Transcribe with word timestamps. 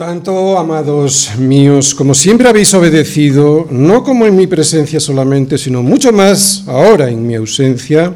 Tanto, 0.00 0.56
amados 0.56 1.32
míos, 1.36 1.94
como 1.94 2.14
siempre 2.14 2.48
habéis 2.48 2.72
obedecido, 2.72 3.66
no 3.68 4.02
como 4.02 4.24
en 4.24 4.34
mi 4.34 4.46
presencia 4.46 4.98
solamente, 4.98 5.58
sino 5.58 5.82
mucho 5.82 6.10
más 6.10 6.64
ahora 6.66 7.10
en 7.10 7.26
mi 7.26 7.34
ausencia, 7.34 8.14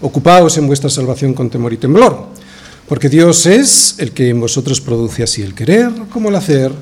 ocupaos 0.00 0.56
en 0.56 0.66
vuestra 0.66 0.88
salvación 0.88 1.34
con 1.34 1.50
temor 1.50 1.74
y 1.74 1.76
temblor, 1.76 2.28
porque 2.88 3.10
Dios 3.10 3.44
es 3.44 3.96
el 3.98 4.12
que 4.12 4.30
en 4.30 4.40
vosotros 4.40 4.80
produce 4.80 5.22
así 5.22 5.42
el 5.42 5.54
querer 5.54 5.90
como 6.10 6.30
el 6.30 6.34
hacer 6.34 6.72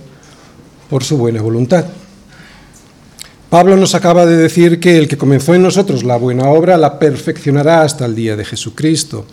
por 0.89 1.03
su 1.03 1.19
buena 1.19 1.42
voluntad. 1.42 1.87
Pablo 3.51 3.77
nos 3.77 3.97
acaba 3.97 4.27
de 4.27 4.37
decir 4.37 4.78
que 4.78 4.97
el 4.97 5.09
que 5.09 5.19
comenzó 5.19 5.56
en 5.56 5.65
nosotros 5.65 6.05
la 6.05 6.19
buena 6.19 6.45
obra 6.51 6.77
la 6.77 7.01
perfeccionará 7.01 7.83
hasta 7.83 8.06
el 8.06 8.15
día 8.15 8.37
de 8.37 8.45
Jesucristo. 8.45 9.27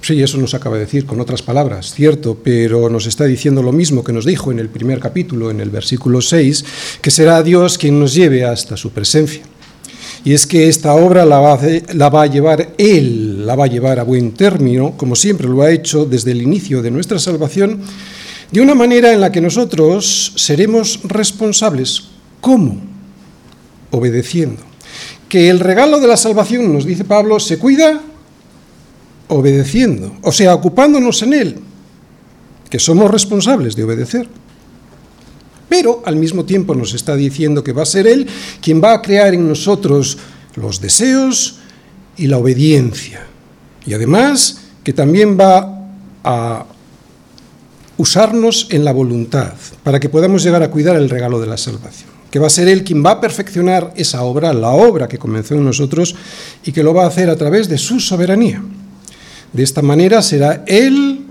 Sí, 0.00 0.22
eso 0.22 0.38
nos 0.38 0.54
acaba 0.54 0.76
de 0.76 0.84
decir 0.84 1.06
con 1.06 1.20
otras 1.20 1.42
palabras, 1.42 1.92
cierto, 1.92 2.38
pero 2.42 2.88
nos 2.88 3.06
está 3.06 3.24
diciendo 3.24 3.62
lo 3.62 3.72
mismo 3.72 4.04
que 4.04 4.12
nos 4.12 4.24
dijo 4.24 4.52
en 4.52 4.58
el 4.58 4.68
primer 4.68 5.00
capítulo, 5.00 5.50
en 5.50 5.60
el 5.60 5.70
versículo 5.70 6.20
6, 6.20 6.64
que 7.02 7.10
será 7.10 7.42
Dios 7.42 7.76
quien 7.78 7.98
nos 7.98 8.14
lleve 8.14 8.44
hasta 8.44 8.76
su 8.76 8.90
presencia. 8.90 9.42
Y 10.24 10.32
es 10.32 10.46
que 10.46 10.68
esta 10.68 10.94
obra 10.94 11.24
la 11.24 11.38
va, 11.38 11.58
la 11.94 12.08
va, 12.08 12.22
a, 12.22 12.26
llevar 12.26 12.74
Él, 12.78 13.46
la 13.46 13.56
va 13.56 13.64
a 13.64 13.68
llevar 13.68 13.98
a 13.98 14.04
buen 14.04 14.32
término, 14.32 14.96
como 14.96 15.16
siempre 15.16 15.48
lo 15.48 15.62
ha 15.62 15.70
hecho 15.70 16.04
desde 16.04 16.32
el 16.32 16.42
inicio 16.42 16.80
de 16.80 16.90
nuestra 16.90 17.18
salvación, 17.18 17.80
de 18.50 18.60
una 18.60 18.74
manera 18.74 19.12
en 19.12 19.20
la 19.20 19.30
que 19.30 19.40
nosotros 19.40 20.32
seremos 20.36 21.00
responsables. 21.04 22.04
¿Cómo? 22.40 22.80
Obedeciendo. 23.90 24.62
Que 25.28 25.50
el 25.50 25.60
regalo 25.60 26.00
de 26.00 26.08
la 26.08 26.16
salvación, 26.16 26.72
nos 26.72 26.84
dice 26.84 27.04
Pablo, 27.04 27.38
se 27.40 27.58
cuida 27.58 28.00
obedeciendo, 29.28 30.16
o 30.22 30.32
sea, 30.32 30.54
ocupándonos 30.54 31.22
en 31.22 31.34
Él, 31.34 31.56
que 32.68 32.78
somos 32.78 33.10
responsables 33.10 33.76
de 33.76 33.84
obedecer. 33.84 34.28
Pero 35.68 36.02
al 36.06 36.16
mismo 36.16 36.44
tiempo 36.44 36.74
nos 36.74 36.94
está 36.94 37.14
diciendo 37.14 37.62
que 37.62 37.72
va 37.72 37.82
a 37.82 37.86
ser 37.86 38.06
Él 38.06 38.26
quien 38.62 38.82
va 38.82 38.94
a 38.94 39.02
crear 39.02 39.34
en 39.34 39.46
nosotros 39.46 40.18
los 40.54 40.80
deseos 40.80 41.58
y 42.16 42.26
la 42.26 42.38
obediencia. 42.38 43.26
Y 43.86 43.94
además 43.94 44.60
que 44.82 44.92
también 44.92 45.38
va 45.38 45.90
a 46.24 46.64
usarnos 47.98 48.68
en 48.70 48.84
la 48.84 48.92
voluntad 48.92 49.52
para 49.82 50.00
que 50.00 50.08
podamos 50.08 50.42
llegar 50.42 50.62
a 50.62 50.70
cuidar 50.70 50.96
el 50.96 51.10
regalo 51.10 51.40
de 51.40 51.46
la 51.46 51.56
salvación. 51.56 52.08
Que 52.30 52.38
va 52.38 52.46
a 52.46 52.50
ser 52.50 52.68
Él 52.68 52.84
quien 52.84 53.04
va 53.04 53.12
a 53.12 53.20
perfeccionar 53.20 53.92
esa 53.96 54.22
obra, 54.22 54.52
la 54.52 54.70
obra 54.70 55.08
que 55.08 55.18
comenzó 55.18 55.54
en 55.54 55.64
nosotros, 55.64 56.14
y 56.64 56.72
que 56.72 56.82
lo 56.82 56.92
va 56.92 57.04
a 57.04 57.08
hacer 57.08 57.30
a 57.30 57.36
través 57.36 57.68
de 57.68 57.78
su 57.78 58.00
soberanía. 58.00 58.62
De 59.52 59.62
esta 59.62 59.82
manera 59.82 60.22
será 60.22 60.64
Él 60.66 61.24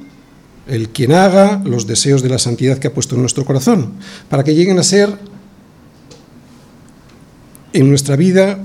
el 0.68 0.90
quien 0.90 1.14
haga 1.14 1.62
los 1.64 1.88
deseos 1.88 2.22
de 2.22 2.30
la 2.30 2.40
santidad 2.40 2.78
que 2.78 2.88
ha 2.88 2.94
puesto 2.94 3.16
en 3.16 3.22
nuestro 3.22 3.46
corazón, 3.46 3.94
para 4.30 4.44
que 4.44 4.56
lleguen 4.56 4.80
a 4.80 4.84
ser 4.84 5.18
en 7.74 7.90
nuestra 7.90 8.16
vida 8.16 8.60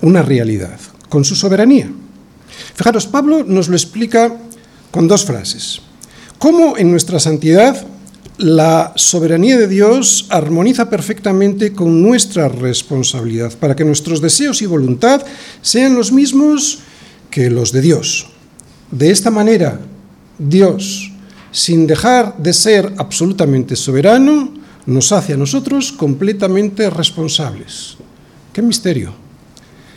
una 0.00 0.22
realidad, 0.22 0.78
con 1.08 1.24
su 1.24 1.36
soberanía. 1.36 1.90
Fijaros, 2.74 3.06
Pablo 3.06 3.44
nos 3.44 3.68
lo 3.68 3.76
explica 3.76 4.36
con 4.90 5.06
dos 5.06 5.24
frases. 5.24 5.80
Cómo 6.38 6.76
en 6.76 6.90
nuestra 6.90 7.20
santidad 7.20 7.86
la 8.38 8.92
soberanía 8.94 9.58
de 9.58 9.66
Dios 9.66 10.26
armoniza 10.30 10.88
perfectamente 10.88 11.72
con 11.72 12.00
nuestra 12.02 12.48
responsabilidad, 12.48 13.52
para 13.58 13.74
que 13.74 13.84
nuestros 13.84 14.20
deseos 14.20 14.62
y 14.62 14.66
voluntad 14.66 15.24
sean 15.60 15.96
los 15.96 16.12
mismos 16.12 16.78
que 17.30 17.50
los 17.50 17.72
de 17.72 17.80
Dios. 17.80 18.28
De 18.90 19.10
esta 19.10 19.30
manera, 19.30 19.78
Dios, 20.38 21.12
sin 21.50 21.86
dejar 21.86 22.36
de 22.38 22.52
ser 22.52 22.92
absolutamente 22.96 23.76
soberano, 23.76 24.54
nos 24.86 25.12
hace 25.12 25.34
a 25.34 25.36
nosotros 25.36 25.92
completamente 25.92 26.88
responsables. 26.88 27.98
¡Qué 28.52 28.62
misterio! 28.62 29.12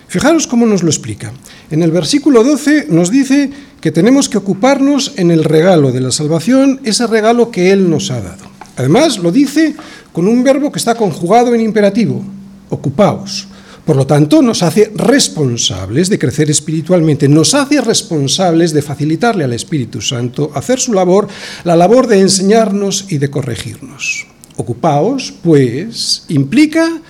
Fijaros 0.07 0.45
cómo 0.45 0.65
nos 0.65 0.83
lo 0.83 0.89
explica. 0.89 1.31
En 1.69 1.83
el 1.83 1.91
versículo 1.91 2.43
12 2.43 2.87
nos 2.89 3.09
dice 3.09 3.49
que 3.79 3.93
tenemos 3.93 4.27
que 4.27 4.37
ocuparnos 4.37 5.13
en 5.15 5.31
el 5.31 5.45
regalo 5.45 5.93
de 5.93 6.01
la 6.01 6.11
salvación, 6.11 6.81
ese 6.83 7.07
regalo 7.07 7.49
que 7.49 7.71
Él 7.71 7.89
nos 7.89 8.11
ha 8.11 8.19
dado. 8.19 8.43
Además, 8.75 9.19
lo 9.19 9.31
dice 9.31 9.73
con 10.11 10.27
un 10.27 10.43
verbo 10.43 10.69
que 10.69 10.79
está 10.79 10.95
conjugado 10.95 11.55
en 11.55 11.61
imperativo, 11.61 12.21
ocupaos. 12.69 13.47
Por 13.85 13.95
lo 13.95 14.05
tanto, 14.05 14.41
nos 14.41 14.61
hace 14.61 14.91
responsables 14.95 16.09
de 16.09 16.19
crecer 16.19 16.51
espiritualmente, 16.51 17.27
nos 17.27 17.55
hace 17.55 17.81
responsables 17.81 18.73
de 18.73 18.81
facilitarle 18.81 19.43
al 19.43 19.53
Espíritu 19.53 20.01
Santo 20.01 20.51
hacer 20.53 20.79
su 20.79 20.93
labor, 20.93 21.27
la 21.63 21.75
labor 21.75 22.07
de 22.07 22.19
enseñarnos 22.19 23.05
y 23.09 23.17
de 23.17 23.31
corregirnos. 23.31 24.27
Ocupaos, 24.55 25.33
pues, 25.41 26.25
implica 26.29 27.01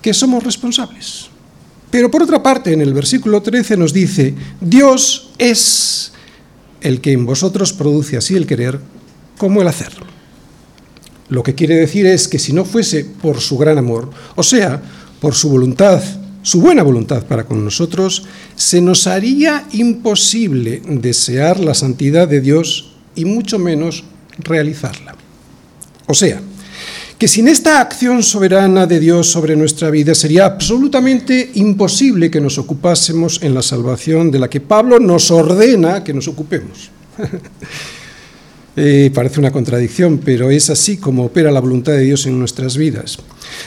que 0.00 0.14
somos 0.14 0.44
responsables. 0.44 1.28
Pero 1.90 2.10
por 2.10 2.22
otra 2.22 2.42
parte, 2.42 2.72
en 2.72 2.80
el 2.80 2.94
versículo 2.94 3.42
13 3.42 3.76
nos 3.76 3.92
dice, 3.92 4.34
Dios 4.60 5.32
es 5.38 6.12
el 6.80 7.00
que 7.00 7.12
en 7.12 7.26
vosotros 7.26 7.72
produce 7.72 8.16
así 8.16 8.36
el 8.36 8.46
querer 8.46 8.78
como 9.38 9.62
el 9.62 9.68
hacer. 9.68 9.92
Lo 11.28 11.42
que 11.42 11.54
quiere 11.54 11.74
decir 11.74 12.06
es 12.06 12.28
que 12.28 12.38
si 12.38 12.52
no 12.52 12.64
fuese 12.64 13.04
por 13.04 13.40
su 13.40 13.58
gran 13.58 13.78
amor, 13.78 14.10
o 14.36 14.42
sea, 14.42 14.80
por 15.20 15.34
su 15.34 15.48
voluntad, 15.48 16.02
su 16.42 16.60
buena 16.60 16.82
voluntad 16.82 17.24
para 17.24 17.44
con 17.44 17.64
nosotros, 17.64 18.24
se 18.54 18.80
nos 18.80 19.06
haría 19.06 19.66
imposible 19.72 20.82
desear 20.86 21.60
la 21.60 21.74
santidad 21.74 22.28
de 22.28 22.40
Dios 22.40 22.92
y 23.14 23.24
mucho 23.24 23.58
menos 23.58 24.04
realizarla. 24.38 25.14
O 26.06 26.14
sea, 26.14 26.40
que 27.18 27.28
sin 27.28 27.48
esta 27.48 27.80
acción 27.80 28.22
soberana 28.22 28.86
de 28.86 29.00
Dios 29.00 29.28
sobre 29.28 29.56
nuestra 29.56 29.88
vida 29.90 30.14
sería 30.14 30.44
absolutamente 30.44 31.50
imposible 31.54 32.30
que 32.30 32.40
nos 32.40 32.58
ocupásemos 32.58 33.42
en 33.42 33.54
la 33.54 33.62
salvación 33.62 34.30
de 34.30 34.38
la 34.38 34.50
que 34.50 34.60
Pablo 34.60 34.98
nos 35.00 35.30
ordena 35.30 36.04
que 36.04 36.14
nos 36.14 36.28
ocupemos. 36.28 36.90
Eh, 38.78 39.10
parece 39.14 39.40
una 39.40 39.52
contradicción, 39.52 40.20
pero 40.22 40.50
es 40.50 40.68
así 40.68 40.98
como 40.98 41.24
opera 41.24 41.50
la 41.50 41.60
voluntad 41.60 41.92
de 41.92 42.02
Dios 42.02 42.26
en 42.26 42.38
nuestras 42.38 42.76
vidas, 42.76 43.18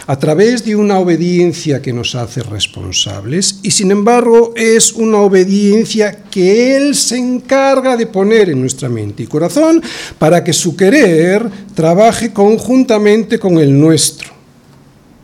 a 0.08 0.18
través 0.18 0.64
de 0.66 0.76
una 0.76 1.00
obediencia 1.00 1.82
que 1.82 1.94
nos 1.94 2.16
hace 2.16 2.42
responsables 2.42 3.60
y 3.64 3.72
sin 3.72 3.92
embargo 3.92 4.54
es 4.56 4.94
una 4.94 5.20
obediencia 5.20 6.24
que 6.30 6.76
Él 6.76 6.96
se 6.96 7.18
encarga 7.18 7.98
de 7.98 8.08
poner 8.08 8.50
en 8.50 8.62
nuestra 8.62 8.90
mente 8.90 9.24
y 9.24 9.28
corazón 9.28 9.82
para 10.18 10.44
que 10.44 10.54
su 10.54 10.76
querer 10.76 11.50
trabaje 11.74 12.34
conjuntamente 12.34 13.40
con 13.40 13.58
el 13.58 13.80
nuestro. 13.80 14.30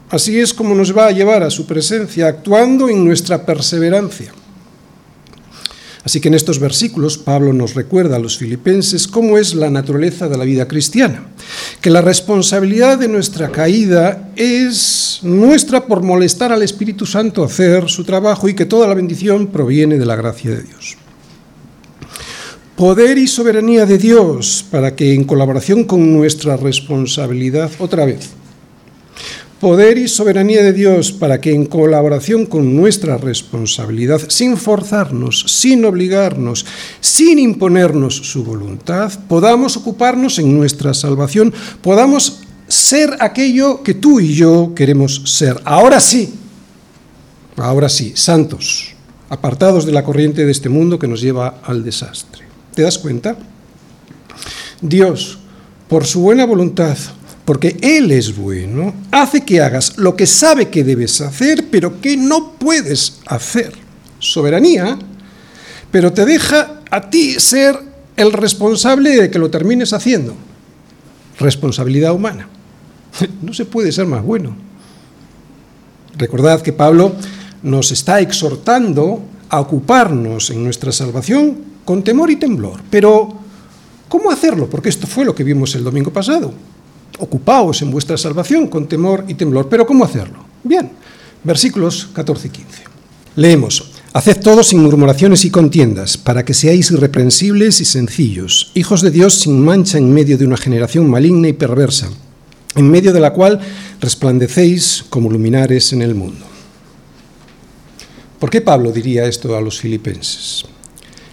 Así 0.09 0.39
es 0.39 0.53
como 0.53 0.75
nos 0.75 0.95
va 0.95 1.07
a 1.07 1.11
llevar 1.11 1.43
a 1.43 1.49
su 1.49 1.65
presencia 1.65 2.27
actuando 2.27 2.89
en 2.89 3.03
nuestra 3.03 3.45
perseverancia. 3.45 4.33
Así 6.05 6.21
que 6.21 6.27
en 6.27 6.35
estos 6.35 6.59
versículos 6.59 7.17
Pablo 7.17 7.51
nos 7.51 7.73
recuerda 7.73 8.17
a 8.17 8.19
los 8.19 8.37
filipenses 8.37 9.07
cómo 9.07 9.39
es 9.39 9.55
la 9.55 9.71
naturaleza 9.71 10.29
de 10.29 10.37
la 10.37 10.45
vida 10.45 10.67
cristiana, 10.67 11.25
que 11.81 11.89
la 11.89 12.01
responsabilidad 12.01 12.99
de 12.99 13.07
nuestra 13.07 13.51
caída 13.51 14.29
es 14.35 15.19
nuestra 15.23 15.87
por 15.87 16.03
molestar 16.03 16.51
al 16.51 16.61
Espíritu 16.61 17.07
Santo 17.07 17.41
a 17.41 17.47
hacer 17.47 17.89
su 17.89 18.03
trabajo 18.03 18.47
y 18.47 18.53
que 18.53 18.67
toda 18.67 18.87
la 18.87 18.93
bendición 18.93 19.47
proviene 19.47 19.97
de 19.97 20.05
la 20.05 20.15
gracia 20.15 20.51
de 20.51 20.61
Dios. 20.61 20.95
Poder 22.75 23.17
y 23.17 23.25
soberanía 23.25 23.87
de 23.87 23.97
Dios 23.97 24.63
para 24.69 24.95
que 24.95 25.15
en 25.15 25.23
colaboración 25.23 25.85
con 25.85 26.13
nuestra 26.13 26.55
responsabilidad, 26.55 27.71
otra 27.79 28.05
vez, 28.05 28.29
poder 29.59 29.97
y 29.97 30.07
soberanía 30.07 30.61
de 30.61 30.73
Dios 30.73 31.11
para 31.11 31.39
que 31.39 31.53
en 31.53 31.65
colaboración 31.65 32.45
con 32.45 32.75
nuestra 32.75 33.17
responsabilidad, 33.17 34.21
sin 34.27 34.57
forzarnos, 34.57 35.45
sin 35.47 35.85
obligarnos, 35.85 36.65
sin 36.99 37.39
imponernos 37.39 38.15
su 38.15 38.43
voluntad, 38.43 39.11
podamos 39.27 39.77
ocuparnos 39.77 40.39
en 40.39 40.55
nuestra 40.55 40.93
salvación, 40.93 41.53
podamos 41.81 42.41
ser 42.67 43.17
aquello 43.19 43.83
que 43.83 43.93
tú 43.93 44.19
y 44.19 44.33
yo 44.33 44.73
queremos 44.75 45.21
ser. 45.25 45.59
Ahora 45.63 45.99
sí, 45.99 46.33
ahora 47.55 47.89
sí, 47.89 48.13
santos, 48.15 48.93
apartados 49.29 49.85
de 49.85 49.91
la 49.91 50.03
corriente 50.03 50.45
de 50.45 50.51
este 50.51 50.69
mundo 50.69 50.99
que 50.99 51.07
nos 51.07 51.21
lleva 51.21 51.59
al 51.63 51.83
desastre. 51.83 52.45
¿Te 52.73 52.81
das 52.81 52.97
cuenta? 52.97 53.37
Dios, 54.81 55.37
por 55.87 56.05
su 56.05 56.21
buena 56.21 56.45
voluntad, 56.45 56.97
porque 57.45 57.77
Él 57.81 58.11
es 58.11 58.35
bueno, 58.35 58.93
hace 59.11 59.45
que 59.45 59.61
hagas 59.61 59.97
lo 59.97 60.15
que 60.15 60.25
sabe 60.25 60.69
que 60.69 60.83
debes 60.83 61.21
hacer, 61.21 61.67
pero 61.69 62.01
que 62.01 62.17
no 62.17 62.53
puedes 62.53 63.19
hacer. 63.27 63.71
Soberanía, 64.19 64.97
pero 65.91 66.11
te 66.11 66.25
deja 66.25 66.81
a 66.89 67.09
ti 67.09 67.39
ser 67.39 67.77
el 68.17 68.33
responsable 68.33 69.21
de 69.21 69.29
que 69.29 69.39
lo 69.39 69.51
termines 69.51 69.93
haciendo. 69.93 70.35
Responsabilidad 71.39 72.13
humana. 72.13 72.49
No 73.41 73.53
se 73.53 73.63
puede 73.65 73.91
ser 73.91 74.07
más 74.07 74.23
bueno. 74.23 74.55
Recordad 76.17 76.61
que 76.61 76.73
Pablo 76.73 77.15
nos 77.63 77.91
está 77.91 78.19
exhortando 78.19 79.21
a 79.49 79.59
ocuparnos 79.59 80.49
en 80.49 80.63
nuestra 80.63 80.91
salvación 80.91 81.57
con 81.85 82.03
temor 82.03 82.31
y 82.31 82.37
temblor. 82.37 82.81
Pero, 82.89 83.37
¿cómo 84.09 84.31
hacerlo? 84.31 84.69
Porque 84.69 84.89
esto 84.89 85.07
fue 85.07 85.23
lo 85.23 85.35
que 85.35 85.43
vimos 85.43 85.75
el 85.75 85.83
domingo 85.83 86.11
pasado. 86.11 86.53
Ocupaos 87.19 87.81
en 87.81 87.91
vuestra 87.91 88.17
salvación 88.17 88.67
con 88.67 88.87
temor 88.87 89.25
y 89.27 89.35
temblor. 89.35 89.69
Pero 89.69 89.85
¿cómo 89.85 90.03
hacerlo? 90.03 90.39
Bien, 90.63 90.91
versículos 91.43 92.09
14 92.13 92.47
y 92.47 92.51
15. 92.51 92.83
Leemos, 93.35 93.91
Haced 94.15 94.39
todo 94.39 94.63
sin 94.63 94.81
murmuraciones 94.81 95.43
y 95.43 95.49
contiendas, 95.49 96.15
para 96.15 96.45
que 96.45 96.53
seáis 96.53 96.89
irreprensibles 96.89 97.81
y 97.81 97.85
sencillos, 97.85 98.71
hijos 98.73 99.01
de 99.01 99.11
Dios 99.11 99.33
sin 99.33 99.59
mancha 99.59 99.97
en 99.97 100.13
medio 100.13 100.37
de 100.37 100.45
una 100.45 100.55
generación 100.55 101.09
maligna 101.09 101.49
y 101.49 101.53
perversa, 101.53 102.07
en 102.75 102.89
medio 102.89 103.11
de 103.11 103.19
la 103.19 103.33
cual 103.33 103.59
resplandecéis 103.99 105.03
como 105.09 105.29
luminares 105.29 105.91
en 105.91 106.01
el 106.01 106.15
mundo. 106.15 106.45
¿Por 108.39 108.49
qué 108.49 108.61
Pablo 108.61 108.93
diría 108.93 109.25
esto 109.25 109.57
a 109.57 109.59
los 109.59 109.81
filipenses? 109.81 110.63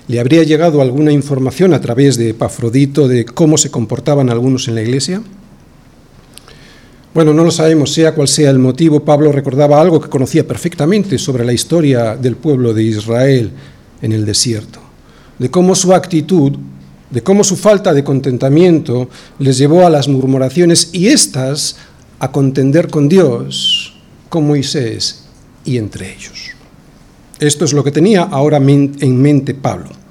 ¿Le 0.09 0.19
habría 0.19 0.43
llegado 0.43 0.83
alguna 0.83 1.13
información 1.13 1.75
a 1.75 1.81
través 1.81 2.17
de 2.17 2.31
Epafrodito 2.31 3.07
de 3.07 3.25
cómo 3.25 3.59
se 3.59 3.71
comportaban 3.71 4.29
algunos 4.29 4.67
en 4.67 4.75
la 4.75 4.83
iglesia? 4.83 5.23
Bueno, 7.15 7.35
no 7.35 7.45
lo 7.45 7.51
sabemos, 7.51 7.93
sea 7.93 8.15
cual 8.15 8.27
sea 8.27 8.49
el 8.49 8.59
motivo, 8.59 9.01
Pablo 9.01 9.33
recordaba 9.33 9.79
algo 9.79 10.01
que 10.01 10.09
conocía 10.09 10.47
perfectamente 10.47 11.19
sobre 11.19 11.45
la 11.45 11.53
historia 11.53 12.17
del 12.17 12.37
pueblo 12.37 12.73
de 12.73 12.85
Israel 12.85 13.51
en 14.01 14.13
el 14.13 14.25
desierto, 14.25 14.81
de 15.39 15.51
cómo 15.51 15.75
su 15.75 15.93
actitud, 15.93 16.53
de 17.11 17.23
cómo 17.23 17.45
su 17.45 17.57
falta 17.57 17.93
de 17.93 18.03
contentamiento 18.03 19.11
les 19.39 19.59
llevó 19.59 19.87
a 19.87 19.91
las 19.91 20.09
murmuraciones 20.09 20.89
y 20.93 21.09
éstas 21.09 21.77
a 22.19 22.33
contender 22.33 22.89
con 22.89 23.11
Dios, 23.11 23.95
con 24.31 24.47
Moisés 24.47 25.25
y 25.67 25.77
entre 25.77 26.15
ellos. 26.15 26.53
Esto 27.39 27.67
es 27.67 27.75
lo 27.75 27.85
que 27.85 27.93
tenía 27.93 28.23
ahora 28.23 28.57
en 28.57 29.21
mente 29.21 29.53
Pablo 29.53 30.02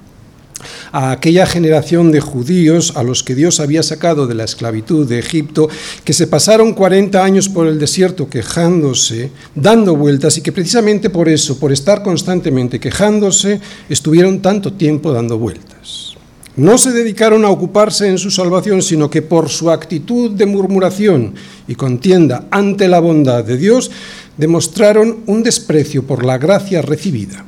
a 0.92 1.10
aquella 1.10 1.46
generación 1.46 2.12
de 2.12 2.20
judíos 2.20 2.92
a 2.96 3.02
los 3.02 3.22
que 3.22 3.34
Dios 3.34 3.58
había 3.60 3.82
sacado 3.82 4.26
de 4.26 4.34
la 4.34 4.44
esclavitud 4.44 5.08
de 5.08 5.18
Egipto, 5.18 5.68
que 6.04 6.12
se 6.12 6.26
pasaron 6.26 6.74
40 6.74 7.24
años 7.24 7.48
por 7.48 7.66
el 7.66 7.78
desierto 7.78 8.28
quejándose, 8.28 9.30
dando 9.54 9.96
vueltas, 9.96 10.36
y 10.36 10.42
que 10.42 10.52
precisamente 10.52 11.10
por 11.10 11.28
eso, 11.28 11.58
por 11.58 11.72
estar 11.72 12.02
constantemente 12.02 12.78
quejándose, 12.78 13.60
estuvieron 13.88 14.42
tanto 14.42 14.74
tiempo 14.74 15.12
dando 15.12 15.38
vueltas. 15.38 16.12
No 16.54 16.76
se 16.76 16.92
dedicaron 16.92 17.46
a 17.46 17.48
ocuparse 17.48 18.08
en 18.08 18.18
su 18.18 18.30
salvación, 18.30 18.82
sino 18.82 19.08
que 19.08 19.22
por 19.22 19.48
su 19.48 19.70
actitud 19.70 20.32
de 20.32 20.44
murmuración 20.44 21.34
y 21.66 21.74
contienda 21.74 22.44
ante 22.50 22.88
la 22.88 23.00
bondad 23.00 23.42
de 23.42 23.56
Dios, 23.56 23.90
demostraron 24.36 25.20
un 25.26 25.42
desprecio 25.42 26.06
por 26.06 26.26
la 26.26 26.36
gracia 26.36 26.82
recibida. 26.82 27.46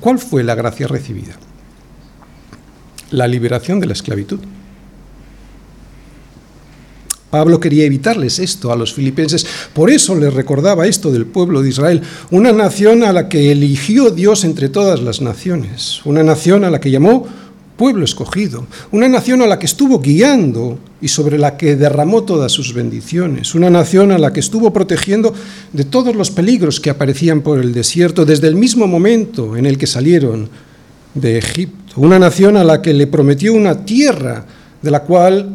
¿Cuál 0.00 0.18
fue 0.18 0.42
la 0.42 0.56
gracia 0.56 0.88
recibida? 0.88 1.38
La 3.10 3.26
liberación 3.26 3.80
de 3.80 3.86
la 3.86 3.92
esclavitud. 3.92 4.38
Pablo 7.30 7.60
quería 7.60 7.84
evitarles 7.84 8.40
esto 8.40 8.72
a 8.72 8.76
los 8.76 8.92
filipenses, 8.92 9.46
por 9.72 9.88
eso 9.88 10.16
les 10.16 10.34
recordaba 10.34 10.88
esto 10.88 11.12
del 11.12 11.26
pueblo 11.26 11.62
de 11.62 11.68
Israel, 11.68 12.02
una 12.30 12.52
nación 12.52 13.04
a 13.04 13.12
la 13.12 13.28
que 13.28 13.52
eligió 13.52 14.10
Dios 14.10 14.42
entre 14.44 14.68
todas 14.68 15.00
las 15.00 15.20
naciones, 15.20 16.00
una 16.04 16.24
nación 16.24 16.64
a 16.64 16.70
la 16.70 16.80
que 16.80 16.90
llamó 16.90 17.28
pueblo 17.76 18.04
escogido, 18.04 18.66
una 18.90 19.08
nación 19.08 19.40
a 19.42 19.46
la 19.46 19.58
que 19.58 19.66
estuvo 19.66 20.00
guiando 20.00 20.78
y 21.00 21.08
sobre 21.08 21.38
la 21.38 21.56
que 21.56 21.76
derramó 21.76 22.24
todas 22.24 22.52
sus 22.52 22.74
bendiciones, 22.74 23.54
una 23.54 23.70
nación 23.70 24.10
a 24.12 24.18
la 24.18 24.32
que 24.32 24.40
estuvo 24.40 24.72
protegiendo 24.72 25.32
de 25.72 25.84
todos 25.84 26.14
los 26.14 26.30
peligros 26.30 26.80
que 26.80 26.90
aparecían 26.90 27.42
por 27.42 27.60
el 27.60 27.72
desierto 27.72 28.26
desde 28.26 28.48
el 28.48 28.56
mismo 28.56 28.86
momento 28.86 29.56
en 29.56 29.66
el 29.66 29.78
que 29.78 29.86
salieron 29.86 30.50
de 31.14 31.38
Egipto, 31.38 31.94
una 31.96 32.18
nación 32.18 32.56
a 32.56 32.64
la 32.64 32.80
que 32.80 32.94
le 32.94 33.06
prometió 33.06 33.52
una 33.52 33.84
tierra 33.84 34.44
de 34.80 34.90
la 34.90 35.02
cual 35.02 35.48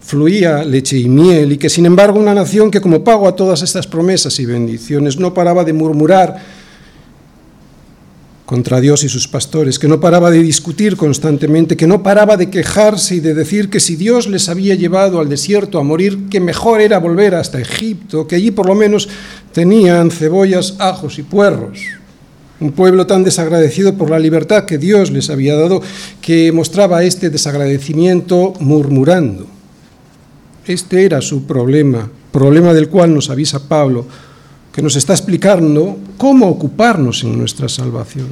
fluía 0.00 0.62
leche 0.64 0.98
y 0.98 1.08
miel, 1.08 1.52
y 1.52 1.58
que 1.58 1.70
sin 1.70 1.86
embargo 1.86 2.20
una 2.20 2.34
nación 2.34 2.70
que 2.70 2.80
como 2.80 3.02
pago 3.02 3.26
a 3.26 3.34
todas 3.34 3.62
estas 3.62 3.86
promesas 3.86 4.38
y 4.38 4.44
bendiciones 4.44 5.18
no 5.18 5.32
paraba 5.32 5.64
de 5.64 5.72
murmurar 5.72 6.36
contra 8.44 8.78
Dios 8.78 9.02
y 9.04 9.08
sus 9.08 9.26
pastores, 9.26 9.78
que 9.78 9.88
no 9.88 10.00
paraba 10.00 10.30
de 10.30 10.42
discutir 10.42 10.98
constantemente, 10.98 11.78
que 11.78 11.86
no 11.86 12.02
paraba 12.02 12.36
de 12.36 12.50
quejarse 12.50 13.16
y 13.16 13.20
de 13.20 13.32
decir 13.32 13.70
que 13.70 13.80
si 13.80 13.96
Dios 13.96 14.28
les 14.28 14.50
había 14.50 14.74
llevado 14.74 15.18
al 15.18 15.30
desierto 15.30 15.78
a 15.78 15.82
morir, 15.82 16.28
que 16.28 16.40
mejor 16.40 16.82
era 16.82 16.98
volver 16.98 17.34
hasta 17.34 17.58
Egipto, 17.58 18.26
que 18.26 18.36
allí 18.36 18.50
por 18.50 18.66
lo 18.66 18.74
menos 18.74 19.08
tenían 19.52 20.10
cebollas, 20.10 20.74
ajos 20.78 21.18
y 21.18 21.22
puerros 21.22 21.80
un 22.64 22.72
pueblo 22.72 23.06
tan 23.06 23.24
desagradecido 23.24 23.94
por 23.94 24.08
la 24.08 24.18
libertad 24.18 24.64
que 24.64 24.78
Dios 24.78 25.10
les 25.10 25.28
había 25.28 25.54
dado, 25.54 25.82
que 26.22 26.50
mostraba 26.50 27.04
este 27.04 27.28
desagradecimiento 27.28 28.54
murmurando. 28.58 29.46
Este 30.66 31.04
era 31.04 31.20
su 31.20 31.44
problema, 31.44 32.10
problema 32.32 32.72
del 32.72 32.88
cual 32.88 33.12
nos 33.12 33.28
avisa 33.28 33.68
Pablo, 33.68 34.06
que 34.72 34.80
nos 34.80 34.96
está 34.96 35.12
explicando 35.12 35.98
cómo 36.16 36.48
ocuparnos 36.48 37.22
en 37.22 37.36
nuestra 37.36 37.68
salvación. 37.68 38.28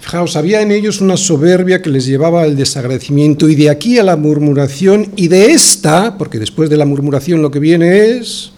Fijaos, 0.00 0.36
había 0.36 0.62
en 0.62 0.70
ellos 0.70 1.00
una 1.00 1.16
soberbia 1.16 1.82
que 1.82 1.90
les 1.90 2.06
llevaba 2.06 2.42
al 2.42 2.54
desagradecimiento 2.54 3.48
y 3.48 3.56
de 3.56 3.68
aquí 3.68 3.98
a 3.98 4.04
la 4.04 4.16
murmuración 4.16 5.10
y 5.16 5.26
de 5.26 5.50
esta, 5.50 6.16
porque 6.18 6.38
después 6.38 6.70
de 6.70 6.76
la 6.76 6.86
murmuración 6.86 7.42
lo 7.42 7.50
que 7.50 7.58
viene 7.58 8.10
es 8.10 8.52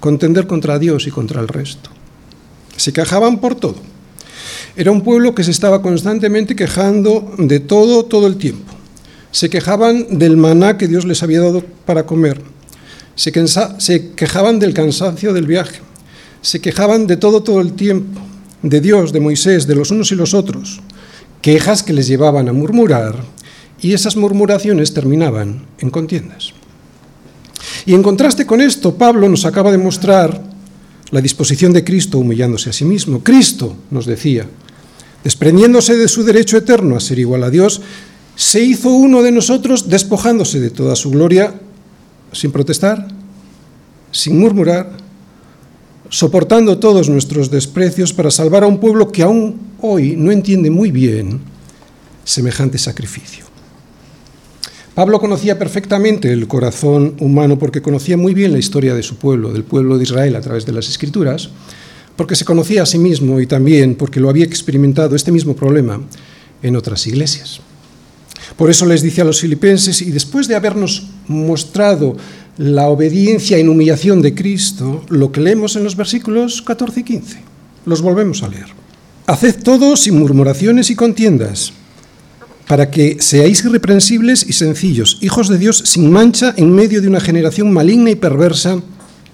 contender 0.00 0.48
contra 0.48 0.80
Dios 0.80 1.06
y 1.06 1.10
contra 1.10 1.40
el 1.40 1.46
resto. 1.46 1.90
Se 2.78 2.92
quejaban 2.92 3.40
por 3.40 3.56
todo. 3.56 3.76
Era 4.76 4.92
un 4.92 5.02
pueblo 5.02 5.34
que 5.34 5.42
se 5.42 5.50
estaba 5.50 5.82
constantemente 5.82 6.54
quejando 6.54 7.34
de 7.36 7.58
todo, 7.58 8.04
todo 8.04 8.28
el 8.28 8.36
tiempo. 8.36 8.72
Se 9.32 9.50
quejaban 9.50 10.18
del 10.18 10.36
maná 10.36 10.78
que 10.78 10.86
Dios 10.86 11.04
les 11.04 11.22
había 11.22 11.40
dado 11.40 11.64
para 11.84 12.06
comer. 12.06 12.40
Se, 13.16 13.32
se 13.78 14.10
quejaban 14.12 14.60
del 14.60 14.74
cansancio 14.74 15.32
del 15.32 15.46
viaje. 15.46 15.80
Se 16.40 16.60
quejaban 16.60 17.08
de 17.08 17.16
todo, 17.16 17.42
todo 17.42 17.60
el 17.60 17.72
tiempo. 17.72 18.20
De 18.62 18.80
Dios, 18.80 19.12
de 19.12 19.20
Moisés, 19.20 19.66
de 19.66 19.74
los 19.74 19.90
unos 19.90 20.12
y 20.12 20.14
los 20.14 20.32
otros. 20.32 20.80
Quejas 21.42 21.82
que 21.82 21.92
les 21.92 22.06
llevaban 22.06 22.48
a 22.48 22.52
murmurar 22.52 23.16
y 23.80 23.94
esas 23.94 24.16
murmuraciones 24.16 24.94
terminaban 24.94 25.66
en 25.78 25.90
contiendas. 25.90 26.52
Y 27.84 27.94
en 27.94 28.02
contraste 28.02 28.46
con 28.46 28.60
esto, 28.60 28.94
Pablo 28.94 29.28
nos 29.28 29.44
acaba 29.44 29.72
de 29.72 29.78
mostrar 29.78 30.47
la 31.10 31.20
disposición 31.20 31.72
de 31.72 31.84
Cristo 31.84 32.18
humillándose 32.18 32.70
a 32.70 32.72
sí 32.72 32.84
mismo. 32.84 33.22
Cristo, 33.22 33.76
nos 33.90 34.06
decía, 34.06 34.46
desprendiéndose 35.24 35.96
de 35.96 36.08
su 36.08 36.22
derecho 36.22 36.56
eterno 36.56 36.96
a 36.96 37.00
ser 37.00 37.18
igual 37.18 37.42
a 37.44 37.50
Dios, 37.50 37.80
se 38.36 38.62
hizo 38.62 38.90
uno 38.90 39.22
de 39.22 39.32
nosotros 39.32 39.88
despojándose 39.88 40.60
de 40.60 40.70
toda 40.70 40.94
su 40.94 41.10
gloria, 41.10 41.54
sin 42.32 42.52
protestar, 42.52 43.08
sin 44.12 44.38
murmurar, 44.38 44.96
soportando 46.08 46.78
todos 46.78 47.08
nuestros 47.08 47.50
desprecios 47.50 48.12
para 48.12 48.30
salvar 48.30 48.62
a 48.62 48.66
un 48.66 48.78
pueblo 48.78 49.10
que 49.10 49.22
aún 49.22 49.60
hoy 49.80 50.14
no 50.16 50.30
entiende 50.30 50.70
muy 50.70 50.90
bien 50.90 51.40
semejante 52.24 52.78
sacrificio. 52.78 53.47
Pablo 54.98 55.20
conocía 55.20 55.60
perfectamente 55.60 56.32
el 56.32 56.48
corazón 56.48 57.14
humano 57.20 57.56
porque 57.56 57.80
conocía 57.80 58.16
muy 58.16 58.34
bien 58.34 58.50
la 58.50 58.58
historia 58.58 58.96
de 58.96 59.04
su 59.04 59.14
pueblo, 59.14 59.52
del 59.52 59.62
pueblo 59.62 59.96
de 59.96 60.02
Israel 60.02 60.34
a 60.34 60.40
través 60.40 60.66
de 60.66 60.72
las 60.72 60.88
escrituras, 60.88 61.50
porque 62.16 62.34
se 62.34 62.44
conocía 62.44 62.82
a 62.82 62.86
sí 62.86 62.98
mismo 62.98 63.38
y 63.38 63.46
también 63.46 63.94
porque 63.94 64.18
lo 64.18 64.28
había 64.28 64.44
experimentado 64.44 65.14
este 65.14 65.30
mismo 65.30 65.54
problema 65.54 66.00
en 66.64 66.74
otras 66.74 67.06
iglesias. 67.06 67.60
Por 68.56 68.70
eso 68.70 68.86
les 68.86 69.00
dice 69.00 69.20
a 69.20 69.24
los 69.24 69.40
filipenses, 69.40 70.02
y 70.02 70.10
después 70.10 70.48
de 70.48 70.56
habernos 70.56 71.06
mostrado 71.28 72.16
la 72.56 72.88
obediencia 72.88 73.56
y 73.56 73.68
humillación 73.68 74.20
de 74.20 74.34
Cristo, 74.34 75.04
lo 75.10 75.30
que 75.30 75.42
leemos 75.42 75.76
en 75.76 75.84
los 75.84 75.94
versículos 75.94 76.60
14 76.60 76.98
y 76.98 77.04
15, 77.04 77.38
los 77.86 78.02
volvemos 78.02 78.42
a 78.42 78.48
leer. 78.48 78.66
Haced 79.28 79.62
todo 79.62 79.96
sin 79.96 80.18
murmuraciones 80.18 80.90
y 80.90 80.96
contiendas 80.96 81.72
para 82.68 82.90
que 82.90 83.16
seáis 83.18 83.64
irreprensibles 83.64 84.44
y 84.46 84.52
sencillos, 84.52 85.16
hijos 85.22 85.48
de 85.48 85.56
Dios 85.56 85.82
sin 85.86 86.12
mancha 86.12 86.54
en 86.56 86.70
medio 86.70 87.00
de 87.00 87.08
una 87.08 87.18
generación 87.18 87.72
maligna 87.72 88.10
y 88.10 88.14
perversa, 88.14 88.80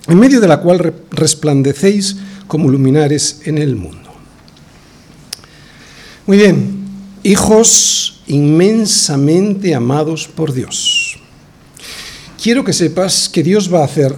en 0.07 0.19
medio 0.19 0.41
de 0.41 0.47
la 0.47 0.61
cual 0.61 0.95
resplandecéis 1.11 2.17
como 2.47 2.71
luminares 2.71 3.41
en 3.45 3.59
el 3.59 3.75
mundo. 3.75 4.11
Muy 6.26 6.38
bien, 6.38 6.85
hijos 7.25 8.23
inmensamente 8.29 9.75
amados 9.75 10.29
por 10.29 10.53
Dios. 10.53 11.19
Quiero 12.41 12.62
que 12.62 12.73
sepas 12.73 13.29
que 13.29 13.43
Dios 13.43 13.73
va 13.73 13.81
a 13.81 13.87
hacer 13.87 14.14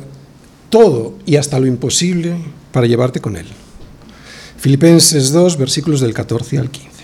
todo 0.68 1.16
y 1.24 1.36
hasta 1.36 1.58
lo 1.58 1.66
imposible 1.66 2.36
para 2.70 2.86
llevarte 2.86 3.20
con 3.20 3.36
Él. 3.36 3.46
Filipenses 4.58 5.32
2, 5.32 5.56
versículos 5.56 6.00
del 6.00 6.12
14 6.12 6.58
al 6.58 6.70
15. 6.70 6.95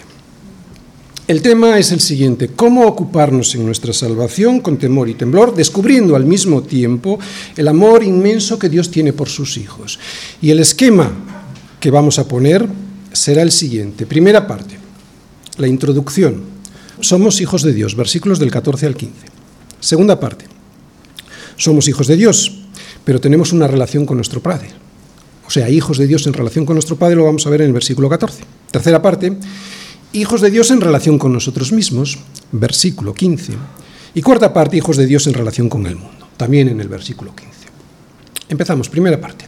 El 1.33 1.41
tema 1.41 1.79
es 1.79 1.91
el 1.93 2.01
siguiente, 2.01 2.49
¿cómo 2.49 2.85
ocuparnos 2.85 3.55
en 3.55 3.65
nuestra 3.65 3.95
salvación 3.95 4.61
con 4.61 4.77
temor 4.77 5.09
y 5.09 5.15
temblor, 5.15 5.55
descubriendo 5.55 6.15
al 6.15 6.27
mismo 6.27 6.63
tiempo 6.63 7.19
el 7.57 7.69
amor 7.69 8.05
inmenso 8.05 8.59
que 8.59 8.69
Dios 8.69 8.91
tiene 8.91 9.15
por 9.15 9.31
sus 9.31 9.57
hijos? 9.57 9.99
Y 10.43 10.51
el 10.51 10.61
esquema 10.61 11.11
que 11.81 11.91
vamos 11.91 12.19
a 12.19 12.29
poner 12.29 12.69
será 13.15 13.41
el 13.41 13.51
siguiente. 13.51 14.05
Primera 14.05 14.47
parte, 14.47 14.77
la 15.57 15.67
introducción. 15.69 16.43
Somos 17.01 17.41
hijos 17.41 17.63
de 17.63 17.73
Dios, 17.73 17.97
versículos 17.97 18.39
del 18.39 18.51
14 18.51 18.85
al 18.85 18.95
15. 18.95 19.15
Segunda 19.81 20.21
parte, 20.21 20.45
somos 21.57 21.89
hijos 21.89 22.09
de 22.09 22.17
Dios, 22.17 22.59
pero 23.07 23.23
tenemos 23.23 23.55
una 23.55 23.67
relación 23.67 24.05
con 24.05 24.19
nuestro 24.19 24.43
Padre. 24.43 24.69
O 25.47 25.51
sea, 25.51 25.71
hijos 25.71 25.97
de 25.97 26.07
Dios 26.07 26.27
en 26.27 26.35
relación 26.35 26.67
con 26.67 26.75
nuestro 26.75 26.97
Padre 26.97 27.17
lo 27.17 27.25
vamos 27.25 27.47
a 27.47 27.51
ver 27.51 27.63
en 27.63 27.69
el 27.69 27.73
versículo 27.73 28.11
14. 28.11 28.45
Tercera 28.71 29.01
parte, 29.01 29.35
hijos 30.13 30.41
de 30.41 30.51
Dios 30.51 30.71
en 30.71 30.81
relación 30.81 31.19
con 31.19 31.33
nosotros 31.33 31.73
mismos, 31.73 32.19
versículo 32.53 33.15
15. 33.15 33.55
Y 34.15 34.23
cuarta 34.23 34.53
parte, 34.53 34.77
hijos 34.77 34.97
de 34.97 35.07
Dios 35.07 35.27
en 35.27 35.35
relación 35.35 35.69
con 35.69 35.87
el 35.87 35.97
mundo, 35.97 36.29
también 36.37 36.69
en 36.69 36.81
el 36.81 36.89
versículo 36.89 37.35
15. 37.35 37.53
Empezamos, 38.49 38.89
primera 38.89 39.21
parte. 39.21 39.47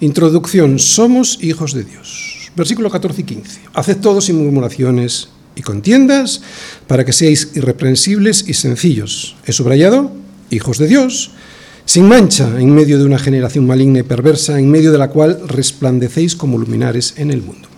Introducción, 0.00 0.78
somos 0.78 1.38
hijos 1.42 1.74
de 1.74 1.84
Dios. 1.84 2.50
Versículo 2.56 2.90
14 2.90 3.20
y 3.20 3.24
15. 3.24 3.60
Haced 3.74 3.98
todo 3.98 4.20
sin 4.20 4.42
murmuraciones 4.42 5.28
y 5.54 5.62
contiendas 5.62 6.40
para 6.86 7.04
que 7.04 7.12
seáis 7.12 7.50
irreprensibles 7.54 8.44
y 8.48 8.54
sencillos. 8.54 9.36
He 9.44 9.52
subrayado, 9.52 10.12
hijos 10.50 10.78
de 10.78 10.88
Dios, 10.88 11.32
sin 11.84 12.08
mancha 12.08 12.48
en 12.58 12.74
medio 12.74 12.98
de 12.98 13.04
una 13.04 13.18
generación 13.18 13.66
maligna 13.66 14.00
y 14.00 14.04
perversa, 14.04 14.58
en 14.58 14.70
medio 14.70 14.92
de 14.92 14.98
la 14.98 15.10
cual 15.10 15.40
resplandecéis 15.46 16.34
como 16.36 16.58
luminares 16.58 17.14
en 17.18 17.30
el 17.30 17.42
mundo. 17.42 17.68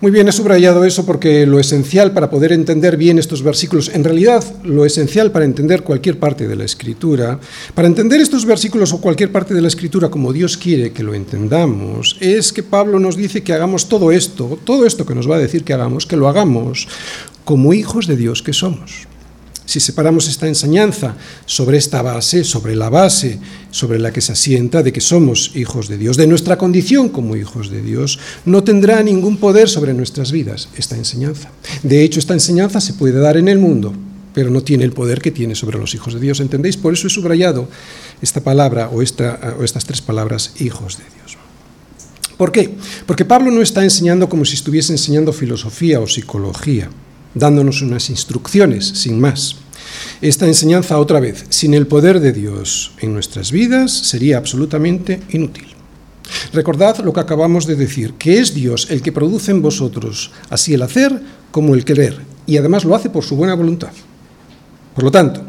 Muy 0.00 0.12
bien, 0.12 0.28
he 0.28 0.32
subrayado 0.32 0.84
eso 0.84 1.04
porque 1.04 1.44
lo 1.44 1.58
esencial 1.58 2.12
para 2.12 2.30
poder 2.30 2.52
entender 2.52 2.96
bien 2.96 3.18
estos 3.18 3.42
versículos, 3.42 3.90
en 3.92 4.04
realidad 4.04 4.44
lo 4.62 4.84
esencial 4.86 5.32
para 5.32 5.44
entender 5.44 5.82
cualquier 5.82 6.20
parte 6.20 6.46
de 6.46 6.54
la 6.54 6.64
escritura, 6.64 7.40
para 7.74 7.88
entender 7.88 8.20
estos 8.20 8.44
versículos 8.44 8.92
o 8.92 9.00
cualquier 9.00 9.32
parte 9.32 9.54
de 9.54 9.60
la 9.60 9.66
escritura 9.66 10.08
como 10.08 10.32
Dios 10.32 10.56
quiere 10.56 10.92
que 10.92 11.02
lo 11.02 11.14
entendamos, 11.14 12.16
es 12.20 12.52
que 12.52 12.62
Pablo 12.62 13.00
nos 13.00 13.16
dice 13.16 13.42
que 13.42 13.52
hagamos 13.52 13.88
todo 13.88 14.12
esto, 14.12 14.56
todo 14.62 14.86
esto 14.86 15.04
que 15.04 15.16
nos 15.16 15.28
va 15.28 15.34
a 15.34 15.40
decir 15.40 15.64
que 15.64 15.72
hagamos, 15.72 16.06
que 16.06 16.16
lo 16.16 16.28
hagamos 16.28 16.86
como 17.44 17.74
hijos 17.74 18.06
de 18.06 18.16
Dios 18.16 18.40
que 18.40 18.52
somos 18.52 19.07
si 19.68 19.80
separamos 19.80 20.26
esta 20.28 20.48
enseñanza 20.48 21.14
sobre 21.44 21.76
esta 21.76 22.00
base, 22.00 22.42
sobre 22.42 22.74
la 22.74 22.88
base 22.88 23.38
sobre 23.70 23.98
la 23.98 24.14
que 24.14 24.22
se 24.22 24.32
asienta 24.32 24.82
de 24.82 24.94
que 24.94 25.02
somos 25.02 25.52
hijos 25.54 25.88
de 25.88 25.98
Dios, 25.98 26.16
de 26.16 26.26
nuestra 26.26 26.56
condición 26.56 27.10
como 27.10 27.36
hijos 27.36 27.68
de 27.68 27.82
Dios, 27.82 28.18
no 28.46 28.64
tendrá 28.64 29.02
ningún 29.02 29.36
poder 29.36 29.68
sobre 29.68 29.92
nuestras 29.92 30.32
vidas 30.32 30.70
esta 30.78 30.96
enseñanza. 30.96 31.50
De 31.82 32.02
hecho, 32.02 32.18
esta 32.18 32.32
enseñanza 32.32 32.80
se 32.80 32.94
puede 32.94 33.20
dar 33.20 33.36
en 33.36 33.46
el 33.46 33.58
mundo, 33.58 33.92
pero 34.32 34.48
no 34.48 34.62
tiene 34.62 34.84
el 34.84 34.92
poder 34.92 35.20
que 35.20 35.32
tiene 35.32 35.54
sobre 35.54 35.78
los 35.78 35.94
hijos 35.94 36.14
de 36.14 36.20
Dios. 36.20 36.40
¿Entendéis? 36.40 36.78
Por 36.78 36.94
eso 36.94 37.06
he 37.06 37.10
subrayado 37.10 37.68
esta 38.22 38.40
palabra 38.40 38.88
o, 38.88 39.00
o 39.00 39.02
estas 39.02 39.84
tres 39.84 40.00
palabras, 40.00 40.52
hijos 40.60 40.96
de 40.96 41.04
Dios. 41.14 41.36
¿Por 42.38 42.52
qué? 42.52 42.74
Porque 43.04 43.26
Pablo 43.26 43.50
no 43.50 43.60
está 43.60 43.84
enseñando 43.84 44.30
como 44.30 44.46
si 44.46 44.54
estuviese 44.54 44.92
enseñando 44.92 45.34
filosofía 45.34 46.00
o 46.00 46.06
psicología 46.06 46.88
dándonos 47.34 47.82
unas 47.82 48.10
instrucciones, 48.10 48.86
sin 48.86 49.20
más. 49.20 49.56
Esta 50.20 50.46
enseñanza, 50.46 50.98
otra 50.98 51.20
vez, 51.20 51.44
sin 51.48 51.74
el 51.74 51.86
poder 51.86 52.20
de 52.20 52.32
Dios 52.32 52.92
en 53.00 53.12
nuestras 53.12 53.52
vidas, 53.52 53.92
sería 53.92 54.38
absolutamente 54.38 55.20
inútil. 55.30 55.66
Recordad 56.52 56.98
lo 56.98 57.12
que 57.12 57.20
acabamos 57.20 57.66
de 57.66 57.76
decir, 57.76 58.14
que 58.14 58.38
es 58.38 58.54
Dios 58.54 58.88
el 58.90 59.02
que 59.02 59.12
produce 59.12 59.50
en 59.50 59.62
vosotros 59.62 60.30
así 60.50 60.74
el 60.74 60.82
hacer 60.82 61.22
como 61.50 61.74
el 61.74 61.84
querer, 61.84 62.18
y 62.46 62.56
además 62.56 62.84
lo 62.84 62.94
hace 62.94 63.10
por 63.10 63.24
su 63.24 63.36
buena 63.36 63.54
voluntad. 63.54 63.92
Por 64.94 65.04
lo 65.04 65.10
tanto, 65.10 65.42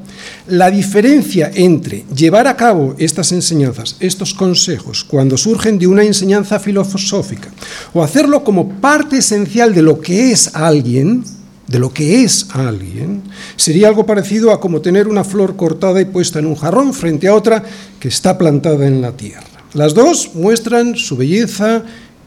la 0.48 0.70
diferencia 0.70 1.52
entre 1.54 2.06
llevar 2.16 2.48
a 2.48 2.56
cabo 2.56 2.96
estas 2.98 3.32
enseñanzas, 3.32 3.96
estos 4.00 4.34
consejos, 4.34 5.04
cuando 5.04 5.38
surgen 5.38 5.80
de 5.80 5.88
una 5.88 6.04
enseñanza 6.04 6.60
filosófica, 6.60 7.50
o 7.94 8.04
hacerlo 8.04 8.44
como 8.44 8.70
parte 8.80 9.18
esencial 9.18 9.74
de 9.74 9.82
lo 9.82 10.00
que 10.00 10.32
es 10.32 10.56
alguien, 10.56 11.24
de 11.70 11.78
lo 11.78 11.94
que 11.94 12.24
es 12.24 12.48
alguien, 12.54 13.22
sería 13.56 13.88
algo 13.88 14.06
parecido 14.06 14.52
a 14.52 14.60
como 14.60 14.82
tener 14.82 15.08
una 15.08 15.24
flor 15.24 15.56
cortada 15.56 16.02
y 16.02 16.06
puesta 16.06 16.40
en 16.40 16.48
un 16.48 16.56
jarrón 16.56 16.94
frente 16.96 17.28
a 17.28 17.36
otra 17.36 17.64
que 18.00 18.08
está 18.08 18.38
plantada 18.40 18.88
en 18.88 19.02
la 19.02 19.12
tierra. 19.12 19.46
Las 19.74 19.94
dos 19.94 20.32
muestran 20.34 20.96
su 20.96 21.16
belleza 21.16 21.84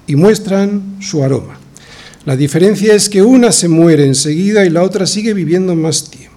y 0.06 0.14
muestran 0.14 0.98
su 1.00 1.24
aroma. 1.24 1.58
La 2.24 2.36
diferencia 2.36 2.94
es 2.94 3.08
que 3.08 3.22
una 3.22 3.50
se 3.50 3.66
muere 3.66 4.06
enseguida 4.06 4.64
y 4.64 4.70
la 4.70 4.84
otra 4.84 5.06
sigue 5.08 5.34
viviendo 5.34 5.74
más 5.74 6.08
tiempo. 6.08 6.30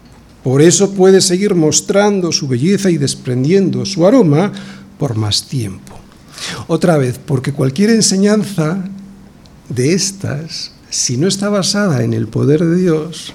Por 0.43 0.63
eso 0.63 0.91
puede 0.93 1.21
seguir 1.21 1.53
mostrando 1.53 2.31
su 2.31 2.47
belleza 2.47 2.89
y 2.89 2.97
desprendiendo 2.97 3.85
su 3.85 4.07
aroma 4.07 4.51
por 4.97 5.15
más 5.15 5.47
tiempo. 5.47 5.99
Otra 6.67 6.97
vez, 6.97 7.19
porque 7.23 7.53
cualquier 7.53 7.91
enseñanza 7.91 8.83
de 9.69 9.93
estas 9.93 10.74
si 10.95 11.17
no 11.17 11.27
está 11.27 11.49
basada 11.49 12.03
en 12.03 12.13
el 12.13 12.29
poder 12.29 12.63
de 12.63 12.77
Dios, 12.77 13.33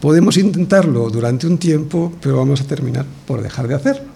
podemos 0.00 0.36
intentarlo 0.36 1.08
durante 1.08 1.46
un 1.46 1.58
tiempo, 1.58 2.12
pero 2.20 2.38
vamos 2.38 2.60
a 2.60 2.66
terminar 2.66 3.06
por 3.24 3.40
dejar 3.40 3.68
de 3.68 3.76
hacerlo. 3.76 4.08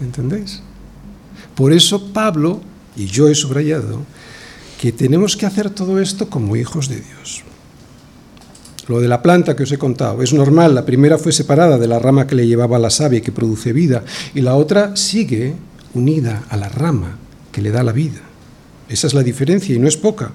¿Entendéis? 0.00 0.60
Por 1.54 1.72
eso 1.72 2.12
Pablo, 2.12 2.60
y 2.96 3.06
yo 3.06 3.28
he 3.28 3.34
subrayado, 3.36 4.00
que 4.80 4.90
tenemos 4.90 5.36
que 5.36 5.46
hacer 5.46 5.70
todo 5.70 6.00
esto 6.00 6.28
como 6.28 6.56
hijos 6.56 6.88
de 6.88 6.96
Dios. 6.96 7.44
Lo 8.88 8.98
de 8.98 9.06
la 9.06 9.22
planta 9.22 9.54
que 9.54 9.62
os 9.62 9.70
he 9.70 9.78
contado 9.78 10.20
es 10.24 10.32
normal, 10.32 10.74
la 10.74 10.84
primera 10.84 11.16
fue 11.16 11.30
separada 11.30 11.78
de 11.78 11.86
la 11.86 12.00
rama 12.00 12.26
que 12.26 12.34
le 12.34 12.48
llevaba 12.48 12.80
la 12.80 12.90
savia 12.90 13.20
que 13.20 13.30
produce 13.30 13.72
vida, 13.72 14.02
y 14.34 14.40
la 14.40 14.56
otra 14.56 14.96
sigue 14.96 15.54
unida 15.94 16.42
a 16.48 16.56
la 16.56 16.68
rama 16.68 17.18
que 17.52 17.62
le 17.62 17.70
da 17.70 17.84
la 17.84 17.92
vida. 17.92 18.20
Esa 18.88 19.06
es 19.06 19.14
la 19.14 19.22
diferencia 19.22 19.76
y 19.76 19.78
no 19.78 19.86
es 19.86 19.96
poca. 19.96 20.32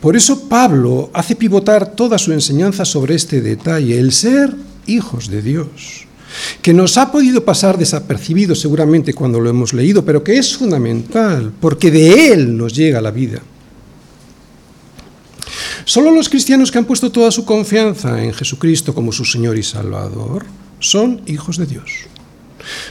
Por 0.00 0.16
eso 0.16 0.48
Pablo 0.48 1.10
hace 1.12 1.36
pivotar 1.36 1.94
toda 1.94 2.18
su 2.18 2.32
enseñanza 2.32 2.84
sobre 2.84 3.14
este 3.14 3.40
detalle, 3.40 3.98
el 3.98 4.12
ser 4.12 4.54
hijos 4.86 5.28
de 5.28 5.42
Dios, 5.42 6.06
que 6.62 6.74
nos 6.74 6.98
ha 6.98 7.10
podido 7.10 7.44
pasar 7.44 7.78
desapercibido 7.78 8.54
seguramente 8.54 9.14
cuando 9.14 9.40
lo 9.40 9.48
hemos 9.48 9.72
leído, 9.72 10.04
pero 10.04 10.22
que 10.22 10.38
es 10.38 10.56
fundamental, 10.56 11.52
porque 11.60 11.90
de 11.90 12.32
Él 12.32 12.56
nos 12.56 12.74
llega 12.74 13.00
la 13.00 13.10
vida. 13.10 13.40
Solo 15.84 16.10
los 16.10 16.28
cristianos 16.28 16.70
que 16.70 16.78
han 16.78 16.84
puesto 16.84 17.12
toda 17.12 17.30
su 17.30 17.44
confianza 17.44 18.22
en 18.22 18.34
Jesucristo 18.34 18.94
como 18.94 19.12
su 19.12 19.24
Señor 19.24 19.56
y 19.56 19.62
Salvador 19.62 20.44
son 20.80 21.22
hijos 21.26 21.56
de 21.56 21.66
Dios. 21.66 21.90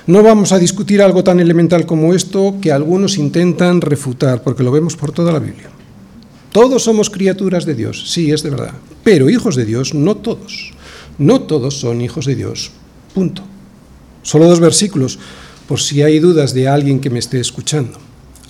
No 0.07 0.23
vamos 0.23 0.53
a 0.53 0.59
discutir 0.59 1.01
algo 1.01 1.23
tan 1.23 1.39
elemental 1.39 1.85
como 1.85 2.13
esto 2.13 2.55
que 2.61 2.71
algunos 2.71 3.17
intentan 3.17 3.81
refutar, 3.81 4.41
porque 4.41 4.63
lo 4.63 4.71
vemos 4.71 4.95
por 4.95 5.11
toda 5.11 5.33
la 5.33 5.39
Biblia. 5.39 5.74
Todos 6.55 6.83
somos 6.83 7.09
criaturas 7.09 7.65
de 7.65 7.75
Dios, 7.75 8.05
sí, 8.07 8.31
es 8.31 8.41
de 8.41 8.49
verdad. 8.49 8.71
Pero 9.03 9.29
hijos 9.29 9.57
de 9.57 9.65
Dios, 9.65 9.93
no 9.93 10.15
todos. 10.15 10.71
No 11.17 11.41
todos 11.41 11.81
son 11.81 11.99
hijos 11.99 12.27
de 12.27 12.35
Dios. 12.35 12.71
Punto. 13.13 13.41
Solo 14.23 14.47
dos 14.47 14.61
versículos, 14.61 15.19
por 15.67 15.81
si 15.81 16.01
hay 16.01 16.19
dudas 16.19 16.53
de 16.53 16.69
alguien 16.69 17.01
que 17.01 17.09
me 17.09 17.19
esté 17.19 17.41
escuchando. 17.41 17.97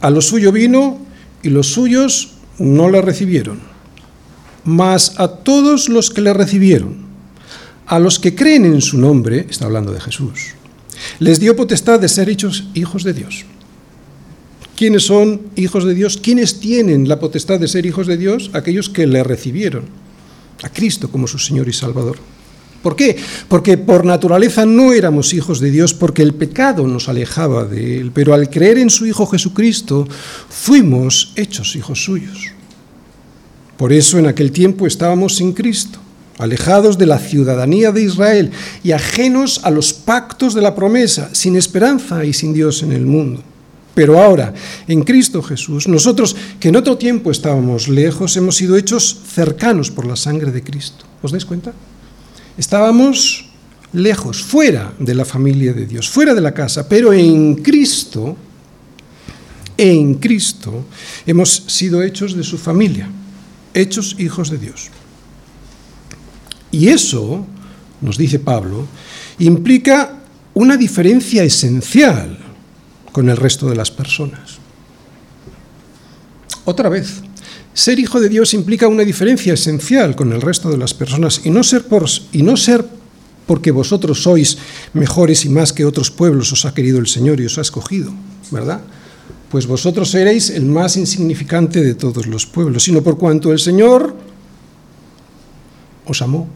A 0.02 0.12
lo 0.12 0.22
suyo 0.22 0.52
vino 0.52 1.00
y 1.42 1.50
los 1.50 1.74
suyos 1.74 2.34
no 2.60 2.92
le 2.92 3.02
recibieron. 3.02 3.60
Mas 4.66 5.20
a 5.20 5.28
todos 5.28 5.90
los 5.90 6.12
que 6.12 6.22
le 6.22 6.36
recibieron, 6.36 6.98
a 7.88 7.98
los 7.98 8.20
que 8.20 8.36
creen 8.36 8.66
en 8.66 8.82
su 8.82 9.00
nombre, 9.00 9.48
está 9.50 9.66
hablando 9.66 9.92
de 9.92 10.02
Jesús, 10.02 10.54
les 11.18 11.40
dio 11.40 11.56
potestad 11.56 12.00
de 12.00 12.08
ser 12.08 12.30
hechos 12.30 12.66
hijos 12.76 13.04
de 13.04 13.14
Dios. 13.14 13.46
¿Quiénes 14.76 15.04
son 15.04 15.42
hijos 15.56 15.86
de 15.86 15.94
Dios? 15.94 16.18
¿Quiénes 16.22 16.60
tienen 16.60 17.08
la 17.08 17.20
potestad 17.20 17.60
de 17.60 17.68
ser 17.68 17.86
hijos 17.86 18.08
de 18.08 18.18
Dios? 18.18 18.52
Aquellos 18.54 18.90
que 18.90 19.08
le 19.08 19.24
recibieron, 19.24 19.86
a 20.64 20.70
Cristo 20.70 21.10
como 21.10 21.28
su 21.28 21.40
Señor 21.40 21.70
y 21.70 21.74
Salvador. 21.74 22.18
¿Por 22.84 22.96
qué? 22.96 23.16
Porque 23.48 23.78
por 23.78 24.06
naturaleza 24.06 24.66
no 24.66 24.94
éramos 24.94 25.34
hijos 25.34 25.60
de 25.60 25.72
Dios 25.72 25.94
porque 25.94 26.22
el 26.22 26.36
pecado 26.36 26.86
nos 26.88 27.10
alejaba 27.10 27.66
de 27.66 28.00
Él, 28.00 28.12
pero 28.14 28.34
al 28.34 28.50
creer 28.50 28.78
en 28.78 28.90
su 28.90 29.08
Hijo 29.08 29.26
Jesucristo 29.26 30.08
fuimos 30.50 31.32
hechos 31.36 31.76
hijos 31.76 32.04
suyos. 32.04 32.52
Por 33.78 33.92
eso 33.92 34.20
en 34.20 34.28
aquel 34.28 34.52
tiempo 34.52 34.86
estábamos 34.86 35.38
sin 35.38 35.54
Cristo, 35.54 36.00
alejados 36.38 36.98
de 36.98 37.06
la 37.06 37.18
ciudadanía 37.18 37.92
de 37.92 38.04
Israel 38.04 38.52
y 38.84 38.92
ajenos 38.92 39.62
a 39.64 39.72
los 39.72 39.94
pactos 39.94 40.54
de 40.54 40.62
la 40.62 40.76
promesa, 40.76 41.30
sin 41.34 41.56
esperanza 41.56 42.24
y 42.26 42.34
sin 42.34 42.54
Dios 42.54 42.84
en 42.84 42.92
el 42.92 43.06
mundo. 43.06 43.42
Pero 43.96 44.22
ahora, 44.22 44.54
en 44.88 45.04
Cristo 45.04 45.42
Jesús, 45.42 45.88
nosotros 45.88 46.36
que 46.60 46.68
en 46.68 46.76
otro 46.76 46.98
tiempo 46.98 47.32
estábamos 47.32 47.88
lejos, 47.88 48.36
hemos 48.36 48.58
sido 48.58 48.76
hechos 48.76 49.18
cercanos 49.34 49.90
por 49.90 50.06
la 50.06 50.18
sangre 50.18 50.52
de 50.52 50.62
Cristo. 50.62 51.06
¿Os 51.24 51.32
dais 51.32 51.46
cuenta? 51.46 51.74
Estábamos 52.58 53.50
lejos, 53.94 54.44
fuera 54.44 54.94
de 55.00 55.16
la 55.16 55.24
familia 55.24 55.72
de 55.72 55.86
Dios, 55.86 56.10
fuera 56.10 56.34
de 56.34 56.42
la 56.42 56.54
casa, 56.54 56.88
pero 56.90 57.14
en 57.14 57.56
Cristo, 57.64 58.36
en 59.78 60.16
Cristo, 60.16 60.86
hemos 61.26 61.50
sido 61.68 62.04
hechos 62.04 62.36
de 62.36 62.44
su 62.44 62.58
familia, 62.58 63.10
hechos 63.74 64.18
hijos 64.20 64.50
de 64.50 64.58
Dios. 64.58 64.90
Y 66.70 66.90
eso, 66.90 67.48
nos 68.02 68.18
dice 68.18 68.40
Pablo, 68.40 68.86
implica 69.40 70.20
una 70.54 70.76
diferencia 70.76 71.46
esencial 71.46 72.45
con 73.16 73.30
el 73.30 73.38
resto 73.38 73.70
de 73.70 73.78
las 73.78 73.92
personas. 73.92 74.58
Otra 76.66 76.90
vez, 76.90 77.22
ser 77.74 77.98
hijo 77.98 78.20
de 78.20 78.28
Dios 78.28 78.54
implica 78.54 78.90
una 78.90 79.04
diferencia 79.04 79.54
esencial 79.54 80.18
con 80.18 80.34
el 80.34 80.42
resto 80.42 80.70
de 80.70 80.76
las 80.76 80.94
personas 80.94 81.40
y 81.46 81.50
no 81.50 81.64
ser 81.64 81.86
porque 83.48 83.72
vosotros 83.72 84.22
sois 84.22 84.58
mejores 84.92 85.46
y 85.46 85.50
más 85.50 85.72
que 85.72 85.86
otros 85.86 86.12
pueblos 86.12 86.52
os 86.52 86.66
ha 86.66 86.74
querido 86.74 87.00
el 87.00 87.08
Señor 87.08 87.40
y 87.40 87.46
os 87.46 87.58
ha 87.58 87.62
escogido, 87.62 88.12
¿verdad? 88.52 88.82
Pues 89.50 89.66
vosotros 89.66 90.12
seréis 90.12 90.50
el 90.50 90.66
más 90.66 90.98
insignificante 90.98 91.82
de 91.82 91.96
todos 91.96 92.28
los 92.28 92.46
pueblos, 92.46 92.84
sino 92.84 93.02
por 93.02 93.18
cuanto 93.18 93.54
el 93.54 93.60
Señor 93.60 94.14
os 96.06 96.22
amó, 96.22 96.50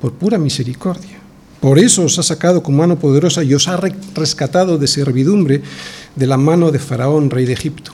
por 0.00 0.12
pura 0.12 0.38
misericordia. 0.38 1.25
Por 1.66 1.80
eso 1.80 2.04
os 2.04 2.16
ha 2.16 2.22
sacado 2.22 2.62
con 2.62 2.78
mano 2.78 2.94
poderosa 2.94 3.42
y 3.42 3.50
os 3.52 3.66
ha 3.66 3.76
rescatado 4.14 4.78
de 4.78 4.86
servidumbre 4.86 5.62
de 6.14 6.26
la 6.28 6.36
mano 6.36 6.70
de 6.70 6.78
Faraón, 6.78 7.28
rey 7.28 7.44
de 7.44 7.54
Egipto. 7.54 7.90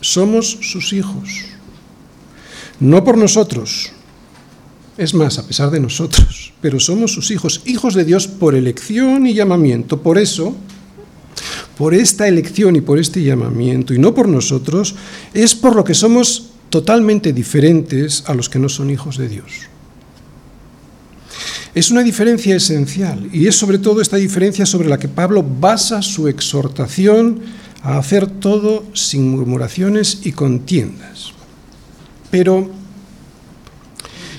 Somos 0.00 0.46
sus 0.62 0.92
hijos, 0.92 1.42
no 2.78 3.02
por 3.02 3.18
nosotros, 3.18 3.90
es 4.96 5.12
más, 5.12 5.40
a 5.40 5.46
pesar 5.48 5.72
de 5.72 5.80
nosotros, 5.80 6.54
pero 6.60 6.78
somos 6.78 7.14
sus 7.14 7.32
hijos, 7.32 7.62
hijos 7.64 7.94
de 7.94 8.04
Dios 8.04 8.28
por 8.28 8.54
elección 8.54 9.26
y 9.26 9.34
llamamiento. 9.34 10.02
Por 10.02 10.18
eso, 10.18 10.54
por 11.76 11.94
esta 11.94 12.28
elección 12.28 12.76
y 12.76 12.80
por 12.80 13.00
este 13.00 13.24
llamamiento, 13.24 13.92
y 13.92 13.98
no 13.98 14.14
por 14.14 14.28
nosotros, 14.28 14.94
es 15.34 15.56
por 15.56 15.74
lo 15.74 15.82
que 15.82 15.94
somos 15.94 16.50
totalmente 16.70 17.32
diferentes 17.32 18.22
a 18.28 18.34
los 18.34 18.48
que 18.48 18.60
no 18.60 18.68
son 18.68 18.88
hijos 18.88 19.18
de 19.18 19.28
Dios. 19.28 19.71
Es 21.74 21.90
una 21.90 22.02
diferencia 22.02 22.54
esencial 22.54 23.30
y 23.32 23.46
es 23.46 23.56
sobre 23.56 23.78
todo 23.78 24.02
esta 24.02 24.18
diferencia 24.18 24.66
sobre 24.66 24.90
la 24.90 24.98
que 24.98 25.08
Pablo 25.08 25.42
basa 25.42 26.02
su 26.02 26.28
exhortación 26.28 27.40
a 27.82 27.96
hacer 27.96 28.26
todo 28.26 28.84
sin 28.92 29.30
murmuraciones 29.30 30.20
y 30.24 30.32
contiendas. 30.32 31.32
Pero, 32.30 32.70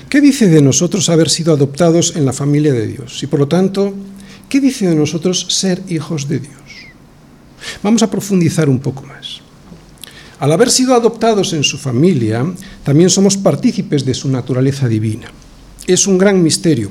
¿qué 0.08 0.20
dice 0.20 0.48
de 0.48 0.62
nosotros 0.62 1.08
haber 1.08 1.28
sido 1.28 1.52
adoptados 1.52 2.14
en 2.14 2.24
la 2.24 2.32
familia 2.32 2.72
de 2.72 2.86
Dios? 2.86 3.20
Y 3.24 3.26
por 3.26 3.40
lo 3.40 3.48
tanto, 3.48 3.92
¿qué 4.48 4.60
dice 4.60 4.86
de 4.86 4.94
nosotros 4.94 5.46
ser 5.50 5.82
hijos 5.88 6.28
de 6.28 6.38
Dios? 6.38 6.54
Vamos 7.82 8.04
a 8.04 8.10
profundizar 8.10 8.68
un 8.68 8.78
poco 8.78 9.02
más. 9.02 9.40
Al 10.38 10.52
haber 10.52 10.70
sido 10.70 10.94
adoptados 10.94 11.52
en 11.52 11.64
su 11.64 11.78
familia, 11.78 12.46
también 12.84 13.10
somos 13.10 13.36
partícipes 13.36 14.04
de 14.04 14.14
su 14.14 14.28
naturaleza 14.28 14.86
divina. 14.86 15.32
Es 15.86 16.06
un 16.06 16.16
gran 16.16 16.40
misterio 16.40 16.90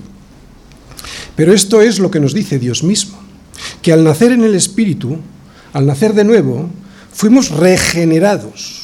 pero 1.35 1.53
esto 1.53 1.81
es 1.81 1.99
lo 1.99 2.11
que 2.11 2.19
nos 2.19 2.33
dice 2.33 2.59
Dios 2.59 2.83
mismo, 2.83 3.17
que 3.81 3.93
al 3.93 4.03
nacer 4.03 4.31
en 4.31 4.43
el 4.43 4.55
Espíritu, 4.55 5.17
al 5.73 5.85
nacer 5.85 6.13
de 6.13 6.23
nuevo, 6.23 6.69
fuimos 7.11 7.49
regenerados. 7.49 8.81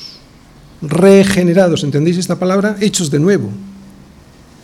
Regenerados, 0.81 1.83
¿entendéis 1.83 2.17
esta 2.17 2.39
palabra? 2.39 2.77
Hechos 2.79 3.11
de 3.11 3.19
nuevo. 3.19 3.49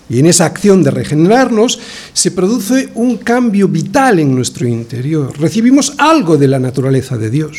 Y 0.07 0.19
en 0.19 0.27
esa 0.27 0.45
acción 0.45 0.83
de 0.83 0.91
regenerarnos 0.91 1.79
se 2.13 2.31
produce 2.31 2.89
un 2.93 3.17
cambio 3.17 3.67
vital 3.67 4.19
en 4.19 4.35
nuestro 4.35 4.67
interior. 4.67 5.33
Recibimos 5.39 5.93
algo 5.97 6.37
de 6.37 6.47
la 6.47 6.59
naturaleza 6.59 7.17
de 7.17 7.29
Dios. 7.29 7.57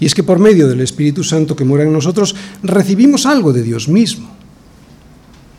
Y 0.00 0.06
es 0.06 0.14
que 0.14 0.22
por 0.22 0.38
medio 0.38 0.68
del 0.68 0.80
Espíritu 0.80 1.24
Santo 1.24 1.56
que 1.56 1.64
mora 1.64 1.84
en 1.84 1.92
nosotros, 1.92 2.34
recibimos 2.62 3.24
algo 3.24 3.52
de 3.52 3.62
Dios 3.62 3.88
mismo. 3.88 4.41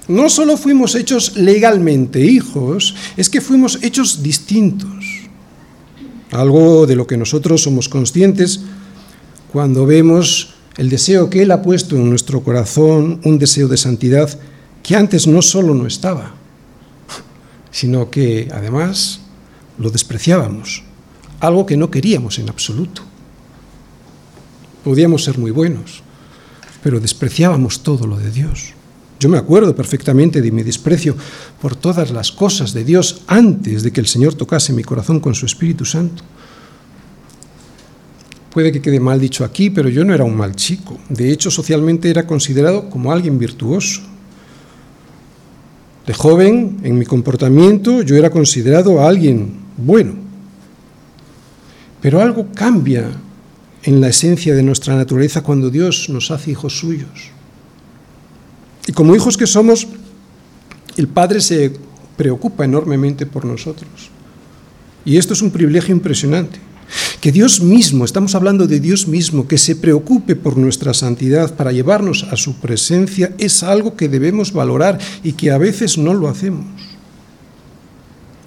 No 0.07 0.29
solo 0.29 0.57
fuimos 0.57 0.95
hechos 0.95 1.37
legalmente 1.37 2.19
hijos, 2.19 2.95
es 3.15 3.29
que 3.29 3.41
fuimos 3.41 3.79
hechos 3.81 4.21
distintos. 4.21 5.29
Algo 6.31 6.85
de 6.85 6.95
lo 6.95 7.07
que 7.07 7.15
nosotros 7.15 7.63
somos 7.63 7.87
conscientes 7.87 8.61
cuando 9.51 9.85
vemos 9.85 10.55
el 10.77 10.89
deseo 10.89 11.29
que 11.29 11.43
Él 11.43 11.51
ha 11.51 11.61
puesto 11.61 11.95
en 11.95 12.09
nuestro 12.09 12.41
corazón, 12.41 13.21
un 13.23 13.37
deseo 13.39 13.67
de 13.67 13.77
santidad 13.77 14.37
que 14.81 14.95
antes 14.95 15.27
no 15.27 15.41
solo 15.41 15.73
no 15.73 15.85
estaba, 15.85 16.33
sino 17.71 18.09
que 18.09 18.49
además 18.51 19.21
lo 19.77 19.89
despreciábamos, 19.89 20.83
algo 21.39 21.65
que 21.65 21.77
no 21.77 21.89
queríamos 21.91 22.39
en 22.39 22.49
absoluto. 22.49 23.03
Podíamos 24.83 25.23
ser 25.23 25.37
muy 25.37 25.51
buenos, 25.51 26.01
pero 26.83 26.99
despreciábamos 26.99 27.83
todo 27.83 28.05
lo 28.05 28.17
de 28.17 28.31
Dios. 28.31 28.72
Yo 29.23 29.29
me 29.29 29.37
acuerdo 29.37 29.73
perfectamente 29.73 30.41
de 30.41 30.51
mi 30.51 30.63
desprecio 30.63 31.15
por 31.61 31.77
todas 31.77 32.11
las 32.11 32.33
cosas 32.33 32.73
de 32.73 32.83
Dios 32.83 33.21
antes 33.27 33.81
de 33.81 33.93
que 33.93 34.01
el 34.01 34.07
Señor 34.07 34.33
tocase 34.33 34.73
mi 34.73 34.83
corazón 34.83 35.21
con 35.21 35.33
su 35.33 35.45
Espíritu 35.45 35.85
Santo. 35.85 36.21
Puede 38.51 38.73
que 38.73 38.81
quede 38.81 38.99
mal 38.99 39.21
dicho 39.21 39.45
aquí, 39.45 39.69
pero 39.69 39.87
yo 39.87 40.03
no 40.03 40.13
era 40.13 40.25
un 40.25 40.35
mal 40.35 40.57
chico. 40.57 40.99
De 41.07 41.31
hecho, 41.31 41.49
socialmente 41.49 42.09
era 42.09 42.27
considerado 42.27 42.89
como 42.89 43.13
alguien 43.13 43.39
virtuoso. 43.39 44.01
De 46.05 46.13
joven, 46.13 46.81
en 46.83 46.99
mi 46.99 47.05
comportamiento, 47.05 48.01
yo 48.01 48.17
era 48.17 48.29
considerado 48.29 49.07
alguien 49.07 49.53
bueno. 49.77 50.15
Pero 52.01 52.21
algo 52.21 52.47
cambia 52.53 53.09
en 53.83 54.01
la 54.01 54.09
esencia 54.09 54.53
de 54.53 54.63
nuestra 54.63 54.97
naturaleza 54.97 55.43
cuando 55.43 55.69
Dios 55.69 56.09
nos 56.09 56.29
hace 56.29 56.51
hijos 56.51 56.77
suyos. 56.77 57.31
Como 58.93 59.15
hijos 59.15 59.37
que 59.37 59.47
somos, 59.47 59.87
el 60.97 61.07
Padre 61.07 61.41
se 61.41 61.73
preocupa 62.15 62.65
enormemente 62.65 63.25
por 63.25 63.45
nosotros. 63.45 63.89
Y 65.05 65.17
esto 65.17 65.33
es 65.33 65.41
un 65.41 65.51
privilegio 65.51 65.93
impresionante. 65.93 66.59
Que 67.19 67.31
Dios 67.31 67.61
mismo, 67.61 68.05
estamos 68.05 68.35
hablando 68.35 68.67
de 68.67 68.79
Dios 68.79 69.07
mismo, 69.07 69.47
que 69.47 69.57
se 69.57 69.75
preocupe 69.75 70.35
por 70.35 70.57
nuestra 70.57 70.93
santidad 70.93 71.55
para 71.55 71.71
llevarnos 71.71 72.23
a 72.29 72.35
su 72.35 72.55
presencia, 72.55 73.33
es 73.37 73.63
algo 73.63 73.95
que 73.95 74.09
debemos 74.09 74.51
valorar 74.53 74.99
y 75.23 75.33
que 75.33 75.49
a 75.49 75.57
veces 75.57 75.97
no 75.97 76.13
lo 76.13 76.27
hacemos. 76.27 76.65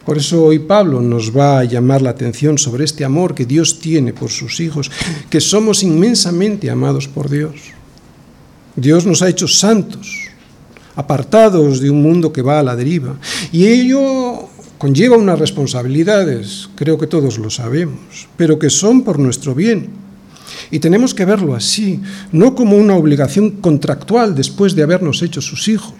Por 0.04 0.18
eso 0.18 0.44
hoy 0.44 0.60
Pablo 0.60 1.00
nos 1.00 1.36
va 1.36 1.58
a 1.58 1.64
llamar 1.64 2.00
la 2.00 2.10
atención 2.10 2.58
sobre 2.58 2.84
este 2.84 3.04
amor 3.04 3.34
que 3.34 3.44
Dios 3.44 3.80
tiene 3.80 4.12
por 4.12 4.30
sus 4.30 4.60
hijos, 4.60 4.90
que 5.28 5.40
somos 5.40 5.82
inmensamente 5.82 6.70
amados 6.70 7.08
por 7.08 7.28
Dios. 7.28 7.56
Dios 8.76 9.04
nos 9.04 9.22
ha 9.22 9.28
hecho 9.28 9.48
santos, 9.48 10.25
apartados 10.96 11.80
de 11.80 11.90
un 11.90 12.02
mundo 12.02 12.32
que 12.32 12.42
va 12.42 12.58
a 12.58 12.62
la 12.62 12.74
deriva. 12.74 13.16
Y 13.52 13.66
ello 13.66 14.48
conlleva 14.78 15.16
unas 15.16 15.38
responsabilidades, 15.38 16.68
creo 16.74 16.98
que 16.98 17.06
todos 17.06 17.38
lo 17.38 17.50
sabemos, 17.50 18.28
pero 18.36 18.58
que 18.58 18.70
son 18.70 19.04
por 19.04 19.18
nuestro 19.18 19.54
bien. 19.54 19.90
Y 20.70 20.78
tenemos 20.80 21.14
que 21.14 21.24
verlo 21.24 21.54
así, 21.54 22.00
no 22.32 22.54
como 22.54 22.76
una 22.76 22.96
obligación 22.96 23.50
contractual 23.52 24.34
después 24.34 24.74
de 24.74 24.82
habernos 24.82 25.22
hecho 25.22 25.40
sus 25.40 25.68
hijos. 25.68 25.94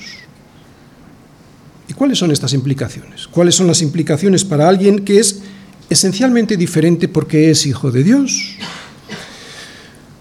¿Y 1.88 1.92
cuáles 1.92 2.18
son 2.18 2.32
estas 2.32 2.52
implicaciones? 2.52 3.28
¿Cuáles 3.28 3.54
son 3.54 3.68
las 3.68 3.80
implicaciones 3.82 4.44
para 4.44 4.68
alguien 4.68 5.04
que 5.04 5.20
es 5.20 5.40
esencialmente 5.88 6.56
diferente 6.56 7.06
porque 7.06 7.50
es 7.50 7.66
hijo 7.66 7.92
de 7.92 8.02
Dios? 8.02 8.56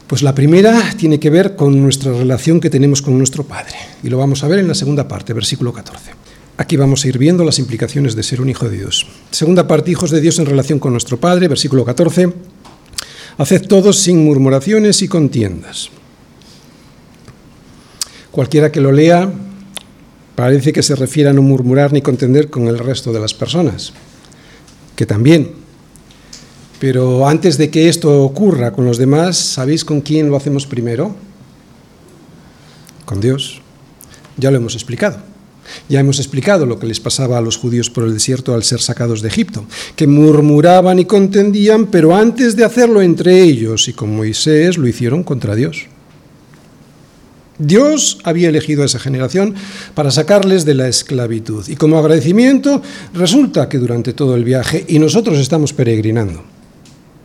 Pues 0.07 0.21
la 0.21 0.35
primera 0.35 0.93
tiene 0.97 1.19
que 1.19 1.31
ver 1.31 1.55
con 1.55 1.81
nuestra 1.81 2.11
relación 2.11 2.59
que 2.59 2.69
tenemos 2.69 3.01
con 3.01 3.17
nuestro 3.17 3.43
Padre, 3.43 3.75
y 4.03 4.09
lo 4.09 4.19
vamos 4.19 4.43
a 4.43 4.47
ver 4.47 4.59
en 4.59 4.67
la 4.67 4.75
segunda 4.75 5.07
parte, 5.07 5.33
versículo 5.33 5.73
14. 5.73 6.11
Aquí 6.57 6.77
vamos 6.77 7.03
a 7.03 7.07
ir 7.07 7.17
viendo 7.17 7.43
las 7.43 7.57
implicaciones 7.57 8.15
de 8.15 8.21
ser 8.21 8.39
un 8.39 8.49
hijo 8.49 8.69
de 8.69 8.77
Dios. 8.77 9.07
Segunda 9.31 9.67
parte, 9.67 9.91
hijos 9.91 10.11
de 10.11 10.21
Dios 10.21 10.37
en 10.37 10.45
relación 10.45 10.77
con 10.77 10.91
nuestro 10.91 11.19
Padre, 11.19 11.47
versículo 11.47 11.83
14. 11.83 12.31
Haced 13.37 13.67
todos 13.67 13.99
sin 13.99 14.23
murmuraciones 14.23 15.01
y 15.01 15.07
contiendas. 15.07 15.89
Cualquiera 18.31 18.71
que 18.71 18.81
lo 18.81 18.91
lea 18.91 19.31
parece 20.35 20.71
que 20.71 20.83
se 20.83 20.95
refiere 20.95 21.31
a 21.31 21.33
no 21.33 21.41
murmurar 21.41 21.91
ni 21.91 22.01
contender 22.01 22.49
con 22.49 22.67
el 22.67 22.77
resto 22.77 23.11
de 23.11 23.19
las 23.19 23.33
personas, 23.33 23.91
que 24.95 25.05
también 25.05 25.64
pero 26.79 27.27
antes 27.27 27.57
de 27.57 27.69
que 27.69 27.89
esto 27.89 28.23
ocurra 28.23 28.71
con 28.71 28.85
los 28.85 28.97
demás, 28.97 29.37
¿sabéis 29.37 29.85
con 29.85 30.01
quién 30.01 30.29
lo 30.29 30.37
hacemos 30.37 30.65
primero? 30.65 31.15
Con 33.05 33.21
Dios. 33.21 33.61
Ya 34.37 34.51
lo 34.51 34.57
hemos 34.57 34.75
explicado. 34.75 35.17
Ya 35.89 35.99
hemos 35.99 36.19
explicado 36.19 36.65
lo 36.65 36.79
que 36.79 36.87
les 36.87 36.99
pasaba 36.99 37.37
a 37.37 37.41
los 37.41 37.57
judíos 37.57 37.89
por 37.89 38.03
el 38.03 38.13
desierto 38.13 38.53
al 38.53 38.63
ser 38.63 38.81
sacados 38.81 39.21
de 39.21 39.29
Egipto, 39.29 39.65
que 39.95 40.07
murmuraban 40.07 40.99
y 40.99 41.05
contendían, 41.05 41.87
pero 41.87 42.15
antes 42.15 42.55
de 42.55 42.65
hacerlo 42.65 43.01
entre 43.01 43.41
ellos 43.41 43.87
y 43.87 43.93
con 43.93 44.15
Moisés 44.15 44.77
lo 44.77 44.87
hicieron 44.87 45.23
contra 45.23 45.55
Dios. 45.55 45.87
Dios 47.57 48.19
había 48.23 48.49
elegido 48.49 48.83
a 48.83 48.85
esa 48.85 48.99
generación 48.99 49.55
para 49.93 50.11
sacarles 50.11 50.65
de 50.65 50.73
la 50.73 50.89
esclavitud 50.89 51.65
y 51.69 51.77
como 51.77 51.97
agradecimiento 51.97 52.81
resulta 53.13 53.69
que 53.69 53.77
durante 53.77 54.11
todo 54.11 54.35
el 54.35 54.43
viaje, 54.43 54.83
y 54.87 54.99
nosotros 54.99 55.39
estamos 55.39 55.71
peregrinando, 55.71 56.43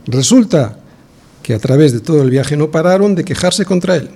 Resulta 0.07 0.79
que 1.43 1.53
a 1.53 1.59
través 1.59 1.91
de 1.93 1.99
todo 1.99 2.21
el 2.21 2.29
viaje 2.29 2.55
no 2.57 2.71
pararon 2.71 3.15
de 3.15 3.25
quejarse 3.25 3.65
contra 3.65 3.95
él. 3.95 4.09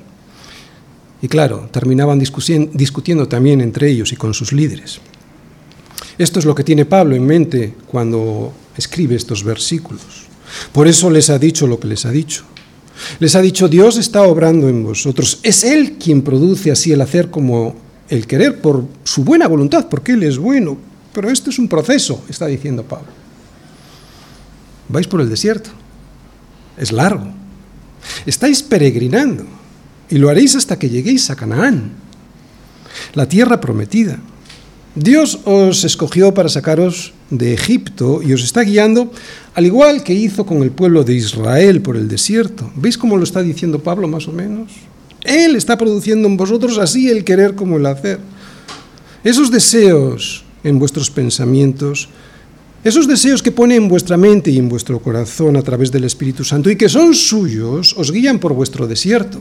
Y 1.22 1.28
claro, 1.28 1.70
terminaban 1.72 2.20
discutiendo 2.20 3.28
también 3.28 3.62
entre 3.62 3.90
ellos 3.90 4.12
y 4.12 4.16
con 4.16 4.34
sus 4.34 4.52
líderes. 4.54 5.00
Esto 6.18 6.40
es 6.40 6.46
lo 6.46 6.56
que 6.56 6.64
tiene 6.64 6.86
Pablo 6.86 7.16
en 7.16 7.26
mente 7.26 7.74
cuando 7.88 8.54
escribe 8.78 9.16
estos 9.16 9.44
versículos. 9.44 10.04
Por 10.72 10.88
eso 10.88 11.10
les 11.10 11.30
ha 11.30 11.40
dicho 11.40 11.68
lo 11.68 11.80
que 11.80 11.88
les 11.88 12.06
ha 12.06 12.12
dicho. 12.12 12.44
Les 13.20 13.36
ha 13.36 13.42
dicho, 13.42 13.68
Dios 13.68 13.98
está 13.98 14.24
obrando 14.24 14.70
en 14.70 14.84
vosotros. 14.84 15.40
Es 15.44 15.64
Él 15.64 15.98
quien 16.00 16.22
produce 16.22 16.72
así 16.72 16.92
el 16.92 17.02
hacer 17.02 17.30
como 17.30 17.76
el 18.08 18.28
querer 18.28 18.62
por 18.62 18.86
su 19.04 19.24
buena 19.24 19.48
voluntad, 19.48 19.88
porque 19.90 20.14
Él 20.14 20.24
es 20.24 20.38
bueno. 20.38 20.78
Pero 21.14 21.30
esto 21.30 21.50
es 21.50 21.60
un 21.60 21.68
proceso, 21.68 22.24
está 22.30 22.46
diciendo 22.46 22.84
Pablo. 22.84 23.08
Vais 24.90 25.08
por 25.08 25.22
el 25.22 25.30
desierto. 25.30 25.70
Es 26.78 26.92
largo. 26.92 27.28
Estáis 28.26 28.62
peregrinando 28.64 29.46
y 30.10 30.18
lo 30.18 30.30
haréis 30.30 30.56
hasta 30.56 30.78
que 30.78 30.90
lleguéis 30.90 31.30
a 31.30 31.36
Canaán, 31.36 31.92
la 33.14 33.28
tierra 33.28 33.60
prometida. 33.60 34.20
Dios 34.96 35.40
os 35.44 35.84
escogió 35.84 36.34
para 36.34 36.48
sacaros 36.48 37.14
de 37.30 37.54
Egipto 37.54 38.22
y 38.22 38.32
os 38.32 38.44
está 38.44 38.62
guiando, 38.62 39.12
al 39.54 39.66
igual 39.66 40.04
que 40.04 40.14
hizo 40.14 40.46
con 40.46 40.64
el 40.64 40.72
pueblo 40.72 41.04
de 41.04 41.16
Israel 41.16 41.82
por 41.82 41.98
el 41.98 42.08
desierto. 42.08 42.72
¿Veis 42.76 42.98
cómo 42.98 43.18
lo 43.18 43.24
está 43.24 43.42
diciendo 43.42 43.80
Pablo 43.80 44.08
más 44.08 44.28
o 44.28 44.32
menos? 44.32 44.72
Él 45.24 45.56
está 45.56 45.78
produciendo 45.78 46.28
en 46.28 46.38
vosotros 46.38 46.78
así 46.78 47.10
el 47.10 47.26
querer 47.26 47.56
como 47.56 47.78
el 47.78 47.86
hacer. 47.88 48.20
Esos 49.24 49.52
deseos 49.52 50.46
en 50.64 50.80
vuestros 50.80 51.10
pensamientos, 51.10 52.08
esos 52.86 53.08
deseos 53.08 53.42
que 53.42 53.52
pone 53.52 53.76
en 53.76 53.88
vuestra 53.88 54.16
mente 54.16 54.52
y 54.52 54.60
en 54.60 54.70
vuestro 54.70 55.00
corazón 55.00 55.58
a 55.58 55.64
través 55.64 55.92
del 55.92 56.04
Espíritu 56.04 56.44
Santo 56.44 56.70
y 56.70 56.76
que 56.76 56.88
son 56.88 57.16
suyos, 57.16 57.96
os 57.98 58.12
guían 58.12 58.38
por 58.38 58.54
vuestro 58.54 58.86
desierto. 58.86 59.40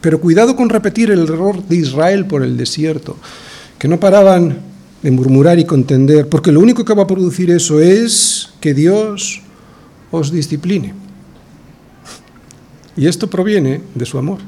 Pero 0.00 0.18
cuidado 0.18 0.56
con 0.56 0.70
repetir 0.70 1.10
el 1.10 1.24
error 1.24 1.62
de 1.62 1.76
Israel 1.76 2.24
por 2.24 2.42
el 2.42 2.56
desierto, 2.56 3.18
que 3.78 3.88
no 3.88 4.00
paraban 4.00 4.58
de 5.02 5.10
murmurar 5.10 5.58
y 5.58 5.66
contender, 5.66 6.30
porque 6.30 6.50
lo 6.50 6.60
único 6.60 6.82
que 6.82 6.94
va 6.94 7.02
a 7.02 7.06
producir 7.06 7.50
eso 7.50 7.78
es 7.78 8.48
que 8.58 8.72
Dios 8.72 9.42
os 10.10 10.32
discipline. 10.32 10.94
Y 12.96 13.06
esto 13.06 13.28
proviene 13.28 13.82
de 13.94 14.06
su 14.06 14.16
amor. 14.16 14.38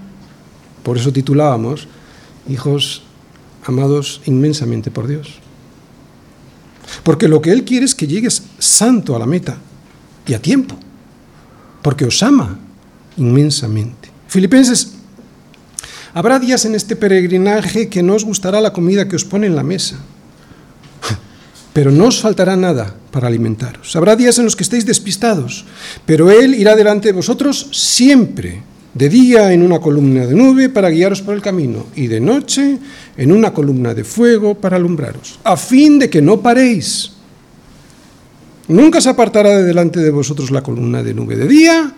Por 0.83 0.97
eso 0.97 1.13
titulábamos 1.13 1.89
Hijos 2.49 3.03
amados 3.67 4.23
inmensamente 4.25 4.91
por 4.91 5.07
Dios. 5.07 5.41
Porque 7.03 7.29
lo 7.29 7.41
que 7.41 7.51
Él 7.51 7.65
quiere 7.65 7.85
es 7.85 7.95
que 7.95 8.07
llegues 8.07 8.43
santo 8.59 9.15
a 9.15 9.19
la 9.19 9.27
meta 9.27 9.57
y 10.27 10.35
a 10.35 10.43
tiempo. 10.43 10.79
Porque 11.83 12.05
os 12.05 12.23
ama 12.23 12.59
inmensamente. 13.17 14.11
Filipenses, 14.29 14.93
habrá 16.15 16.39
días 16.39 16.65
en 16.65 16.75
este 16.75 16.97
peregrinaje 16.97 17.89
que 17.89 18.03
no 18.03 18.15
os 18.15 18.25
gustará 18.25 18.61
la 18.61 18.73
comida 18.73 19.09
que 19.09 19.17
os 19.17 19.25
pone 19.25 19.47
en 19.47 19.57
la 19.57 19.63
mesa 19.63 19.97
pero 21.73 21.91
no 21.91 22.07
os 22.07 22.21
faltará 22.21 22.57
nada 22.57 22.95
para 23.11 23.29
alimentaros. 23.29 23.95
Habrá 23.97 24.17
días 24.17 24.39
en 24.39 24.45
los 24.45 24.57
que 24.57 24.63
estéis 24.63 24.85
despistados, 24.85 25.65
pero 26.05 26.31
Él 26.31 26.55
irá 26.55 26.77
delante 26.77 27.09
de 27.09 27.13
vosotros 27.13 27.69
siempre, 27.73 28.63
de 28.99 29.09
día 29.09 29.53
en 29.53 29.63
una 29.63 29.79
columna 29.79 30.27
de 30.27 30.35
nube 30.35 30.69
para 30.69 30.91
guiaros 30.91 31.23
por 31.23 31.37
el 31.37 31.41
camino, 31.41 31.87
y 31.95 32.09
de 32.09 32.19
noche 32.19 32.79
en 33.17 33.31
una 33.31 33.55
columna 33.55 33.95
de 33.95 34.03
fuego 34.03 34.57
para 34.57 34.77
alumbraros, 34.77 35.39
a 35.45 35.57
fin 35.57 36.01
de 36.01 36.11
que 36.11 36.21
no 36.21 36.43
paréis. 36.43 37.13
Nunca 38.67 39.01
se 39.01 39.09
apartará 39.09 39.57
de 39.57 39.63
delante 39.63 40.01
de 40.01 40.11
vosotros 40.11 40.51
la 40.51 40.65
columna 40.65 41.05
de 41.05 41.15
nube 41.15 41.37
de 41.37 41.47
día, 41.47 41.95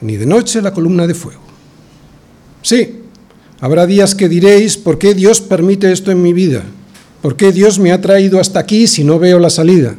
ni 0.00 0.16
de 0.16 0.26
noche 0.26 0.60
la 0.60 0.72
columna 0.72 1.06
de 1.06 1.14
fuego. 1.14 1.42
Sí, 2.60 3.02
habrá 3.60 3.86
días 3.86 4.16
que 4.16 4.28
diréis, 4.28 4.76
¿por 4.76 4.98
qué 4.98 5.14
Dios 5.14 5.40
permite 5.40 5.92
esto 5.92 6.10
en 6.10 6.22
mi 6.22 6.32
vida? 6.32 6.64
¿Por 7.22 7.36
qué 7.36 7.52
Dios 7.52 7.78
me 7.78 7.92
ha 7.92 8.00
traído 8.00 8.40
hasta 8.40 8.58
aquí 8.58 8.88
si 8.88 9.04
no 9.04 9.20
veo 9.20 9.38
la 9.38 9.48
salida? 9.48 9.94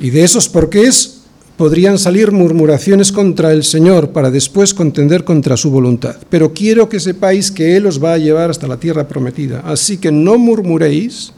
Y 0.00 0.10
de 0.10 0.24
esos 0.24 0.48
porqués 0.48 1.17
podrían 1.58 1.98
salir 1.98 2.30
murmuraciones 2.30 3.10
contra 3.10 3.52
el 3.52 3.64
Señor 3.64 4.10
para 4.12 4.30
después 4.30 4.72
contender 4.72 5.24
contra 5.24 5.56
su 5.56 5.72
voluntad. 5.72 6.16
Pero 6.30 6.54
quiero 6.54 6.88
que 6.88 7.00
sepáis 7.00 7.50
que 7.50 7.76
Él 7.76 7.86
os 7.86 8.02
va 8.02 8.14
a 8.14 8.18
llevar 8.18 8.48
hasta 8.48 8.68
la 8.68 8.78
tierra 8.78 9.08
prometida. 9.08 9.60
Así 9.66 9.98
que 9.98 10.12
no 10.12 10.38
murmuréis 10.38 11.32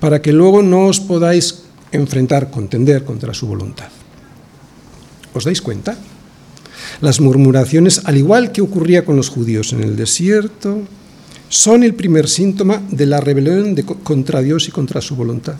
para 0.00 0.20
que 0.20 0.32
luego 0.32 0.62
no 0.62 0.86
os 0.86 0.98
podáis 0.98 1.62
enfrentar, 1.92 2.50
contender 2.50 3.04
contra 3.04 3.32
su 3.32 3.46
voluntad. 3.46 3.86
¿Os 5.32 5.44
dais 5.44 5.62
cuenta? 5.62 5.96
Las 7.00 7.20
murmuraciones, 7.20 8.02
al 8.04 8.16
igual 8.16 8.50
que 8.50 8.62
ocurría 8.62 9.04
con 9.04 9.14
los 9.14 9.28
judíos 9.28 9.72
en 9.72 9.84
el 9.84 9.94
desierto, 9.94 10.82
son 11.48 11.84
el 11.84 11.94
primer 11.94 12.28
síntoma 12.28 12.82
de 12.90 13.06
la 13.06 13.20
rebelión 13.20 13.76
contra 14.02 14.42
Dios 14.42 14.66
y 14.66 14.72
contra 14.72 15.00
su 15.00 15.14
voluntad. 15.14 15.54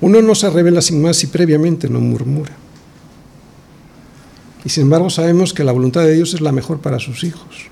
Uno 0.00 0.22
no 0.22 0.34
se 0.34 0.48
revela 0.48 0.80
sin 0.80 1.02
más 1.02 1.18
si 1.18 1.26
previamente 1.26 1.90
no 1.90 2.00
murmura. 2.00 2.67
Y 4.64 4.68
sin 4.70 4.84
embargo 4.84 5.10
sabemos 5.10 5.52
que 5.52 5.64
la 5.64 5.72
voluntad 5.72 6.02
de 6.02 6.14
Dios 6.14 6.34
es 6.34 6.40
la 6.40 6.52
mejor 6.52 6.80
para 6.80 6.98
sus 6.98 7.24
hijos. 7.24 7.68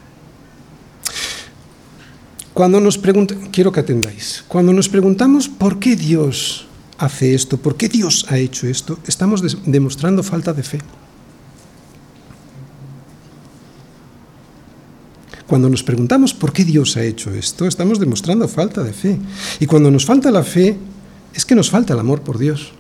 Cuando 2.55 2.81
nos 2.81 2.99
quiero 3.53 3.71
que 3.71 3.81
atendáis, 3.81 4.45
cuando 4.49 4.73
nos 4.73 4.89
preguntamos 4.89 5.49
por 5.49 5.79
qué 5.79 5.95
Dios 5.95 6.67
hace 6.97 7.35
esto, 7.35 7.59
por 7.59 7.77
qué 7.77 7.89
Dios 7.89 8.25
ha 8.31 8.39
hecho 8.39 8.67
esto, 8.67 8.99
estamos 9.07 9.43
demostrando 9.67 10.23
falta 10.23 10.55
de 10.55 10.63
fe. 10.63 10.79
Cuando 15.47 15.69
nos 15.69 15.83
preguntamos 15.83 16.35
por 16.35 16.53
qué 16.53 16.65
Dios 16.65 16.97
ha 16.97 17.05
hecho 17.05 17.31
esto, 17.31 17.67
estamos 17.67 18.01
demostrando 18.01 18.49
falta 18.49 18.83
de 18.83 18.93
fe. 18.93 19.19
Y 19.61 19.67
cuando 19.67 19.91
nos 19.91 20.05
falta 20.05 20.31
la 20.31 20.43
fe, 20.43 20.77
es 21.35 21.45
que 21.45 21.55
nos 21.55 21.71
falta 21.71 21.93
el 21.93 22.01
amor 22.01 22.23
por 22.23 22.39
Dios. 22.39 22.73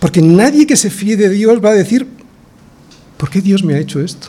Porque 0.00 0.22
nadie 0.22 0.66
que 0.66 0.76
se 0.76 0.90
fíe 0.90 1.16
de 1.16 1.28
Dios 1.28 1.62
va 1.62 1.70
a 1.70 1.74
decir, 1.74 2.08
¿por 3.16 3.30
qué 3.30 3.40
Dios 3.40 3.62
me 3.62 3.74
ha 3.74 3.78
hecho 3.78 4.00
esto? 4.00 4.28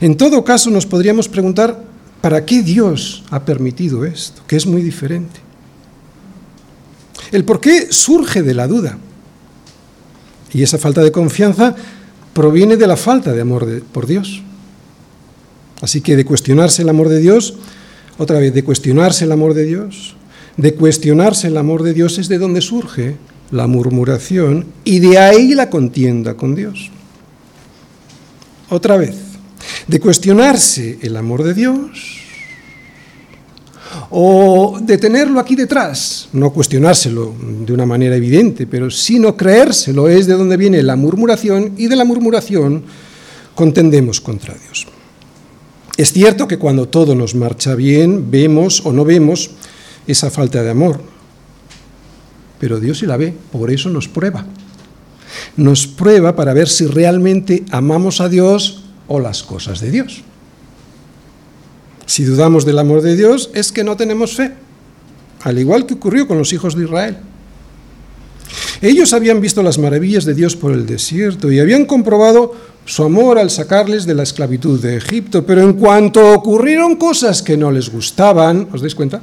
En 0.00 0.16
todo 0.16 0.44
caso, 0.44 0.70
nos 0.70 0.86
podríamos 0.86 1.28
preguntar, 1.28 1.82
¿para 2.20 2.44
qué 2.44 2.62
Dios 2.62 3.24
ha 3.30 3.44
permitido 3.44 4.04
esto? 4.04 4.42
Que 4.46 4.56
es 4.56 4.66
muy 4.66 4.82
diferente. 4.82 5.40
El 7.32 7.44
por 7.44 7.60
qué 7.60 7.92
surge 7.92 8.42
de 8.42 8.54
la 8.54 8.66
duda. 8.66 8.98
Y 10.52 10.62
esa 10.62 10.78
falta 10.78 11.02
de 11.02 11.12
confianza 11.12 11.76
proviene 12.32 12.76
de 12.76 12.86
la 12.86 12.96
falta 12.96 13.32
de 13.32 13.40
amor 13.40 13.82
por 13.92 14.06
Dios. 14.06 14.42
Así 15.80 16.00
que 16.00 16.16
de 16.16 16.24
cuestionarse 16.24 16.82
el 16.82 16.88
amor 16.88 17.08
de 17.08 17.20
Dios, 17.20 17.54
otra 18.18 18.38
vez, 18.38 18.52
de 18.52 18.64
cuestionarse 18.64 19.24
el 19.24 19.32
amor 19.32 19.54
de 19.54 19.64
Dios, 19.64 20.16
de 20.56 20.74
cuestionarse 20.74 21.48
el 21.48 21.56
amor 21.56 21.82
de 21.82 21.94
Dios 21.94 22.18
es 22.18 22.28
de 22.28 22.38
donde 22.38 22.60
surge 22.60 23.16
la 23.50 23.66
murmuración 23.66 24.66
y 24.84 24.98
de 24.98 25.18
ahí 25.18 25.54
la 25.54 25.70
contienda 25.70 26.34
con 26.34 26.54
Dios. 26.54 26.90
Otra 28.70 28.96
vez, 28.96 29.16
de 29.88 29.98
cuestionarse 29.98 30.98
el 31.02 31.16
amor 31.16 31.42
de 31.42 31.54
Dios 31.54 32.20
o 34.10 34.78
de 34.80 34.96
tenerlo 34.96 35.40
aquí 35.40 35.56
detrás, 35.56 36.28
no 36.32 36.52
cuestionárselo 36.52 37.34
de 37.66 37.72
una 37.72 37.84
manera 37.84 38.14
evidente, 38.14 38.68
pero 38.68 38.88
sino 38.88 39.36
creérselo 39.36 40.08
es 40.08 40.26
de 40.26 40.34
donde 40.34 40.56
viene 40.56 40.84
la 40.84 40.94
murmuración 40.94 41.74
y 41.76 41.88
de 41.88 41.96
la 41.96 42.04
murmuración 42.04 42.84
contendemos 43.56 44.20
contra 44.20 44.54
Dios. 44.54 44.86
Es 45.96 46.12
cierto 46.12 46.46
que 46.46 46.58
cuando 46.58 46.88
todo 46.88 47.16
nos 47.16 47.34
marcha 47.34 47.74
bien, 47.74 48.30
vemos 48.30 48.86
o 48.86 48.92
no 48.92 49.04
vemos 49.04 49.50
esa 50.06 50.30
falta 50.30 50.62
de 50.62 50.70
amor. 50.70 51.00
Pero 52.60 52.78
Dios 52.78 52.98
sí 52.98 53.06
la 53.06 53.16
ve, 53.16 53.34
por 53.50 53.70
eso 53.70 53.90
nos 53.90 54.06
prueba. 54.06 54.46
Nos 55.56 55.86
prueba 55.86 56.36
para 56.36 56.54
ver 56.54 56.68
si 56.68 56.86
realmente 56.86 57.64
amamos 57.70 58.20
a 58.20 58.28
Dios 58.28 58.84
o 59.08 59.20
las 59.20 59.42
cosas 59.42 59.80
de 59.80 59.90
Dios. 59.90 60.22
Si 62.06 62.24
dudamos 62.24 62.64
del 62.64 62.78
amor 62.78 63.02
de 63.02 63.16
Dios, 63.16 63.50
es 63.54 63.70
que 63.72 63.84
no 63.84 63.96
tenemos 63.96 64.34
fe, 64.34 64.52
al 65.42 65.58
igual 65.58 65.86
que 65.86 65.94
ocurrió 65.94 66.26
con 66.26 66.38
los 66.38 66.52
hijos 66.52 66.74
de 66.74 66.84
Israel. 66.84 67.18
Ellos 68.82 69.12
habían 69.12 69.40
visto 69.40 69.62
las 69.62 69.78
maravillas 69.78 70.24
de 70.24 70.34
Dios 70.34 70.56
por 70.56 70.72
el 70.72 70.86
desierto 70.86 71.52
y 71.52 71.60
habían 71.60 71.84
comprobado 71.84 72.54
su 72.84 73.04
amor 73.04 73.38
al 73.38 73.50
sacarles 73.50 74.06
de 74.06 74.14
la 74.14 74.22
esclavitud 74.22 74.80
de 74.80 74.96
Egipto, 74.96 75.44
pero 75.44 75.60
en 75.62 75.74
cuanto 75.74 76.34
ocurrieron 76.34 76.96
cosas 76.96 77.42
que 77.42 77.56
no 77.56 77.70
les 77.70 77.90
gustaban, 77.90 78.68
¿os 78.72 78.80
dais 78.80 78.94
cuenta? 78.94 79.22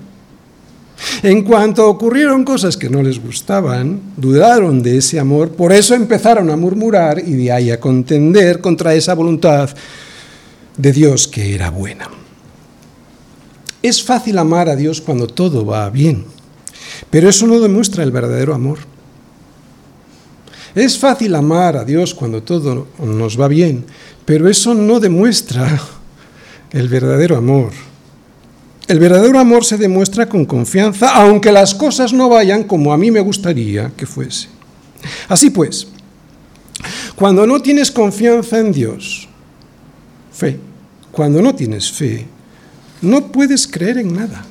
En 1.22 1.44
cuanto 1.44 1.88
ocurrieron 1.88 2.44
cosas 2.44 2.76
que 2.76 2.90
no 2.90 3.04
les 3.04 3.22
gustaban, 3.22 4.02
dudaron 4.18 4.82
de 4.82 4.98
ese 4.98 5.20
amor, 5.20 5.52
por 5.52 5.72
eso 5.72 5.94
empezaron 5.94 6.50
a 6.50 6.56
murmurar 6.56 7.20
y 7.20 7.34
de 7.34 7.52
ahí 7.52 7.72
a 7.72 7.80
contender 7.80 8.62
contra 8.62 8.96
esa 8.96 9.14
voluntad 9.14 9.70
de 10.76 10.92
Dios 10.92 11.28
que 11.28 11.54
era 11.54 11.70
buena. 11.70 12.10
Es 13.82 14.04
fácil 14.04 14.38
amar 14.38 14.70
a 14.70 14.76
Dios 14.76 15.02
cuando 15.02 15.28
todo 15.28 15.66
va 15.66 15.90
bien, 15.90 16.26
pero 17.10 17.30
eso 17.30 17.46
no 17.46 17.60
demuestra 17.60 18.04
el 18.04 18.12
verdadero 18.12 18.54
amor. 18.54 18.80
Es 20.76 20.98
fácil 20.98 21.34
amar 21.36 21.78
a 21.78 21.86
Dios 21.86 22.14
cuando 22.14 22.44
todo 22.44 22.88
nos 23.00 23.40
va 23.40 23.48
bien, 23.48 23.86
pero 24.26 24.50
eso 24.50 24.74
no 24.74 25.00
demuestra 25.00 25.80
el 26.72 26.90
verdadero 26.90 27.38
amor. 27.38 27.72
El 28.88 29.00
verdadero 29.00 29.38
amor 29.38 29.66
se 29.66 29.78
demuestra 29.78 30.30
con 30.30 30.46
confianza, 30.46 31.14
aunque 31.14 31.52
las 31.52 31.76
cosas 31.76 32.14
no 32.14 32.30
vayan 32.30 32.64
como 32.64 32.94
a 32.94 32.98
mí 32.98 33.12
me 33.12 33.20
gustaría 33.20 33.92
que 33.98 34.06
fuese. 34.06 34.48
Así 35.28 35.50
pues, 35.50 35.88
cuando 37.16 37.46
no 37.46 37.62
tienes 37.62 37.92
confianza 37.92 38.60
en 38.60 38.72
Dios, 38.72 39.28
fe, 40.32 40.58
cuando 41.12 41.42
no 41.42 41.54
tienes 41.54 41.92
fe, 41.92 42.28
no 43.02 43.28
puedes 43.30 43.68
creer 43.68 43.98
en 43.98 44.16
nada. 44.16 44.46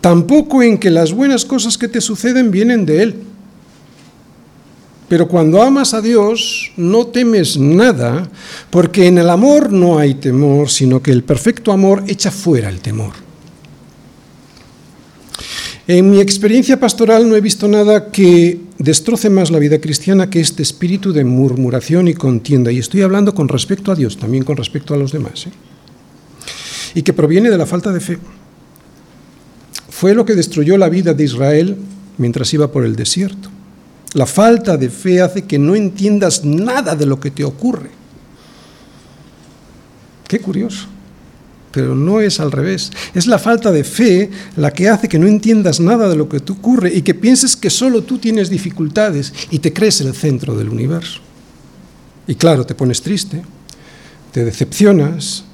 Tampoco 0.00 0.62
en 0.62 0.78
que 0.78 0.90
las 0.90 1.12
buenas 1.12 1.44
cosas 1.44 1.76
que 1.76 1.88
te 1.88 2.00
suceden 2.00 2.50
vienen 2.50 2.86
de 2.86 3.02
Él. 3.02 3.22
Pero 5.08 5.28
cuando 5.28 5.62
amas 5.62 5.92
a 5.92 6.00
Dios, 6.00 6.72
no 6.78 7.08
temes 7.08 7.58
nada, 7.58 8.28
porque 8.70 9.06
en 9.06 9.18
el 9.18 9.28
amor 9.28 9.70
no 9.70 9.98
hay 9.98 10.14
temor, 10.14 10.70
sino 10.70 11.02
que 11.02 11.10
el 11.10 11.22
perfecto 11.22 11.72
amor 11.72 12.04
echa 12.06 12.30
fuera 12.30 12.70
el 12.70 12.80
temor. 12.80 13.23
En 15.86 16.10
mi 16.10 16.20
experiencia 16.20 16.80
pastoral 16.80 17.28
no 17.28 17.36
he 17.36 17.42
visto 17.42 17.68
nada 17.68 18.10
que 18.10 18.58
destroce 18.78 19.28
más 19.28 19.50
la 19.50 19.58
vida 19.58 19.80
cristiana 19.80 20.30
que 20.30 20.40
este 20.40 20.62
espíritu 20.62 21.12
de 21.12 21.24
murmuración 21.24 22.08
y 22.08 22.14
contienda. 22.14 22.72
Y 22.72 22.78
estoy 22.78 23.02
hablando 23.02 23.34
con 23.34 23.48
respecto 23.48 23.92
a 23.92 23.94
Dios, 23.94 24.16
también 24.16 24.44
con 24.44 24.56
respecto 24.56 24.94
a 24.94 24.96
los 24.96 25.12
demás. 25.12 25.46
¿eh? 25.46 25.50
Y 26.94 27.02
que 27.02 27.12
proviene 27.12 27.50
de 27.50 27.58
la 27.58 27.66
falta 27.66 27.92
de 27.92 28.00
fe. 28.00 28.18
Fue 29.90 30.14
lo 30.14 30.24
que 30.24 30.34
destruyó 30.34 30.78
la 30.78 30.88
vida 30.88 31.12
de 31.12 31.24
Israel 31.24 31.76
mientras 32.16 32.52
iba 32.54 32.72
por 32.72 32.84
el 32.84 32.96
desierto. 32.96 33.50
La 34.14 34.26
falta 34.26 34.78
de 34.78 34.88
fe 34.88 35.20
hace 35.20 35.42
que 35.42 35.58
no 35.58 35.74
entiendas 35.74 36.44
nada 36.44 36.96
de 36.96 37.04
lo 37.04 37.20
que 37.20 37.30
te 37.30 37.44
ocurre. 37.44 37.90
Qué 40.26 40.38
curioso 40.40 40.88
pero 41.74 41.96
no 41.96 42.20
es 42.20 42.38
al 42.38 42.52
revés. 42.52 42.92
Es 43.14 43.26
la 43.26 43.38
falta 43.38 43.72
de 43.72 43.82
fe 43.82 44.30
la 44.56 44.72
que 44.72 44.88
hace 44.88 45.08
que 45.08 45.18
no 45.18 45.26
entiendas 45.26 45.80
nada 45.80 46.08
de 46.08 46.14
lo 46.14 46.28
que 46.28 46.38
te 46.38 46.52
ocurre 46.52 46.94
y 46.94 47.02
que 47.02 47.14
pienses 47.14 47.56
que 47.56 47.68
solo 47.68 48.04
tú 48.04 48.18
tienes 48.18 48.48
dificultades 48.48 49.34
y 49.50 49.58
te 49.58 49.72
crees 49.72 50.00
el 50.00 50.14
centro 50.14 50.56
del 50.56 50.68
universo. 50.68 51.20
Y 52.28 52.36
claro, 52.36 52.64
te 52.64 52.76
pones 52.76 53.02
triste, 53.02 53.42
te 54.30 54.44
decepcionas 54.44 55.44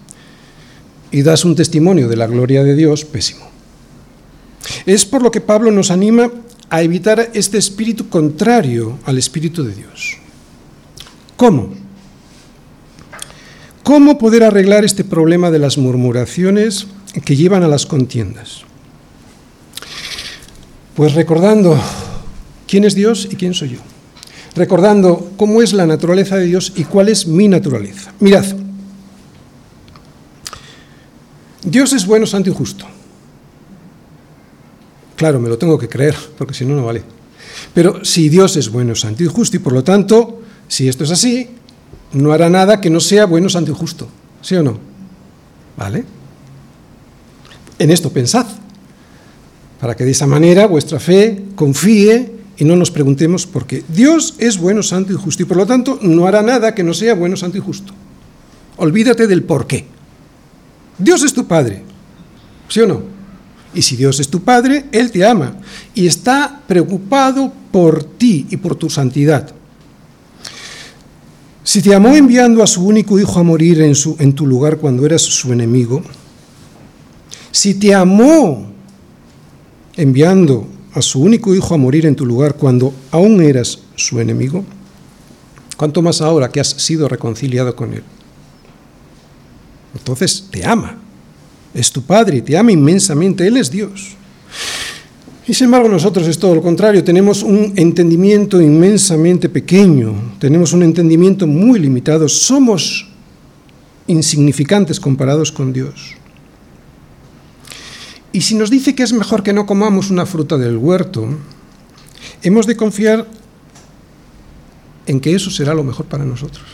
y 1.11 1.23
das 1.23 1.45
un 1.45 1.57
testimonio 1.57 2.07
de 2.07 2.17
la 2.17 2.27
gloria 2.27 2.63
de 2.63 2.77
Dios 2.77 3.07
pésimo. 3.07 3.49
Es 4.85 5.07
por 5.07 5.23
lo 5.23 5.31
que 5.31 5.41
Pablo 5.41 5.71
nos 5.71 5.91
anima 5.91 6.31
a 6.69 6.83
evitar 6.83 7.31
este 7.33 7.57
espíritu 7.57 8.09
contrario 8.09 8.99
al 9.05 9.19
espíritu 9.19 9.65
de 9.65 9.75
Dios. 9.75 10.19
¿Cómo? 11.37 11.73
¿Cómo 13.83 14.19
poder 14.19 14.45
arreglar 14.45 14.85
este 14.85 15.05
problema 15.05 15.51
de 15.51 15.59
las 15.59 15.79
murmuraciones 15.79 16.87
que 17.25 17.37
llevan 17.37 17.63
a 17.63 17.69
las 17.69 17.87
contiendas? 17.87 18.63
Pues 20.95 21.15
recordando 21.15 21.81
quién 22.67 22.85
es 22.85 22.95
Dios 22.95 23.29
y 23.31 23.37
quién 23.37 23.55
soy 23.55 23.71
yo. 23.71 23.79
Recordando 24.55 25.33
cómo 25.37 25.63
es 25.63 25.73
la 25.73 25.87
naturaleza 25.87 26.37
de 26.37 26.45
Dios 26.45 26.73
y 26.77 26.85
cuál 26.85 27.09
es 27.09 27.27
mi 27.27 27.49
naturaleza. 27.49 28.13
Mirad, 28.21 28.45
Dios 31.63 31.93
es 31.93 32.07
bueno, 32.07 32.27
santo 32.27 32.51
y 32.51 32.55
justo. 32.55 32.85
Claro, 35.17 35.39
me 35.39 35.49
lo 35.49 35.59
tengo 35.59 35.79
que 35.79 35.89
creer, 35.89 36.17
porque 36.37 36.55
si 36.55 36.65
no, 36.65 36.75
no 36.75 36.85
vale. 36.85 37.03
Pero 37.75 38.05
si 38.05 38.29
Dios 38.29 38.57
es 38.57 38.71
bueno, 38.71 38.95
santo 38.95 39.23
y 39.23 39.27
justo, 39.27 39.57
y 39.57 39.61
por 39.61 39.73
lo 39.73 39.85
tanto, 39.85 40.43
si 40.67 40.89
esto 40.89 41.05
es 41.05 41.11
así, 41.11 41.49
no 42.13 42.33
hará 42.33 42.49
nada 42.49 42.81
que 42.81 42.91
no 42.91 43.01
sea 43.01 43.27
bueno, 43.27 43.49
santo 43.49 43.71
y 43.73 43.75
justo. 43.75 44.09
¿Sí 44.43 44.55
o 44.57 44.63
no? 44.63 44.79
¿Vale? 45.77 46.05
En 47.79 47.91
esto 47.91 48.11
pensad, 48.11 48.47
para 49.81 49.97
que 49.97 50.05
de 50.05 50.11
esa 50.11 50.27
manera 50.27 50.67
vuestra 50.67 51.01
fe 51.01 51.45
confíe 51.55 52.33
y 52.59 52.65
no 52.65 52.77
nos 52.77 52.91
preguntemos 52.91 53.47
por 53.47 53.67
qué. 53.67 53.83
Dios 53.89 54.35
es 54.39 54.59
bueno, 54.59 54.83
santo 54.83 55.13
y 55.13 55.17
justo 55.17 55.43
y 55.43 55.47
por 55.47 55.57
lo 55.57 55.67
tanto 55.67 55.99
no 56.03 56.27
hará 56.27 56.43
nada 56.43 56.75
que 56.75 56.85
no 56.85 56.93
sea 56.93 57.15
bueno, 57.15 57.37
santo 57.37 57.57
y 57.57 57.61
justo. 57.61 57.93
Olvídate 58.77 59.27
del 59.27 59.43
por 59.43 59.67
qué. 59.67 59.87
Dios 60.99 61.23
es 61.23 61.33
tu 61.33 61.47
Padre, 61.47 61.83
¿sí 62.69 62.81
o 62.81 62.87
no? 62.87 63.03
Y 63.73 63.83
si 63.83 63.97
Dios 63.97 64.21
es 64.21 64.29
tu 64.29 64.43
Padre, 64.43 64.87
Él 64.93 65.11
te 65.11 65.25
ama 65.25 65.55
y 65.95 66.07
está 66.07 66.61
preocupado 66.67 67.53
por 67.71 68.05
ti 68.05 68.47
y 68.51 68.57
por 68.59 68.75
tu 68.75 68.91
santidad. 68.91 69.55
Si 71.63 71.83
te 71.83 71.95
amó 71.95 72.15
enviando 72.15 72.63
a 72.63 72.67
su 72.67 72.87
único 72.87 73.19
hijo 73.19 73.39
a 73.39 73.43
morir 73.43 73.81
en, 73.83 73.95
su, 73.95 74.17
en 74.19 74.33
tu 74.33 74.47
lugar 74.47 74.79
cuando 74.79 75.05
eras 75.05 75.23
su 75.23 75.53
enemigo, 75.53 76.03
si 77.51 77.75
te 77.75 77.95
amó 77.95 78.71
enviando 79.97 80.67
a 80.95 81.03
su 81.03 81.21
único 81.21 81.55
hijo 81.55 81.75
a 81.75 81.79
morir 81.79 82.07
en 82.07 82.17
tu 82.17 82.25
lugar 82.25 82.55
cuando 82.55 82.95
aún 83.11 83.43
eras 83.43 83.79
su 83.95 84.21
enemigo, 84.21 84.65
¿cuánto 85.77 86.03
más 86.03 86.21
ahora 86.21 86.49
que 86.51 86.61
has 86.61 86.69
sido 86.69 87.09
reconciliado 87.09 87.77
con 87.77 87.93
él? 87.93 88.03
Entonces 89.95 90.47
te 90.51 90.65
ama, 90.65 90.99
es 91.75 91.91
tu 91.91 92.03
Padre, 92.03 92.41
te 92.43 92.57
ama 92.57 92.73
inmensamente, 92.73 93.47
Él 93.47 93.57
es 93.57 93.71
Dios. 93.71 94.17
Y 95.51 95.55
sin 95.55 95.65
embargo 95.65 95.89
nosotros 95.89 96.29
es 96.29 96.39
todo 96.39 96.55
lo 96.55 96.63
contrario, 96.63 97.03
tenemos 97.03 97.43
un 97.43 97.73
entendimiento 97.75 98.61
inmensamente 98.61 99.49
pequeño, 99.49 100.15
tenemos 100.39 100.73
un 100.73 100.85
entendimiento 100.85 101.45
muy 101.45 101.81
limitado, 101.81 102.29
somos 102.29 103.09
insignificantes 104.07 105.01
comparados 105.01 105.51
con 105.51 105.73
Dios. 105.73 106.15
Y 108.31 108.43
si 108.43 108.55
nos 108.55 108.71
dice 108.71 108.95
que 108.95 109.03
es 109.03 109.13
mejor 109.13 109.43
que 109.43 109.53
no 109.53 109.67
comamos 109.67 110.09
una 110.09 110.25
fruta 110.25 110.57
del 110.57 110.77
huerto, 110.77 111.27
hemos 112.45 112.69
de 112.69 112.77
confiar 112.77 113.27
en 115.09 115.19
que 115.19 115.35
eso 115.35 115.51
será 115.51 115.75
lo 115.75 115.83
mejor 115.83 116.07
para 116.07 116.25
nosotros. 116.25 116.65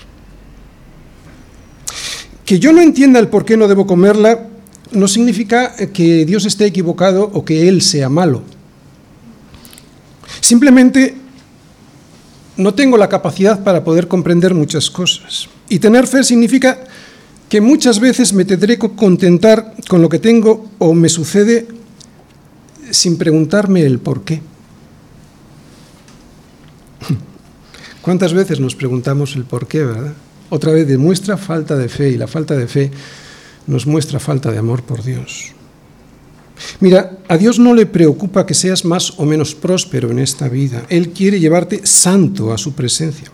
Que 2.45 2.59
yo 2.59 2.75
no 2.75 2.83
entienda 2.83 3.21
el 3.21 3.29
por 3.29 3.47
qué 3.47 3.57
no 3.57 3.69
debo 3.69 3.87
comerla 3.87 4.49
no 4.93 5.09
significa 5.09 5.75
que 5.95 6.27
Dios 6.27 6.45
esté 6.45 6.67
equivocado 6.67 7.31
o 7.33 7.43
que 7.43 7.69
Él 7.69 7.81
sea 7.81 8.11
malo. 8.11 8.43
Simplemente 10.47 11.17
no 12.57 12.73
tengo 12.73 12.97
la 12.97 13.09
capacidad 13.09 13.65
para 13.65 13.83
poder 13.83 14.07
comprender 14.07 14.55
muchas 14.55 14.89
cosas. 14.91 15.49
Y 15.69 15.81
tener 15.81 16.07
fe 16.07 16.23
significa 16.23 16.85
que 17.49 17.61
muchas 17.61 17.99
veces 17.99 18.33
me 18.33 18.45
tendré 18.45 18.79
que 18.79 18.89
contentar 18.91 19.75
con 19.89 20.03
lo 20.03 20.09
que 20.09 20.21
tengo 20.21 20.71
o 20.79 20.95
me 20.95 21.09
sucede 21.09 21.67
sin 22.93 23.19
preguntarme 23.19 23.83
el 23.83 23.99
por 23.99 24.23
qué. 24.23 24.41
¿Cuántas 28.01 28.33
veces 28.33 28.61
nos 28.61 28.77
preguntamos 28.77 29.35
el 29.35 29.47
por 29.47 29.67
qué, 29.67 29.83
verdad? 29.83 30.15
Otra 30.51 30.71
vez 30.71 30.87
demuestra 30.87 31.37
falta 31.37 31.77
de 31.77 31.89
fe 31.89 32.11
y 32.11 32.17
la 32.17 32.29
falta 32.29 32.55
de 32.55 32.69
fe 32.69 32.93
nos 33.67 33.85
muestra 33.85 34.21
falta 34.21 34.53
de 34.53 34.59
amor 34.59 34.85
por 34.85 35.03
Dios. 35.03 35.56
Mira, 36.81 37.19
a 37.29 37.37
Dios 37.37 37.59
no 37.59 37.75
le 37.75 37.87
preocupa 37.87 38.47
que 38.47 38.55
seas 38.55 38.85
más 38.85 39.19
o 39.19 39.25
menos 39.25 39.55
próspero 39.55 40.11
en 40.11 40.19
esta 40.19 40.49
vida. 40.49 40.85
Él 40.88 41.11
quiere 41.11 41.40
llevarte 41.40 41.87
santo 41.87 42.53
a 42.53 42.59
su 42.59 42.73
presencia. 42.75 43.31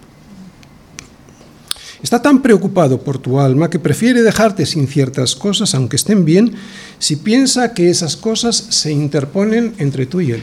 Está 2.02 2.20
tan 2.20 2.42
preocupado 2.42 3.00
por 3.00 3.18
tu 3.18 3.38
alma 3.38 3.70
que 3.70 3.78
prefiere 3.78 4.22
dejarte 4.22 4.66
sin 4.66 4.88
ciertas 4.88 5.36
cosas, 5.36 5.74
aunque 5.74 5.96
estén 5.96 6.24
bien, 6.24 6.54
si 6.98 7.16
piensa 7.16 7.74
que 7.74 7.90
esas 7.90 8.16
cosas 8.16 8.56
se 8.56 8.90
interponen 8.90 9.74
entre 9.78 10.06
tú 10.06 10.20
y 10.20 10.32
Él. 10.32 10.42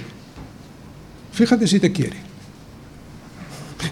Fíjate 1.34 1.68
si 1.68 1.80
te 1.80 1.92
quiere. 1.92 2.16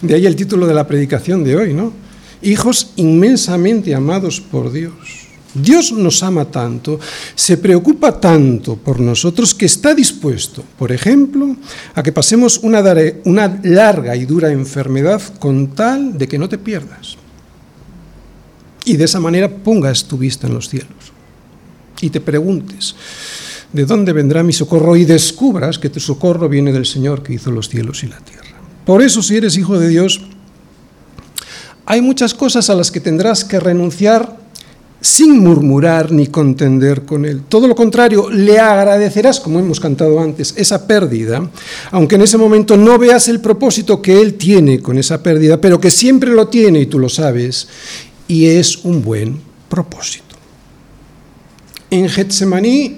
De 0.02 0.16
ahí 0.16 0.26
el 0.26 0.36
título 0.36 0.66
de 0.66 0.74
la 0.74 0.88
predicación 0.88 1.44
de 1.44 1.58
hoy, 1.58 1.74
¿no? 1.74 1.94
Hijos 2.42 2.92
inmensamente 2.96 3.94
amados 3.96 4.40
por 4.40 4.72
Dios. 4.72 5.17
Dios 5.62 5.92
nos 5.92 6.24
ama 6.24 6.46
tanto, 6.46 7.00
se 7.36 7.58
preocupa 7.58 8.20
tanto 8.20 8.76
por 8.76 9.00
nosotros 9.00 9.54
que 9.56 9.66
está 9.66 9.94
dispuesto, 9.94 10.64
por 10.78 10.92
ejemplo, 10.92 11.56
a 11.96 12.04
que 12.04 12.12
pasemos 12.12 12.60
una, 12.60 12.82
larga 13.64 14.16
y 14.16 14.26
dura 14.26 14.52
enfermedad 14.52 15.22
con 15.40 15.70
tal 15.76 16.18
de 16.18 16.28
que 16.28 16.38
no 16.38 16.48
te 16.48 16.58
pierdas. 16.58 17.18
Y 18.86 18.96
de 18.96 19.06
esa 19.06 19.20
manera 19.20 19.50
pongas 19.50 20.06
tu 20.06 20.18
vista 20.18 20.48
en 20.48 20.54
los 20.54 20.70
cielos 20.70 21.12
y 22.00 22.10
te 22.10 22.22
preguntes, 22.22 22.96
¿de 23.74 23.86
dónde 23.86 24.14
vendrá 24.14 24.44
mi 24.44 24.54
socorro? 24.54 24.96
Y 24.96 25.04
descubras 25.04 25.80
que 25.80 25.90
tu 25.90 26.00
socorro 26.00 26.48
viene 26.48 26.72
del 26.72 26.86
Señor 26.86 27.24
que 27.24 27.34
hizo 27.34 27.52
los 27.52 27.70
cielos 27.70 28.04
y 28.04 28.08
la 28.08 28.20
tierra. 28.20 28.48
Por 28.86 29.02
eso, 29.02 29.22
si 29.22 29.36
eres 29.36 29.58
hijo 29.58 29.78
de 29.78 29.90
Dios, 29.90 30.22
hay 31.86 32.02
muchas 32.02 32.34
cosas 32.34 32.70
a 32.70 32.76
las 32.76 32.92
que 32.92 33.00
tendrás 33.00 33.44
que 33.44 33.60
renunciar 33.60 34.38
sin 35.08 35.40
murmurar 35.40 36.12
ni 36.12 36.28
contender 36.28 37.04
con 37.06 37.24
él. 37.24 37.44
Todo 37.48 37.68
lo 37.68 37.76
contrario, 37.76 38.30
le 38.30 38.60
agradecerás, 38.60 39.40
como 39.40 39.58
hemos 39.58 39.80
cantado 39.80 40.20
antes, 40.20 40.54
esa 40.58 40.86
pérdida, 40.86 41.50
aunque 41.92 42.16
en 42.16 42.24
ese 42.24 42.38
momento 42.38 42.76
no 42.76 42.98
veas 42.98 43.30
el 43.30 43.40
propósito 43.40 44.02
que 44.02 44.20
él 44.20 44.34
tiene 44.34 44.82
con 44.82 44.98
esa 44.98 45.24
pérdida, 45.24 45.62
pero 45.62 45.80
que 45.80 45.92
siempre 45.92 46.32
lo 46.32 46.50
tiene 46.50 46.82
y 46.82 46.88
tú 46.88 47.00
lo 47.00 47.08
sabes, 47.08 47.70
y 48.28 48.48
es 48.48 48.84
un 48.84 49.02
buen 49.02 49.40
propósito. 49.70 50.36
En 51.90 52.10
Getsemaní 52.10 52.98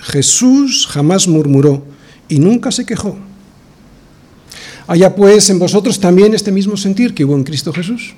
Jesús 0.00 0.86
jamás 0.86 1.26
murmuró 1.26 1.82
y 2.28 2.40
nunca 2.40 2.70
se 2.70 2.84
quejó. 2.84 3.16
Haya 4.86 5.14
pues 5.14 5.48
en 5.48 5.58
vosotros 5.58 5.98
también 5.98 6.34
este 6.34 6.52
mismo 6.52 6.76
sentir 6.76 7.14
que 7.14 7.24
hubo 7.24 7.34
en 7.34 7.44
Cristo 7.44 7.72
Jesús 7.72 8.14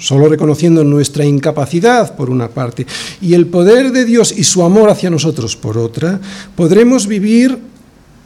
solo 0.00 0.28
reconociendo 0.28 0.82
nuestra 0.82 1.24
incapacidad 1.24 2.16
por 2.16 2.30
una 2.30 2.48
parte 2.48 2.86
y 3.20 3.34
el 3.34 3.46
poder 3.46 3.92
de 3.92 4.04
Dios 4.04 4.34
y 4.36 4.42
su 4.42 4.64
amor 4.64 4.90
hacia 4.90 5.10
nosotros 5.10 5.56
por 5.56 5.78
otra, 5.78 6.20
podremos 6.56 7.06
vivir 7.06 7.58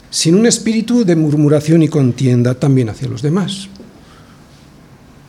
sin 0.09 0.37
un 0.37 0.47
espíritu 0.47 1.05
de 1.05 1.17
murmuración 1.17 1.83
y 1.83 1.89
contienda 1.89 2.55
también 2.55 2.89
hacia 2.89 3.09
los 3.09 3.21
demás. 3.21 3.69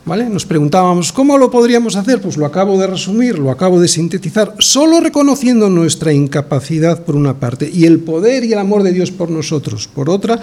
¿Vale? 0.04 0.28
Nos 0.28 0.46
preguntábamos, 0.46 1.10
¿cómo 1.10 1.36
lo 1.36 1.50
podríamos 1.50 1.96
hacer? 1.96 2.20
Pues 2.20 2.36
lo 2.36 2.46
acabo 2.46 2.78
de 2.78 2.86
resumir, 2.86 3.40
lo 3.40 3.50
acabo 3.50 3.80
de 3.80 3.88
sintetizar, 3.88 4.54
solo 4.60 5.00
reconociendo 5.00 5.68
nuestra 5.68 6.12
incapacidad 6.12 7.02
por 7.02 7.16
una 7.16 7.40
parte 7.40 7.68
y 7.68 7.86
el 7.86 7.98
poder 7.98 8.44
y 8.44 8.52
el 8.52 8.60
amor 8.60 8.84
de 8.84 8.92
Dios 8.92 9.10
por 9.10 9.30
nosotros 9.30 9.88
por 9.88 10.08
otra, 10.08 10.38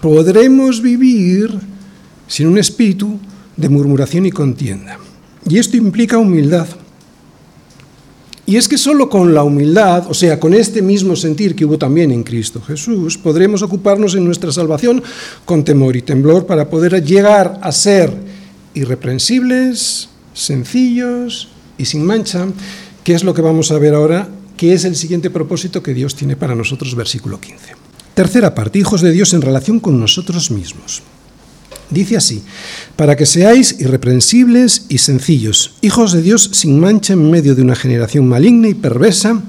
podremos 0.00 0.82
vivir 0.82 1.56
sin 2.26 2.48
un 2.48 2.58
espíritu 2.58 3.20
de 3.56 3.68
murmuración 3.68 4.26
y 4.26 4.32
contienda. 4.32 4.98
Y 5.48 5.58
esto 5.58 5.76
implica 5.76 6.18
humildad. 6.18 6.66
Y 8.46 8.56
es 8.56 8.68
que 8.68 8.76
solo 8.76 9.08
con 9.08 9.34
la 9.34 9.42
humildad, 9.42 10.04
o 10.08 10.14
sea, 10.14 10.38
con 10.38 10.52
este 10.52 10.82
mismo 10.82 11.16
sentir 11.16 11.54
que 11.54 11.64
hubo 11.64 11.78
también 11.78 12.10
en 12.10 12.22
Cristo 12.22 12.60
Jesús, 12.60 13.16
podremos 13.16 13.62
ocuparnos 13.62 14.14
en 14.14 14.24
nuestra 14.24 14.52
salvación 14.52 15.02
con 15.46 15.64
temor 15.64 15.96
y 15.96 16.02
temblor 16.02 16.44
para 16.44 16.68
poder 16.68 17.02
llegar 17.02 17.58
a 17.62 17.72
ser 17.72 18.12
irreprensibles, 18.74 20.10
sencillos 20.34 21.48
y 21.78 21.86
sin 21.86 22.04
mancha, 22.04 22.46
que 23.02 23.14
es 23.14 23.24
lo 23.24 23.32
que 23.32 23.40
vamos 23.40 23.70
a 23.70 23.78
ver 23.78 23.94
ahora, 23.94 24.28
que 24.58 24.74
es 24.74 24.84
el 24.84 24.94
siguiente 24.94 25.30
propósito 25.30 25.82
que 25.82 25.94
Dios 25.94 26.14
tiene 26.14 26.36
para 26.36 26.54
nosotros, 26.54 26.94
versículo 26.94 27.40
15. 27.40 27.74
Tercera 28.14 28.54
parte, 28.54 28.78
hijos 28.78 29.00
de 29.00 29.10
Dios 29.10 29.32
en 29.32 29.40
relación 29.40 29.80
con 29.80 29.98
nosotros 29.98 30.50
mismos. 30.50 31.02
Dice 31.90 32.16
así, 32.16 32.42
para 32.96 33.16
que 33.16 33.26
seáis 33.26 33.76
irreprensibles 33.78 34.86
y 34.88 34.98
sencillos, 34.98 35.76
hijos 35.82 36.12
de 36.12 36.22
Dios 36.22 36.50
sin 36.52 36.80
mancha 36.80 37.12
en 37.12 37.30
medio 37.30 37.54
de 37.54 37.62
una 37.62 37.76
generación 37.76 38.26
maligna 38.26 38.68
y 38.68 38.74
perversa, 38.74 39.42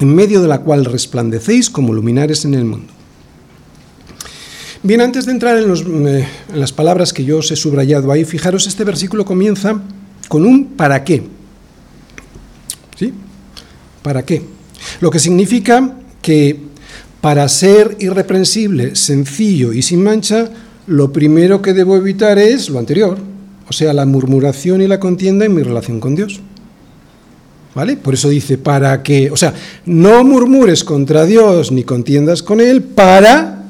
en 0.00 0.14
medio 0.14 0.42
de 0.42 0.48
la 0.48 0.60
cual 0.60 0.84
resplandecéis 0.84 1.70
como 1.70 1.92
luminares 1.92 2.44
en 2.44 2.54
el 2.54 2.64
mundo. 2.64 2.92
Bien, 4.82 5.00
antes 5.00 5.26
de 5.26 5.32
entrar 5.32 5.58
en, 5.58 6.08
eh, 6.08 6.28
las 6.54 6.72
palabras 6.72 7.12
que 7.12 7.24
yo 7.24 7.38
os 7.38 7.50
he 7.50 7.56
subrayado 7.56 8.12
ahí, 8.12 8.24
fijaros, 8.24 8.66
este 8.66 8.84
versículo 8.84 9.24
comienza 9.24 9.82
con 10.28 10.44
un 10.44 10.76
para 10.76 11.02
qué. 11.02 11.24
¿Sí? 12.96 13.12
¿Para 14.02 14.24
qué? 14.24 14.42
Lo 15.00 15.10
que 15.10 15.18
significa 15.18 15.96
que 16.22 16.60
para 17.20 17.48
ser 17.48 17.96
irreprensible, 17.98 18.94
sencillo 18.94 19.72
y 19.72 19.82
sin 19.82 20.02
mancha, 20.02 20.50
lo 20.86 21.12
primero 21.12 21.62
que 21.62 21.72
debo 21.72 21.96
evitar 21.96 22.38
es 22.38 22.70
lo 22.70 22.78
anterior, 22.78 23.18
o 23.68 23.72
sea, 23.72 23.92
la 23.92 24.06
murmuración 24.06 24.80
y 24.80 24.86
la 24.86 25.00
contienda 25.00 25.44
en 25.44 25.54
mi 25.54 25.62
relación 25.62 26.00
con 26.00 26.14
Dios. 26.14 26.40
¿Vale? 27.74 27.96
Por 27.98 28.14
eso 28.14 28.30
dice, 28.30 28.56
para 28.56 29.02
que, 29.02 29.30
o 29.30 29.36
sea, 29.36 29.52
no 29.84 30.24
murmures 30.24 30.82
contra 30.82 31.26
Dios 31.26 31.72
ni 31.72 31.84
contiendas 31.84 32.42
con 32.42 32.60
Él 32.60 32.82
para 32.82 33.64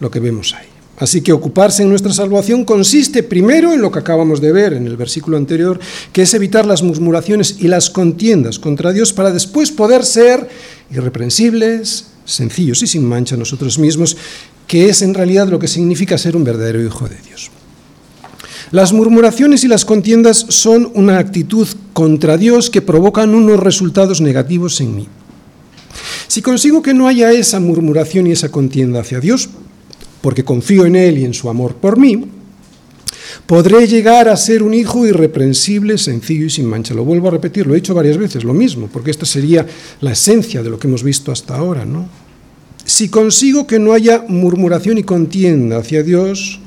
lo 0.00 0.10
que 0.10 0.18
vemos 0.18 0.52
ahí. 0.54 0.66
Así 0.98 1.22
que 1.22 1.32
ocuparse 1.32 1.82
en 1.82 1.88
nuestra 1.88 2.12
salvación 2.12 2.64
consiste 2.64 3.22
primero 3.22 3.72
en 3.72 3.80
lo 3.80 3.90
que 3.90 4.00
acabamos 4.00 4.40
de 4.40 4.52
ver 4.52 4.74
en 4.74 4.86
el 4.86 4.96
versículo 4.96 5.36
anterior, 5.36 5.78
que 6.12 6.22
es 6.22 6.34
evitar 6.34 6.66
las 6.66 6.82
murmuraciones 6.82 7.56
y 7.60 7.68
las 7.68 7.88
contiendas 7.88 8.58
contra 8.58 8.92
Dios 8.92 9.12
para 9.12 9.30
después 9.30 9.70
poder 9.70 10.04
ser 10.04 10.48
irreprensibles, 10.90 12.08
sencillos 12.26 12.82
y 12.82 12.86
sin 12.86 13.04
mancha 13.04 13.36
nosotros 13.36 13.78
mismos 13.78 14.16
que 14.70 14.88
es 14.88 15.02
en 15.02 15.14
realidad 15.14 15.48
lo 15.48 15.58
que 15.58 15.66
significa 15.66 16.16
ser 16.16 16.36
un 16.36 16.44
verdadero 16.44 16.80
hijo 16.80 17.08
de 17.08 17.16
Dios. 17.26 17.50
Las 18.70 18.92
murmuraciones 18.92 19.64
y 19.64 19.66
las 19.66 19.84
contiendas 19.84 20.46
son 20.48 20.92
una 20.94 21.18
actitud 21.18 21.66
contra 21.92 22.36
Dios 22.36 22.70
que 22.70 22.80
provocan 22.80 23.34
unos 23.34 23.58
resultados 23.58 24.20
negativos 24.20 24.80
en 24.80 24.94
mí. 24.94 25.08
Si 26.28 26.40
consigo 26.40 26.82
que 26.82 26.94
no 26.94 27.08
haya 27.08 27.32
esa 27.32 27.58
murmuración 27.58 28.28
y 28.28 28.30
esa 28.30 28.50
contienda 28.50 29.00
hacia 29.00 29.18
Dios, 29.18 29.48
porque 30.20 30.44
confío 30.44 30.86
en 30.86 30.94
Él 30.94 31.18
y 31.18 31.24
en 31.24 31.34
su 31.34 31.50
amor 31.50 31.74
por 31.74 31.98
mí, 31.98 32.26
podré 33.46 33.88
llegar 33.88 34.28
a 34.28 34.36
ser 34.36 34.62
un 34.62 34.72
hijo 34.72 35.04
irreprensible, 35.04 35.98
sencillo 35.98 36.46
y 36.46 36.50
sin 36.50 36.66
mancha. 36.66 36.94
Lo 36.94 37.04
vuelvo 37.04 37.26
a 37.26 37.32
repetir, 37.32 37.66
lo 37.66 37.72
he 37.72 37.80
dicho 37.80 37.92
varias 37.92 38.18
veces, 38.18 38.44
lo 38.44 38.54
mismo, 38.54 38.86
porque 38.86 39.10
esta 39.10 39.26
sería 39.26 39.66
la 40.00 40.12
esencia 40.12 40.62
de 40.62 40.70
lo 40.70 40.78
que 40.78 40.86
hemos 40.86 41.02
visto 41.02 41.32
hasta 41.32 41.56
ahora, 41.56 41.84
¿no? 41.84 42.19
Si 42.90 43.08
consigo 43.08 43.68
que 43.68 43.78
no 43.78 43.92
haya 43.92 44.24
murmuración 44.26 44.98
y 44.98 45.04
contienda 45.04 45.78
hacia 45.78 46.02
Dios, 46.02 46.58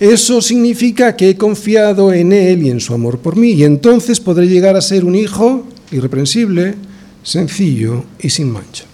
eso 0.00 0.42
significa 0.42 1.16
que 1.16 1.30
he 1.30 1.36
confiado 1.38 2.12
en 2.12 2.34
Él 2.34 2.62
y 2.62 2.70
en 2.70 2.78
su 2.78 2.92
amor 2.92 3.20
por 3.20 3.36
mí, 3.36 3.52
y 3.52 3.64
entonces 3.64 4.20
podré 4.20 4.48
llegar 4.48 4.76
a 4.76 4.82
ser 4.82 5.02
un 5.02 5.14
hijo 5.14 5.66
irreprensible, 5.90 6.74
sencillo 7.22 8.04
y 8.20 8.28
sin 8.28 8.50
mancha. 8.50 8.84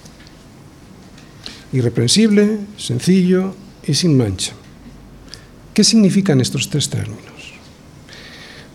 Irreprensible, 1.73 2.59
sencillo 2.77 3.57
y 3.85 3.95
sin 3.95 4.17
mancha. 4.17 4.53
¿Qué 5.75 5.83
significan 5.83 6.41
estos 6.41 6.71
tres 6.71 6.89
términos? 6.89 7.55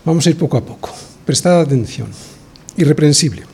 Vamos 0.04 0.26
a 0.26 0.30
ir 0.30 0.36
poco 0.36 0.58
a 0.58 0.64
poco. 0.64 0.90
Prestad 1.24 1.62
atención. 1.62 2.08
Irreprensible. 2.76 3.53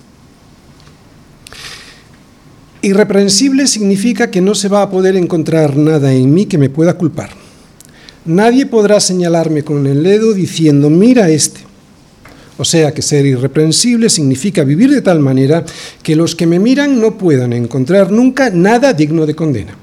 Irreprensible 2.82 3.66
significa 3.66 4.30
que 4.30 4.40
no 4.40 4.54
se 4.54 4.68
va 4.68 4.80
a 4.80 4.90
poder 4.90 5.14
encontrar 5.14 5.76
nada 5.76 6.14
en 6.14 6.32
mí 6.32 6.46
que 6.46 6.56
me 6.56 6.70
pueda 6.70 6.94
culpar. 6.94 7.28
Nadie 8.24 8.64
podrá 8.64 9.00
señalarme 9.00 9.62
con 9.62 9.86
el 9.86 10.02
dedo 10.02 10.32
diciendo, 10.32 10.88
mira 10.88 11.28
este. 11.28 11.60
O 12.56 12.64
sea 12.64 12.92
que 12.94 13.02
ser 13.02 13.26
irreprensible 13.26 14.08
significa 14.08 14.64
vivir 14.64 14.90
de 14.90 15.02
tal 15.02 15.20
manera 15.20 15.64
que 16.02 16.16
los 16.16 16.34
que 16.34 16.46
me 16.46 16.58
miran 16.58 17.00
no 17.00 17.18
puedan 17.18 17.52
encontrar 17.52 18.10
nunca 18.10 18.48
nada 18.50 18.94
digno 18.94 19.26
de 19.26 19.34
condena. 19.34 19.76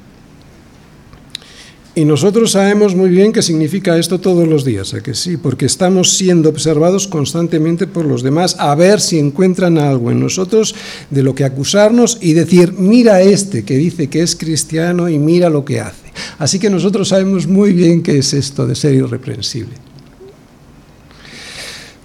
Y 1.98 2.06
nosotros 2.06 2.52
sabemos 2.52 2.94
muy 2.94 3.10
bien 3.10 3.34
qué 3.34 3.42
significa 3.42 3.98
esto 3.98 4.20
todos 4.20 4.48
los 4.48 4.64
días, 4.64 4.94
¿a 4.94 5.02
que 5.02 5.16
sí? 5.16 5.36
Porque 5.36 5.66
estamos 5.66 6.16
siendo 6.16 6.48
observados 6.48 7.08
constantemente 7.08 7.88
por 7.88 8.06
los 8.06 8.22
demás 8.22 8.56
a 8.60 8.76
ver 8.76 9.02
si 9.02 9.18
encuentran 9.18 9.80
algo 9.80 10.12
en 10.12 10.20
nosotros 10.20 10.76
de 11.10 11.24
lo 11.24 11.34
que 11.34 11.44
acusarnos 11.44 12.20
y 12.22 12.34
decir, 12.34 12.74
mira 12.78 13.24
este 13.24 13.66
que 13.66 13.78
dice 13.78 14.12
que 14.12 14.22
es 14.22 14.36
cristiano 14.36 15.10
y 15.10 15.18
mira 15.18 15.50
lo 15.50 15.66
que 15.66 15.80
hace. 15.80 16.14
Así 16.38 16.60
que 16.60 16.70
nosotros 16.70 17.08
sabemos 17.08 17.48
muy 17.48 17.74
bien 17.74 18.04
qué 18.04 18.20
es 18.20 18.32
esto 18.32 18.68
de 18.68 18.76
ser 18.76 18.94
irreprensible. 18.94 19.87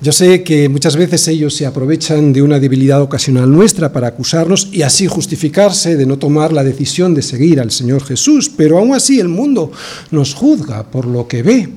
Yo 0.02 0.10
sé 0.10 0.42
que 0.42 0.68
muchas 0.68 0.96
veces 0.96 1.28
ellos 1.28 1.54
se 1.54 1.64
aprovechan 1.64 2.32
de 2.32 2.42
una 2.42 2.58
debilidad 2.58 3.00
ocasional 3.00 3.48
nuestra 3.48 3.92
para 3.92 4.08
acusarnos 4.08 4.68
y 4.72 4.82
así 4.82 5.06
justificarse 5.06 5.96
de 5.96 6.06
no 6.06 6.18
tomar 6.18 6.52
la 6.52 6.64
decisión 6.64 7.14
de 7.14 7.22
seguir 7.22 7.60
al 7.60 7.70
Señor 7.70 8.02
Jesús, 8.02 8.50
pero 8.56 8.78
aún 8.78 8.94
así 8.94 9.20
el 9.20 9.28
mundo 9.28 9.70
nos 10.10 10.34
juzga 10.34 10.90
por 10.90 11.06
lo 11.06 11.28
que 11.28 11.44
ve. 11.44 11.68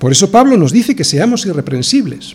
Por 0.00 0.10
eso 0.10 0.32
Pablo 0.32 0.56
nos 0.56 0.72
dice 0.72 0.96
que 0.96 1.04
seamos 1.04 1.46
irreprensibles. 1.46 2.34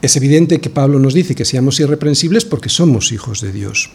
Es 0.00 0.14
evidente 0.14 0.60
que 0.60 0.70
Pablo 0.70 1.00
nos 1.00 1.14
dice 1.14 1.34
que 1.34 1.44
seamos 1.44 1.80
irreprensibles 1.80 2.44
porque 2.44 2.68
somos 2.68 3.10
hijos 3.10 3.40
de 3.40 3.50
Dios. 3.50 3.90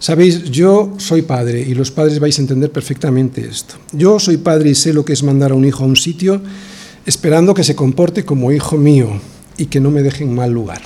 Sabéis, 0.00 0.44
yo 0.44 0.94
soy 0.98 1.22
padre 1.22 1.60
y 1.60 1.74
los 1.74 1.90
padres 1.90 2.20
vais 2.20 2.38
a 2.38 2.42
entender 2.42 2.70
perfectamente 2.70 3.44
esto. 3.44 3.74
Yo 3.92 4.20
soy 4.20 4.36
padre 4.36 4.70
y 4.70 4.74
sé 4.74 4.92
lo 4.92 5.04
que 5.04 5.12
es 5.12 5.22
mandar 5.22 5.50
a 5.50 5.54
un 5.54 5.64
hijo 5.64 5.82
a 5.82 5.86
un 5.86 5.96
sitio 5.96 6.40
esperando 7.04 7.54
que 7.54 7.64
se 7.64 7.74
comporte 7.74 8.24
como 8.24 8.52
hijo 8.52 8.76
mío 8.76 9.20
y 9.56 9.66
que 9.66 9.80
no 9.80 9.90
me 9.90 10.02
deje 10.02 10.24
en 10.24 10.34
mal 10.34 10.52
lugar. 10.52 10.82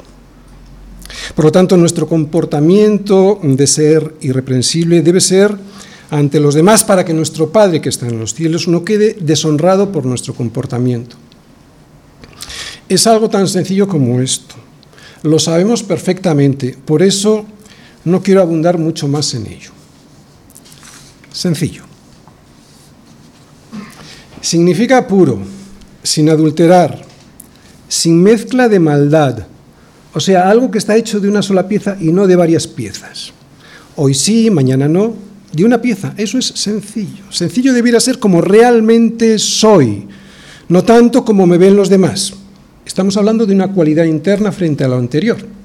Por 1.35 1.45
lo 1.45 1.53
tanto, 1.53 1.77
nuestro 1.77 2.09
comportamiento 2.09 3.39
de 3.43 3.67
ser 3.67 4.15
irreprensible 4.23 5.03
debe 5.03 5.21
ser 5.21 5.57
ante 6.11 6.41
los 6.41 6.55
demás 6.55 6.85
para 6.85 7.05
que 7.05 7.15
nuestro 7.15 7.51
Padre 7.51 7.81
que 7.81 7.89
está 7.89 8.07
en 8.07 8.19
los 8.19 8.35
cielos 8.35 8.69
no 8.69 8.85
quede 8.85 9.17
deshonrado 9.21 9.93
por 9.93 10.05
nuestro 10.05 10.35
comportamiento. 10.35 11.17
Es 12.89 13.07
algo 13.07 13.31
tan 13.31 13.49
sencillo 13.49 13.89
como 13.89 14.21
esto. 14.21 14.55
Lo 15.23 15.39
sabemos 15.39 15.83
perfectamente, 15.83 16.77
por 16.85 17.03
eso 17.03 17.47
no 18.05 18.23
quiero 18.23 18.41
abundar 18.41 18.79
mucho 18.79 19.09
más 19.09 19.35
en 19.35 19.47
ello. 19.47 19.71
Sencillo. 21.33 21.85
Significa 24.41 25.07
puro, 25.07 25.39
sin 26.03 26.29
adulterar, 26.29 27.05
sin 27.89 28.23
mezcla 28.23 28.69
de 28.69 28.81
maldad, 28.81 29.47
o 30.15 30.21
sea, 30.21 30.51
algo 30.51 30.71
que 30.71 30.79
está 30.79 30.97
hecho 30.97 31.21
de 31.21 31.29
una 31.29 31.43
sola 31.43 31.69
pieza 31.69 31.97
y 31.99 32.13
no 32.13 32.27
de 32.27 32.37
varias 32.37 32.67
piezas. 32.67 33.33
Hoy 33.97 34.15
sí, 34.15 34.51
mañana 34.51 34.89
no, 34.89 35.15
de 35.53 35.65
una 35.65 35.81
pieza. 35.81 36.13
Eso 36.17 36.39
es 36.39 36.47
sencillo. 36.47 37.31
Sencillo 37.31 37.73
debiera 37.73 38.01
ser 38.01 38.19
como 38.19 38.41
realmente 38.41 39.39
soy, 39.39 40.07
no 40.69 40.85
tanto 40.85 41.25
como 41.25 41.47
me 41.47 41.57
ven 41.57 41.77
los 41.77 41.89
demás. 41.89 42.35
Estamos 42.85 43.17
hablando 43.17 43.47
de 43.47 43.55
una 43.55 43.73
cualidad 43.73 44.05
interna 44.05 44.53
frente 44.53 44.85
a 44.85 44.89
lo 44.89 44.97
anterior 44.97 45.62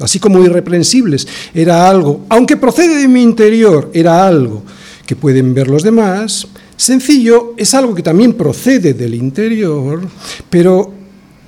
así 0.00 0.18
como 0.18 0.42
irreprensibles, 0.44 1.26
era 1.54 1.88
algo, 1.88 2.26
aunque 2.28 2.56
procede 2.56 2.96
de 2.96 3.08
mi 3.08 3.22
interior, 3.22 3.90
era 3.94 4.26
algo 4.26 4.62
que 5.06 5.16
pueden 5.16 5.52
ver 5.54 5.68
los 5.68 5.82
demás, 5.82 6.46
Sencillo 6.76 7.54
es 7.56 7.72
algo 7.74 7.94
que 7.94 8.02
también 8.02 8.34
procede 8.34 8.94
del 8.94 9.14
interior, 9.14 10.02
pero 10.50 10.92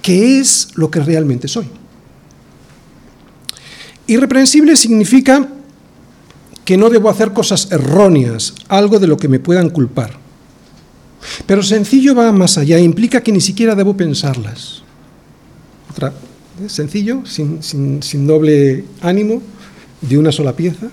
que 0.00 0.38
es 0.38 0.68
lo 0.76 0.90
que 0.90 1.00
realmente 1.00 1.48
soy. 1.48 1.66
Irreprensible 4.06 4.76
significa 4.76 5.48
que 6.64 6.76
no 6.76 6.90
debo 6.90 7.10
hacer 7.10 7.32
cosas 7.32 7.70
erróneas, 7.72 8.54
algo 8.68 8.98
de 8.98 9.08
lo 9.08 9.16
que 9.16 9.28
me 9.28 9.40
puedan 9.40 9.70
culpar. 9.70 10.16
Pero 11.44 11.62
sencillo 11.62 12.14
va 12.14 12.30
más 12.30 12.56
allá, 12.56 12.78
implica 12.78 13.20
que 13.20 13.32
ni 13.32 13.40
siquiera 13.40 13.74
debo 13.74 13.96
pensarlas. 13.96 14.82
Otra. 15.90 16.12
Sencillo, 16.68 17.24
sin, 17.26 17.62
sin 17.62 18.26
doble 18.26 18.84
ánimo, 19.00 19.42
de 20.00 20.18
una 20.18 20.32
sola 20.32 20.54
pieza. 20.54 20.88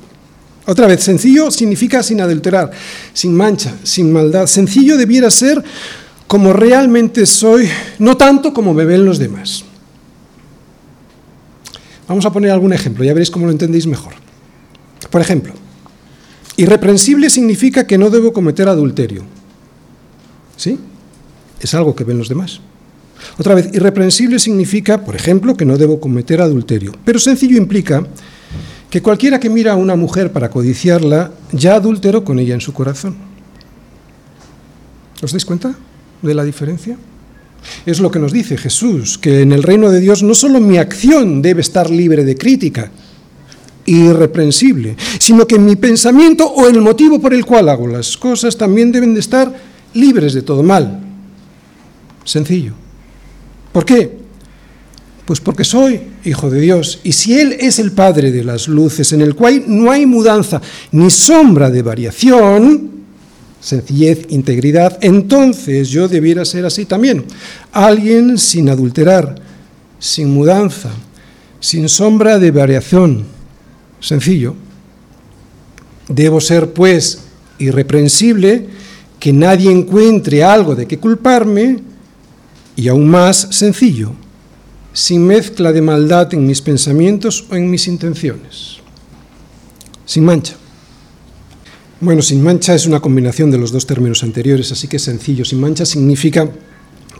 Otra 0.65 0.87
vez, 0.87 1.03
sencillo 1.03 1.51
significa 1.51 2.01
sin 2.03 2.21
adulterar, 2.21 2.71
sin 3.13 3.35
mancha, 3.35 3.75
sin 3.83 4.11
maldad. 4.13 4.47
Sencillo 4.47 4.97
debiera 4.97 5.29
ser 5.29 5.63
como 6.27 6.53
realmente 6.53 7.25
soy, 7.25 7.67
no 7.99 8.15
tanto 8.17 8.53
como 8.53 8.73
me 8.73 8.85
ven 8.85 9.05
los 9.05 9.19
demás. 9.19 9.65
Vamos 12.07 12.25
a 12.25 12.31
poner 12.31 12.51
algún 12.51 12.73
ejemplo, 12.73 13.03
ya 13.03 13.13
veréis 13.13 13.31
cómo 13.31 13.45
lo 13.45 13.51
entendéis 13.51 13.87
mejor. 13.87 14.13
Por 15.09 15.21
ejemplo, 15.21 15.53
irreprensible 16.57 17.29
significa 17.29 17.85
que 17.85 17.97
no 17.97 18.09
debo 18.09 18.33
cometer 18.33 18.67
adulterio. 18.67 19.23
¿Sí? 20.55 20.79
Es 21.59 21.73
algo 21.73 21.95
que 21.95 22.03
ven 22.03 22.17
los 22.17 22.29
demás. 22.29 22.61
Otra 23.37 23.55
vez, 23.55 23.69
irreprensible 23.73 24.39
significa, 24.39 25.03
por 25.03 25.15
ejemplo, 25.15 25.55
que 25.55 25.65
no 25.65 25.77
debo 25.77 25.99
cometer 25.99 26.41
adulterio. 26.41 26.93
Pero 27.05 27.19
sencillo 27.19 27.57
implica 27.57 28.05
que 28.89 29.01
cualquiera 29.01 29.39
que 29.39 29.49
mira 29.49 29.73
a 29.73 29.75
una 29.75 29.95
mujer 29.95 30.31
para 30.31 30.49
codiciarla 30.49 31.31
ya 31.51 31.75
adulteró 31.75 32.23
con 32.23 32.37
ella 32.39 32.53
en 32.53 32.61
su 32.61 32.73
corazón. 32.73 33.15
¿Os 35.21 35.31
dais 35.31 35.45
cuenta 35.45 35.73
de 36.21 36.33
la 36.33 36.43
diferencia? 36.43 36.97
Es 37.85 37.99
lo 37.99 38.11
que 38.11 38.19
nos 38.19 38.31
dice 38.31 38.57
Jesús, 38.57 39.17
que 39.17 39.41
en 39.41 39.51
el 39.51 39.63
reino 39.63 39.89
de 39.89 39.99
Dios 39.99 40.21
no 40.21 40.35
solo 40.35 40.59
mi 40.59 40.77
acción 40.77 41.41
debe 41.41 41.61
estar 41.61 41.89
libre 41.89 42.23
de 42.23 42.35
crítica, 42.35 42.91
irreprensible, 43.85 44.95
sino 45.19 45.47
que 45.47 45.57
mi 45.57 45.75
pensamiento 45.75 46.45
o 46.47 46.67
el 46.67 46.81
motivo 46.81 47.19
por 47.19 47.33
el 47.33 47.45
cual 47.45 47.69
hago 47.69 47.87
las 47.87 48.17
cosas 48.17 48.57
también 48.57 48.91
deben 48.91 49.13
de 49.13 49.21
estar 49.21 49.53
libres 49.93 50.33
de 50.33 50.41
todo 50.41 50.61
mal. 50.61 50.99
Sencillo. 52.25 52.82
¿Por 53.73 53.83
qué? 53.83 54.23
Pues 55.25 55.39
porque 55.39 55.63
soy 55.63 55.99
hijo 56.23 56.49
de 56.49 56.61
Dios. 56.61 56.99
Y 57.03 57.11
si 57.13 57.37
Él 57.39 57.57
es 57.59 57.79
el 57.79 57.91
Padre 57.91 58.31
de 58.31 58.43
las 58.43 58.67
luces, 58.67 59.11
en 59.11 59.21
el 59.21 59.35
cual 59.35 59.63
no 59.67 59.91
hay 59.91 60.05
mudanza 60.05 60.61
ni 60.91 61.09
sombra 61.09 61.69
de 61.69 61.81
variación, 61.81 62.91
sencillez, 63.59 64.25
integridad, 64.29 64.97
entonces 65.01 65.89
yo 65.89 66.07
debiera 66.07 66.45
ser 66.45 66.65
así 66.65 66.85
también. 66.85 67.25
Alguien 67.71 68.37
sin 68.37 68.69
adulterar, 68.69 69.35
sin 69.97 70.29
mudanza, 70.29 70.91
sin 71.59 71.89
sombra 71.89 72.37
de 72.37 72.51
variación. 72.51 73.23
Sencillo. 74.01 74.55
Debo 76.09 76.41
ser, 76.41 76.73
pues, 76.73 77.19
irreprensible, 77.57 78.67
que 79.17 79.31
nadie 79.31 79.71
encuentre 79.71 80.43
algo 80.43 80.75
de 80.75 80.85
qué 80.85 80.99
culparme, 80.99 81.79
y 82.75 82.87
aún 82.87 83.07
más 83.07 83.47
sencillo 83.51 84.13
sin 84.93 85.25
mezcla 85.25 85.73
de 85.73 85.81
maldad 85.81 86.33
en 86.33 86.45
mis 86.45 86.61
pensamientos 86.61 87.45
o 87.49 87.55
en 87.55 87.69
mis 87.69 87.87
intenciones. 87.87 88.77
Sin 90.05 90.23
mancha. 90.23 90.55
Bueno, 91.99 92.21
sin 92.21 92.43
mancha 92.43 92.75
es 92.75 92.85
una 92.85 92.99
combinación 92.99 93.49
de 93.49 93.57
los 93.57 93.71
dos 93.71 93.87
términos 93.87 94.23
anteriores, 94.23 94.71
así 94.71 94.87
que 94.87 94.99
sencillo. 94.99 95.45
Sin 95.45 95.59
mancha 95.59 95.85
significa 95.85 96.49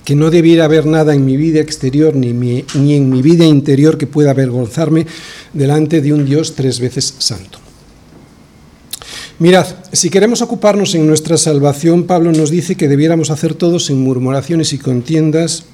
que 0.06 0.16
no 0.16 0.30
debiera 0.30 0.66
haber 0.66 0.86
nada 0.86 1.16
en 1.16 1.26
mi 1.26 1.38
vida 1.38 1.62
exterior 1.62 2.16
ni, 2.16 2.34
ni 2.34 2.93
en 2.93 3.10
mi 3.10 3.22
vida 3.22 3.45
interior 3.45 3.97
que 3.97 4.08
pueda 4.08 4.32
avergonzarme 4.32 5.08
delante 5.54 6.01
de 6.01 6.14
un 6.14 6.26
Dios 6.26 6.54
tres 6.56 6.80
veces 6.80 7.16
santo. 7.18 7.62
Mirad, 9.39 9.65
si 9.91 10.09
queremos 10.09 10.41
ocuparnos 10.41 10.93
en 10.93 11.07
nuestra 11.07 11.38
salvación, 11.38 12.03
Pablo 12.03 12.31
nos 12.31 12.51
dice 12.51 12.75
que 12.75 12.88
debiéramos 12.88 13.31
hacer 13.31 13.55
todo 13.55 13.79
sin 13.79 13.99
murmuraciones 13.99 14.73
y 14.73 14.77
contiendas, 14.77 15.65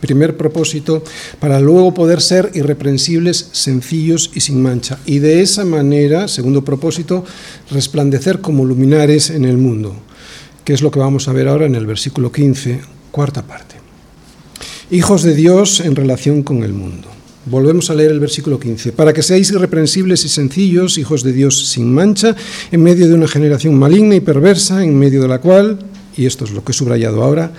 primer 0.00 0.36
propósito, 0.36 1.04
para 1.38 1.60
luego 1.60 1.92
poder 1.92 2.22
ser 2.22 2.50
irreprensibles, 2.54 3.50
sencillos 3.52 4.30
y 4.34 4.40
sin 4.40 4.62
mancha. 4.62 4.98
Y 5.04 5.18
de 5.18 5.42
esa 5.42 5.64
manera, 5.64 6.26
segundo 6.26 6.64
propósito, 6.64 7.24
resplandecer 7.70 8.40
como 8.40 8.64
luminares 8.64 9.28
en 9.28 9.44
el 9.44 9.58
mundo, 9.58 9.94
que 10.64 10.72
es 10.72 10.80
lo 10.80 10.90
que 10.90 10.98
vamos 10.98 11.28
a 11.28 11.32
ver 11.32 11.48
ahora 11.48 11.66
en 11.66 11.74
el 11.74 11.86
versículo 11.86 12.32
15, 12.32 12.80
cuarta 13.10 13.42
parte. 13.42 13.76
Hijos 14.90 15.22
de 15.22 15.34
Dios 15.34 15.80
en 15.80 15.96
relación 15.96 16.42
con 16.42 16.64
el 16.64 16.72
mundo. 16.72 17.11
Volvemos 17.44 17.90
a 17.90 17.94
leer 17.94 18.12
el 18.12 18.20
versículo 18.20 18.60
15. 18.60 18.92
Para 18.92 19.12
que 19.12 19.22
seáis 19.22 19.50
irreprensibles 19.50 20.24
y 20.24 20.28
sencillos, 20.28 20.96
hijos 20.96 21.24
de 21.24 21.32
Dios 21.32 21.68
sin 21.68 21.92
mancha, 21.92 22.36
en 22.70 22.82
medio 22.82 23.08
de 23.08 23.14
una 23.14 23.26
generación 23.26 23.74
maligna 23.74 24.14
y 24.14 24.20
perversa, 24.20 24.84
en 24.84 24.96
medio 24.96 25.22
de 25.22 25.28
la 25.28 25.40
cual, 25.40 25.80
y 26.16 26.26
esto 26.26 26.44
es 26.44 26.52
lo 26.52 26.64
que 26.64 26.70
he 26.70 26.74
subrayado 26.74 27.22
ahora, 27.22 27.52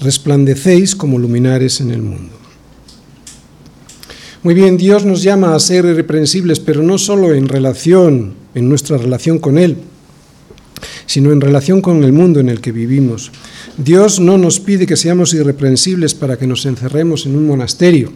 resplandecéis 0.00 0.96
como 0.96 1.18
luminares 1.18 1.82
en 1.82 1.90
el 1.90 2.00
mundo. 2.00 2.32
Muy 4.42 4.54
bien, 4.54 4.78
Dios 4.78 5.04
nos 5.04 5.22
llama 5.22 5.54
a 5.54 5.60
ser 5.60 5.84
irreprensibles, 5.84 6.60
pero 6.60 6.82
no 6.82 6.96
solo 6.96 7.34
en 7.34 7.48
relación, 7.48 8.34
en 8.54 8.68
nuestra 8.70 8.96
relación 8.96 9.38
con 9.38 9.58
Él, 9.58 9.76
sino 11.04 11.30
en 11.30 11.42
relación 11.42 11.82
con 11.82 12.04
el 12.04 12.12
mundo 12.12 12.40
en 12.40 12.48
el 12.48 12.62
que 12.62 12.72
vivimos. 12.72 13.32
Dios 13.76 14.18
no 14.18 14.38
nos 14.38 14.60
pide 14.60 14.86
que 14.86 14.96
seamos 14.96 15.34
irreprensibles 15.34 16.14
para 16.14 16.38
que 16.38 16.46
nos 16.46 16.64
encerremos 16.64 17.26
en 17.26 17.36
un 17.36 17.46
monasterio, 17.46 18.12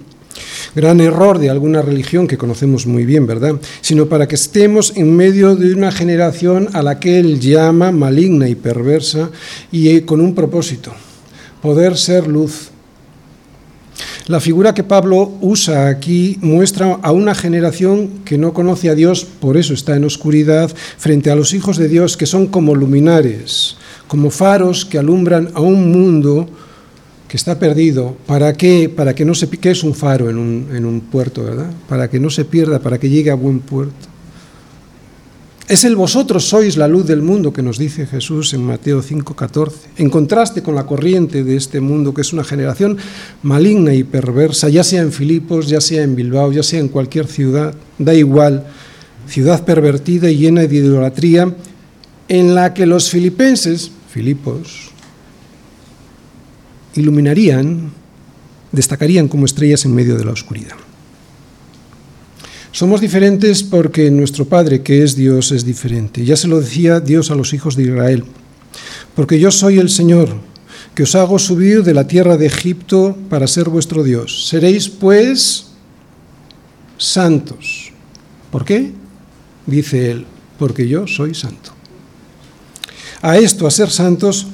gran 0.74 1.00
error 1.00 1.38
de 1.38 1.50
alguna 1.50 1.82
religión 1.82 2.26
que 2.26 2.38
conocemos 2.38 2.86
muy 2.86 3.04
bien, 3.04 3.26
¿verdad? 3.26 3.54
Sino 3.80 4.06
para 4.06 4.28
que 4.28 4.34
estemos 4.34 4.92
en 4.96 5.16
medio 5.16 5.56
de 5.56 5.74
una 5.74 5.92
generación 5.92 6.68
a 6.72 6.82
la 6.82 6.98
que 6.98 7.18
Él 7.18 7.40
llama 7.40 7.92
maligna 7.92 8.48
y 8.48 8.54
perversa 8.54 9.30
y 9.72 9.88
eh, 9.88 10.04
con 10.04 10.20
un 10.20 10.34
propósito, 10.34 10.92
poder 11.62 11.96
ser 11.96 12.26
luz. 12.26 12.70
La 14.26 14.40
figura 14.40 14.74
que 14.74 14.84
Pablo 14.84 15.32
usa 15.40 15.88
aquí 15.88 16.38
muestra 16.40 17.00
a 17.02 17.10
una 17.10 17.34
generación 17.34 18.20
que 18.24 18.38
no 18.38 18.52
conoce 18.52 18.88
a 18.88 18.94
Dios, 18.94 19.24
por 19.24 19.56
eso 19.56 19.74
está 19.74 19.96
en 19.96 20.04
oscuridad, 20.04 20.70
frente 20.98 21.30
a 21.30 21.34
los 21.34 21.52
hijos 21.52 21.76
de 21.78 21.88
Dios 21.88 22.16
que 22.16 22.26
son 22.26 22.46
como 22.46 22.76
luminares, 22.76 23.76
como 24.06 24.30
faros 24.30 24.84
que 24.84 24.98
alumbran 24.98 25.50
a 25.54 25.60
un 25.60 25.90
mundo 25.90 26.48
que 27.30 27.36
está 27.36 27.60
perdido. 27.60 28.16
¿Para 28.26 28.54
qué? 28.54 28.88
Para 28.88 29.14
que 29.14 29.24
no 29.24 29.36
se... 29.36 29.48
¿Qué 29.48 29.70
es 29.70 29.84
un 29.84 29.94
faro 29.94 30.28
en 30.28 30.36
un, 30.36 30.66
en 30.74 30.84
un 30.84 31.00
puerto, 31.00 31.44
verdad? 31.44 31.70
Para 31.88 32.10
que 32.10 32.18
no 32.18 32.28
se 32.28 32.44
pierda, 32.44 32.80
para 32.80 32.98
que 32.98 33.08
llegue 33.08 33.30
a 33.30 33.36
buen 33.36 33.60
puerto. 33.60 34.08
Es 35.68 35.84
el 35.84 35.94
vosotros 35.94 36.48
sois 36.48 36.76
la 36.76 36.88
luz 36.88 37.06
del 37.06 37.22
mundo 37.22 37.52
que 37.52 37.62
nos 37.62 37.78
dice 37.78 38.04
Jesús 38.04 38.52
en 38.54 38.64
Mateo 38.64 39.00
5:14, 39.00 39.72
en 39.98 40.10
contraste 40.10 40.60
con 40.64 40.74
la 40.74 40.84
corriente 40.84 41.44
de 41.44 41.54
este 41.54 41.80
mundo 41.80 42.12
que 42.12 42.22
es 42.22 42.32
una 42.32 42.42
generación 42.42 42.98
maligna 43.44 43.94
y 43.94 44.02
perversa, 44.02 44.68
ya 44.68 44.82
sea 44.82 45.00
en 45.00 45.12
Filipos, 45.12 45.68
ya 45.68 45.80
sea 45.80 46.02
en 46.02 46.16
Bilbao, 46.16 46.50
ya 46.50 46.64
sea 46.64 46.80
en 46.80 46.88
cualquier 46.88 47.28
ciudad, 47.28 47.72
da 48.00 48.12
igual, 48.12 48.66
ciudad 49.28 49.64
pervertida 49.64 50.28
y 50.28 50.38
llena 50.38 50.62
de 50.62 50.74
idolatría, 50.74 51.54
en 52.26 52.56
la 52.56 52.74
que 52.74 52.86
los 52.86 53.08
filipenses, 53.08 53.92
Filipos, 54.12 54.89
iluminarían, 56.94 57.90
destacarían 58.72 59.28
como 59.28 59.46
estrellas 59.46 59.84
en 59.84 59.94
medio 59.94 60.16
de 60.16 60.24
la 60.24 60.32
oscuridad. 60.32 60.76
Somos 62.72 63.00
diferentes 63.00 63.64
porque 63.64 64.10
nuestro 64.10 64.44
Padre, 64.44 64.82
que 64.82 65.02
es 65.02 65.16
Dios, 65.16 65.50
es 65.50 65.64
diferente. 65.64 66.24
Ya 66.24 66.36
se 66.36 66.46
lo 66.46 66.60
decía 66.60 67.00
Dios 67.00 67.30
a 67.30 67.34
los 67.34 67.52
hijos 67.52 67.74
de 67.74 67.82
Israel. 67.82 68.24
Porque 69.16 69.40
yo 69.40 69.50
soy 69.50 69.78
el 69.78 69.90
Señor, 69.90 70.36
que 70.94 71.02
os 71.02 71.14
hago 71.16 71.38
subir 71.38 71.82
de 71.82 71.94
la 71.94 72.06
tierra 72.06 72.36
de 72.36 72.46
Egipto 72.46 73.16
para 73.28 73.48
ser 73.48 73.68
vuestro 73.68 74.04
Dios. 74.04 74.46
Seréis, 74.48 74.88
pues, 74.88 75.66
santos. 76.96 77.92
¿Por 78.52 78.64
qué? 78.64 78.92
Dice 79.66 80.12
él, 80.12 80.26
porque 80.58 80.86
yo 80.86 81.06
soy 81.08 81.34
santo. 81.34 81.72
A 83.22 83.36
esto, 83.36 83.66
a 83.66 83.70
ser 83.70 83.90
santos, 83.90 84.46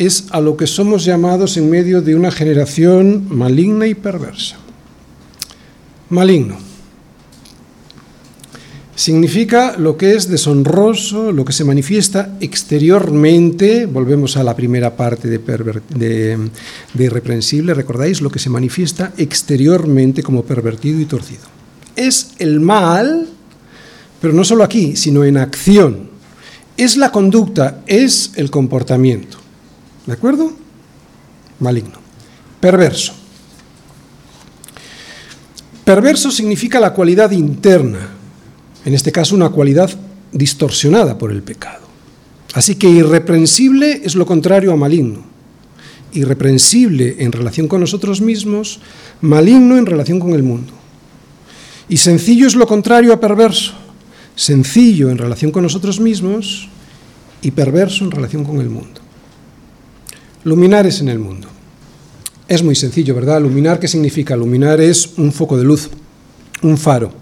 es 0.00 0.24
a 0.30 0.40
lo 0.40 0.56
que 0.56 0.66
somos 0.66 1.04
llamados 1.04 1.58
en 1.58 1.68
medio 1.68 2.00
de 2.00 2.14
una 2.14 2.30
generación 2.30 3.26
maligna 3.28 3.86
y 3.86 3.94
perversa. 3.94 4.56
Maligno 6.08 6.56
significa 9.00 9.76
lo 9.78 9.96
que 9.96 10.14
es 10.14 10.28
deshonroso, 10.28 11.32
lo 11.32 11.44
que 11.44 11.52
se 11.52 11.64
manifiesta 11.64 12.36
exteriormente, 12.40 13.86
volvemos 13.86 14.36
a 14.36 14.44
la 14.44 14.54
primera 14.54 14.94
parte 14.94 15.26
de, 15.28 15.38
de, 15.88 16.50
irreprensible, 17.04 17.72
recordáis, 17.72 18.20
lo 18.20 18.30
que 18.30 18.38
se 18.38 18.50
manifiesta 18.50 19.12
exteriormente 19.16 20.22
como 20.22 20.44
pervertido 20.44 21.00
y 21.00 21.06
torcido. 21.06 21.44
Es 21.96 22.32
el 22.38 22.60
mal, 22.60 23.26
pero 24.20 24.34
no 24.34 24.44
solo 24.44 24.64
aquí, 24.64 24.96
sino 24.96 25.24
en 25.24 25.38
acción. 25.38 26.10
Es 26.76 26.98
la 26.98 27.10
conducta, 27.10 27.82
es 27.86 28.32
el 28.36 28.50
comportamiento. 28.50 29.39
¿De 30.06 30.12
acuerdo? 30.12 30.52
Maligno. 31.58 31.98
Perverso. 32.60 33.14
Perverso 35.84 36.30
significa 36.30 36.78
la 36.78 36.92
cualidad 36.92 37.30
interna, 37.32 38.10
en 38.84 38.94
este 38.94 39.10
caso 39.10 39.34
una 39.34 39.48
cualidad 39.48 39.90
distorsionada 40.32 41.18
por 41.18 41.32
el 41.32 41.42
pecado. 41.42 41.80
Así 42.54 42.76
que 42.76 42.88
irreprensible 42.88 44.00
es 44.04 44.14
lo 44.14 44.26
contrario 44.26 44.72
a 44.72 44.76
maligno. 44.76 45.24
Irreprensible 46.12 47.16
en 47.18 47.32
relación 47.32 47.68
con 47.68 47.80
nosotros 47.80 48.20
mismos, 48.20 48.80
maligno 49.20 49.78
en 49.78 49.86
relación 49.86 50.18
con 50.18 50.32
el 50.32 50.42
mundo. 50.42 50.72
Y 51.88 51.96
sencillo 51.96 52.46
es 52.46 52.54
lo 52.54 52.66
contrario 52.66 53.12
a 53.12 53.20
perverso. 53.20 53.74
Sencillo 54.36 55.10
en 55.10 55.18
relación 55.18 55.50
con 55.50 55.62
nosotros 55.62 56.00
mismos 56.00 56.68
y 57.42 57.50
perverso 57.50 58.04
en 58.04 58.10
relación 58.10 58.44
con 58.44 58.60
el 58.60 58.70
mundo. 58.70 58.99
Luminares 60.44 61.00
en 61.00 61.10
el 61.10 61.18
mundo. 61.18 61.48
Es 62.48 62.62
muy 62.62 62.74
sencillo, 62.74 63.14
¿verdad? 63.14 63.42
Luminar, 63.42 63.78
¿qué 63.78 63.86
significa? 63.86 64.36
Luminar 64.36 64.80
es 64.80 65.10
un 65.18 65.32
foco 65.32 65.58
de 65.58 65.64
luz, 65.64 65.90
un 66.62 66.78
faro. 66.78 67.12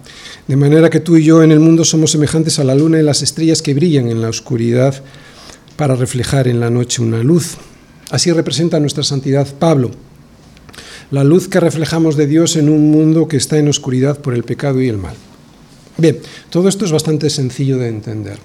De 0.47 0.55
manera 0.55 0.89
que 0.89 1.01
tú 1.01 1.17
y 1.17 1.25
yo 1.25 1.43
en 1.43 1.51
el 1.51 1.59
mundo 1.59 1.85
somos 1.85 2.13
semejantes 2.13 2.61
a 2.61 2.65
la 2.65 2.77
luna 2.77 3.01
y 3.01 3.03
las 3.03 3.23
estrellas 3.23 3.61
que 3.61 3.75
brillan 3.75 4.09
en 4.09 4.23
la 4.23 4.29
oscuridad 4.29 5.03
para 5.77 5.97
reflejar 5.97 6.47
en 6.47 6.61
la 6.61 6.71
noche 6.71 7.03
una 7.03 7.23
luz. 7.25 7.57
Así 8.11 8.31
representa 8.31 8.79
nuestra 8.79 9.03
santidad 9.03 9.53
Pablo, 9.59 9.91
la 11.11 11.25
luz 11.25 11.49
que 11.49 11.59
reflejamos 11.59 12.17
de 12.17 12.29
Dios 12.29 12.55
en 12.55 12.69
un 12.69 12.91
mundo 12.93 13.27
que 13.27 13.37
está 13.37 13.59
en 13.59 13.67
oscuridad 13.67 14.21
por 14.21 14.33
el 14.33 14.45
pecado 14.45 14.81
y 14.81 14.89
el 14.89 14.97
mal. 14.97 15.15
Bien, 15.97 16.19
todo 16.51 16.69
esto 16.69 16.85
es 16.85 16.93
bastante 16.93 17.31
sencillo 17.31 17.79
de 17.79 17.89
entender. 17.89 18.39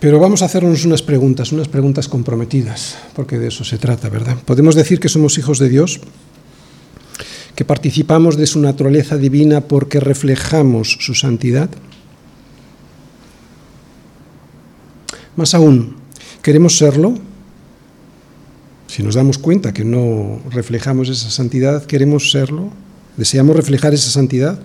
Pero 0.00 0.20
vamos 0.20 0.42
a 0.42 0.44
hacernos 0.44 0.84
unas 0.84 1.02
preguntas, 1.02 1.50
unas 1.50 1.68
preguntas 1.68 2.08
comprometidas, 2.08 2.96
porque 3.14 3.38
de 3.38 3.48
eso 3.48 3.64
se 3.64 3.78
trata, 3.78 4.08
¿verdad? 4.08 4.36
¿Podemos 4.44 4.74
decir 4.74 5.00
que 5.00 5.08
somos 5.08 5.38
hijos 5.38 5.58
de 5.58 5.68
Dios? 5.68 6.00
que 7.58 7.64
participamos 7.64 8.36
de 8.36 8.46
su 8.46 8.60
naturaleza 8.60 9.16
divina 9.16 9.62
porque 9.62 9.98
reflejamos 9.98 10.96
su 11.00 11.12
santidad? 11.16 11.68
Más 15.34 15.54
aún, 15.54 15.96
¿queremos 16.40 16.78
serlo? 16.78 17.18
Si 18.86 19.02
nos 19.02 19.16
damos 19.16 19.38
cuenta 19.38 19.74
que 19.74 19.84
no 19.84 20.40
reflejamos 20.52 21.08
esa 21.08 21.30
santidad, 21.30 21.84
¿queremos 21.84 22.30
serlo? 22.30 22.70
¿Deseamos 23.16 23.56
reflejar 23.56 23.92
esa 23.92 24.10
santidad? 24.10 24.60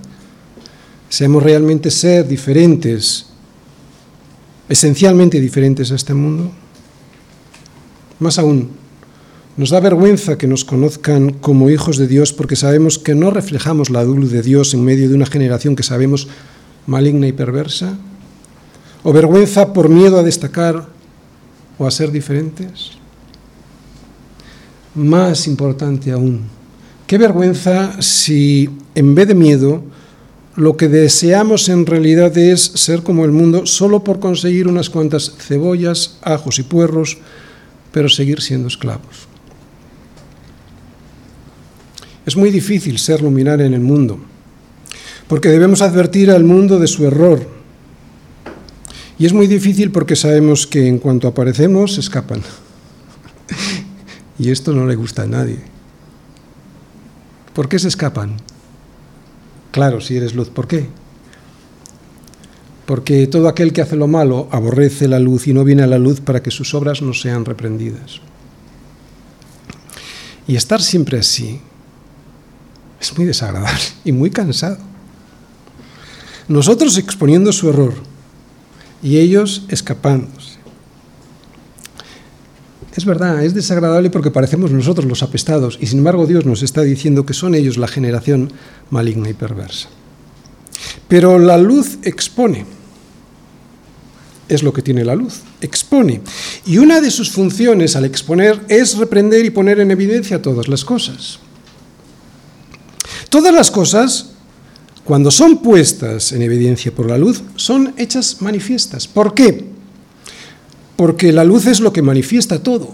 ¿Deseamos 1.10 1.42
realmente 1.42 1.90
ser 1.90 2.28
diferentes, 2.28 3.26
esencialmente 4.70 5.40
diferentes 5.40 5.92
a 5.92 5.96
este 5.96 6.14
mundo? 6.14 6.52
Más 8.20 8.40
aún, 8.40 8.70
nos 9.56 9.70
da 9.70 9.80
vergüenza 9.80 10.38
que 10.38 10.48
nos 10.48 10.66
conozcan 10.66 11.32
como 11.38 11.70
hijos 11.70 11.98
de 11.98 12.08
Dios 12.08 12.34
porque 12.34 12.56
sabemos 12.56 12.98
que 12.98 13.14
no 13.14 13.30
reflejamos 13.30 13.92
la 13.92 14.04
luz 14.04 14.32
de 14.32 14.42
Dios 14.42 14.74
en 14.74 14.84
medio 14.84 15.10
de 15.10 15.16
una 15.16 15.28
generación 15.28 15.76
que 15.76 15.84
sabemos 15.84 16.28
maligna 16.88 17.28
y 17.28 17.34
perversa. 17.34 17.98
¿O 19.04 19.14
vergüenza 19.14 19.74
por 19.74 19.90
miedo 19.90 20.18
a 20.18 20.24
destacar 20.24 20.88
o 21.78 21.86
a 21.86 21.92
ser 21.92 22.12
diferentes? 22.12 22.92
Más 24.96 25.46
importante 25.46 26.12
aún, 26.12 26.42
qué 27.06 27.18
vergüenza 27.18 28.02
si 28.02 28.70
en 28.96 29.14
vez 29.14 29.28
de 29.28 29.36
miedo 29.36 29.84
lo 30.56 30.78
que 30.78 30.88
deseamos 30.88 31.68
en 31.70 31.86
realidad 31.86 32.38
es 32.38 32.62
ser 32.62 33.02
como 33.02 33.26
el 33.26 33.32
mundo 33.32 33.66
solo 33.66 34.04
por 34.04 34.20
conseguir 34.20 34.68
unas 34.68 34.90
cuantas 34.90 35.34
cebollas, 35.40 36.18
ajos 36.22 36.60
y 36.60 36.64
puerros, 36.64 37.18
pero 37.92 38.08
seguir 38.08 38.42
siendo 38.42 38.68
esclavos. 38.68 39.28
Es 42.26 42.38
muy 42.38 42.52
difícil 42.52 43.00
ser 43.00 43.22
luminar 43.22 43.62
en 43.62 43.74
el 43.74 43.82
mundo, 43.82 44.20
porque 45.28 45.50
debemos 45.50 45.82
advertir 45.82 46.30
al 46.30 46.44
mundo 46.44 46.80
de 46.80 46.88
su 46.88 47.06
error. 47.06 47.48
Y 49.18 49.26
es 49.26 49.34
muy 49.34 49.48
difícil 49.48 49.92
porque 49.92 50.16
sabemos 50.16 50.68
que 50.68 50.88
en 50.88 51.00
cuanto 51.00 51.28
aparecemos, 51.28 51.98
escapan. 51.98 52.42
y 54.40 54.52
esto 54.52 54.72
no 54.72 54.86
le 54.86 54.96
gusta 54.96 55.24
a 55.24 55.28
nadie. 55.28 55.60
¿Por 57.54 57.68
qué 57.68 57.78
se 57.80 57.88
escapan? 57.88 58.38
Claro, 59.74 60.02
si 60.02 60.16
eres 60.16 60.36
luz, 60.36 60.50
¿por 60.50 60.68
qué? 60.68 60.88
Porque 62.86 63.26
todo 63.26 63.48
aquel 63.48 63.74
que 63.74 63.82
hace 63.82 63.96
lo 63.96 64.08
malo 64.08 64.48
aborrece 64.52 65.08
la 65.08 65.18
luz 65.18 65.48
y 65.48 65.54
no 65.54 65.64
viene 65.64 65.82
a 65.82 65.88
la 65.88 65.98
luz 65.98 66.22
para 66.22 66.44
que 66.44 66.52
sus 66.52 66.76
obras 66.76 67.02
no 67.02 67.12
sean 67.16 67.44
reprendidas. 67.44 68.22
Y 70.48 70.58
estar 70.58 70.80
siempre 70.80 71.18
así, 71.18 71.60
es 73.02 73.18
muy 73.18 73.26
desagradable 73.26 73.82
y 74.06 74.12
muy 74.12 74.30
cansado. 74.30 74.78
Nosotros 76.48 76.96
exponiendo 77.00 77.52
su 77.52 77.68
error 77.68 77.96
y 79.02 79.18
ellos 79.18 79.66
escapándose. 79.70 80.43
Es 82.96 83.06
verdad, 83.06 83.44
es 83.44 83.56
desagradable 83.56 84.12
porque 84.12 84.30
parecemos 84.30 84.72
nosotros 84.72 85.08
los 85.08 85.24
apestados 85.24 85.80
y 85.82 85.88
sin 85.88 86.00
embargo 86.00 86.28
Dios 86.28 86.46
nos 86.46 86.62
está 86.62 86.82
diciendo 86.82 87.26
que 87.26 87.34
son 87.34 87.56
ellos 87.56 87.78
la 87.78 87.88
generación 87.88 88.52
maligna 88.92 89.30
y 89.30 89.34
perversa. 89.34 89.90
Pero 91.08 91.40
la 91.40 91.58
luz 91.58 91.98
expone. 92.04 92.66
Es 94.48 94.62
lo 94.62 94.74
que 94.74 94.84
tiene 94.84 95.04
la 95.04 95.16
luz, 95.16 95.40
expone. 95.62 96.22
Y 96.66 96.78
una 96.78 97.02
de 97.02 97.10
sus 97.10 97.32
funciones 97.32 97.96
al 97.96 98.06
exponer 98.06 98.62
es 98.68 98.98
reprender 98.98 99.44
y 99.44 99.50
poner 99.50 99.80
en 99.80 99.90
evidencia 99.90 100.42
todas 100.42 100.68
las 100.68 100.86
cosas. 100.86 101.40
Todas 103.30 103.54
las 103.54 103.72
cosas, 103.72 104.34
cuando 105.04 105.32
son 105.32 105.64
puestas 105.64 106.32
en 106.34 106.44
evidencia 106.44 106.94
por 106.94 107.10
la 107.10 107.18
luz, 107.18 107.42
son 107.56 107.96
hechas 107.98 108.42
manifiestas. 108.42 109.08
¿Por 109.08 109.34
qué? 109.34 109.73
Porque 111.04 111.34
la 111.34 111.44
luz 111.44 111.66
es 111.66 111.82
lo 111.82 111.92
que 111.92 112.02
manifiesta 112.02 112.64
todo. 112.64 112.94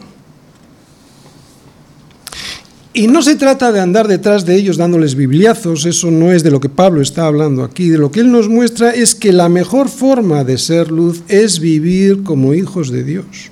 Y 2.91 3.05
no 3.05 3.21
se 3.21 3.35
trata 3.35 3.71
de 3.71 3.81
andar 3.81 4.07
detrás 4.07 4.47
de 4.47 4.55
ellos 4.55 4.77
dándoles 4.77 5.13
bibliazos, 5.13 5.85
eso 5.85 6.09
no 6.09 6.31
es 6.31 6.41
de 6.41 6.49
lo 6.49 6.59
que 6.59 6.69
Pablo 6.69 7.03
está 7.03 7.27
hablando 7.27 7.63
aquí, 7.63 7.87
de 7.89 7.99
lo 7.99 8.11
que 8.11 8.21
él 8.21 8.31
nos 8.31 8.49
muestra 8.49 8.89
es 8.95 9.13
que 9.13 9.31
la 9.31 9.47
mejor 9.47 9.89
forma 9.89 10.43
de 10.43 10.57
ser 10.57 10.89
luz 10.89 11.21
es 11.27 11.59
vivir 11.59 12.23
como 12.23 12.55
hijos 12.55 12.89
de 12.89 13.03
Dios. 13.03 13.51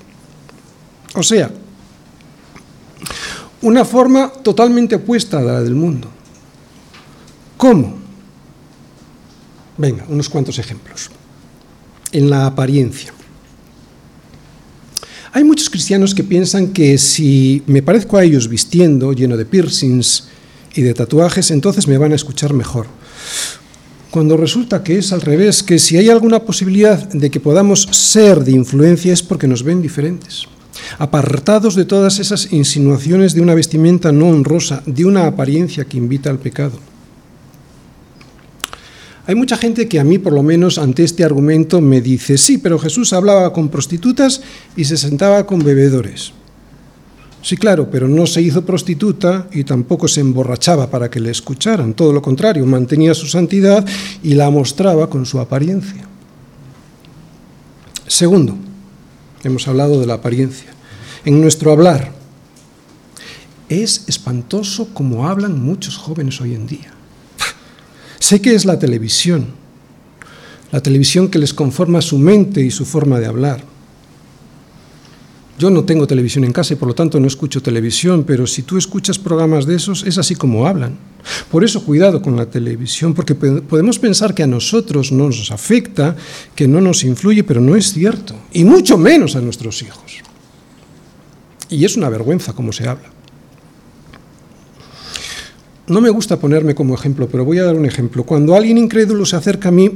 O 1.14 1.22
sea, 1.22 1.52
una 3.62 3.84
forma 3.84 4.32
totalmente 4.42 4.96
opuesta 4.96 5.38
a 5.38 5.42
la 5.42 5.62
del 5.62 5.76
mundo. 5.76 6.08
¿Cómo? 7.56 7.94
Venga, 9.76 10.04
unos 10.08 10.28
cuantos 10.28 10.58
ejemplos. 10.58 11.12
En 12.10 12.28
la 12.28 12.44
apariencia. 12.44 13.14
Hay 15.32 15.44
muchos 15.44 15.68
cristianos 15.68 16.14
que 16.14 16.24
piensan 16.24 16.68
que 16.68 16.96
si 16.96 17.62
me 17.66 17.82
parezco 17.82 18.16
a 18.16 18.24
ellos 18.24 18.48
vistiendo, 18.48 19.12
lleno 19.12 19.36
de 19.36 19.44
piercings 19.44 20.28
y 20.74 20.82
de 20.82 20.94
tatuajes, 20.94 21.50
entonces 21.50 21.86
me 21.86 21.98
van 21.98 22.12
a 22.12 22.16
escuchar 22.16 22.54
mejor. 22.54 22.86
Cuando 24.10 24.38
resulta 24.38 24.82
que 24.82 24.98
es 24.98 25.12
al 25.12 25.20
revés, 25.20 25.62
que 25.62 25.78
si 25.78 25.98
hay 25.98 26.08
alguna 26.08 26.40
posibilidad 26.40 27.08
de 27.10 27.30
que 27.30 27.40
podamos 27.40 27.82
ser 27.90 28.42
de 28.42 28.52
influencia 28.52 29.12
es 29.12 29.22
porque 29.22 29.46
nos 29.46 29.62
ven 29.62 29.82
diferentes, 29.82 30.44
apartados 30.98 31.74
de 31.74 31.84
todas 31.84 32.18
esas 32.18 32.50
insinuaciones 32.50 33.34
de 33.34 33.42
una 33.42 33.54
vestimenta 33.54 34.12
no 34.12 34.28
honrosa, 34.28 34.82
de 34.86 35.04
una 35.04 35.26
apariencia 35.26 35.84
que 35.84 35.98
invita 35.98 36.30
al 36.30 36.38
pecado. 36.38 36.87
Hay 39.28 39.34
mucha 39.34 39.58
gente 39.58 39.88
que 39.88 40.00
a 40.00 40.04
mí, 40.04 40.16
por 40.16 40.32
lo 40.32 40.42
menos, 40.42 40.78
ante 40.78 41.04
este 41.04 41.22
argumento 41.22 41.82
me 41.82 42.00
dice, 42.00 42.38
sí, 42.38 42.56
pero 42.56 42.78
Jesús 42.78 43.12
hablaba 43.12 43.52
con 43.52 43.68
prostitutas 43.68 44.40
y 44.74 44.86
se 44.86 44.96
sentaba 44.96 45.44
con 45.44 45.58
bebedores. 45.58 46.32
Sí, 47.42 47.58
claro, 47.58 47.90
pero 47.90 48.08
no 48.08 48.26
se 48.26 48.40
hizo 48.40 48.64
prostituta 48.64 49.46
y 49.52 49.64
tampoco 49.64 50.08
se 50.08 50.22
emborrachaba 50.22 50.88
para 50.88 51.10
que 51.10 51.20
le 51.20 51.30
escucharan. 51.30 51.92
Todo 51.92 52.10
lo 52.14 52.22
contrario, 52.22 52.64
mantenía 52.64 53.12
su 53.12 53.26
santidad 53.26 53.86
y 54.22 54.32
la 54.32 54.48
mostraba 54.48 55.10
con 55.10 55.26
su 55.26 55.38
apariencia. 55.38 56.08
Segundo, 58.06 58.56
hemos 59.44 59.68
hablado 59.68 60.00
de 60.00 60.06
la 60.06 60.14
apariencia. 60.14 60.70
En 61.26 61.38
nuestro 61.38 61.70
hablar, 61.70 62.12
es 63.68 64.04
espantoso 64.08 64.88
como 64.94 65.28
hablan 65.28 65.62
muchos 65.62 65.98
jóvenes 65.98 66.40
hoy 66.40 66.54
en 66.54 66.66
día. 66.66 66.94
Sé 68.18 68.40
que 68.40 68.54
es 68.54 68.64
la 68.64 68.78
televisión, 68.78 69.46
la 70.72 70.82
televisión 70.82 71.28
que 71.28 71.38
les 71.38 71.54
conforma 71.54 72.02
su 72.02 72.18
mente 72.18 72.62
y 72.62 72.70
su 72.70 72.84
forma 72.84 73.20
de 73.20 73.26
hablar. 73.26 73.64
Yo 75.58 75.70
no 75.70 75.84
tengo 75.84 76.06
televisión 76.06 76.44
en 76.44 76.52
casa 76.52 76.74
y 76.74 76.76
por 76.76 76.86
lo 76.86 76.94
tanto 76.94 77.18
no 77.18 77.26
escucho 77.26 77.60
televisión, 77.60 78.22
pero 78.24 78.46
si 78.46 78.62
tú 78.62 78.78
escuchas 78.78 79.18
programas 79.18 79.66
de 79.66 79.74
esos, 79.74 80.04
es 80.04 80.16
así 80.16 80.36
como 80.36 80.68
hablan. 80.68 80.96
Por 81.50 81.64
eso 81.64 81.84
cuidado 81.84 82.22
con 82.22 82.36
la 82.36 82.46
televisión, 82.46 83.12
porque 83.12 83.34
podemos 83.34 83.98
pensar 83.98 84.34
que 84.34 84.44
a 84.44 84.46
nosotros 84.46 85.10
no 85.10 85.24
nos 85.24 85.50
afecta, 85.50 86.16
que 86.54 86.68
no 86.68 86.80
nos 86.80 87.02
influye, 87.02 87.42
pero 87.42 87.60
no 87.60 87.74
es 87.74 87.92
cierto, 87.92 88.36
y 88.52 88.62
mucho 88.62 88.96
menos 88.96 89.34
a 89.34 89.40
nuestros 89.40 89.82
hijos. 89.82 90.22
Y 91.70 91.84
es 91.84 91.96
una 91.96 92.08
vergüenza 92.08 92.52
cómo 92.52 92.72
se 92.72 92.88
habla. 92.88 93.17
No 95.88 96.02
me 96.02 96.10
gusta 96.10 96.38
ponerme 96.38 96.74
como 96.74 96.94
ejemplo, 96.94 97.28
pero 97.28 97.44
voy 97.44 97.58
a 97.58 97.64
dar 97.64 97.74
un 97.74 97.86
ejemplo. 97.86 98.24
Cuando 98.24 98.54
alguien 98.54 98.76
incrédulo 98.76 99.24
se 99.24 99.36
acerca 99.36 99.70
a 99.70 99.72
mí, 99.72 99.90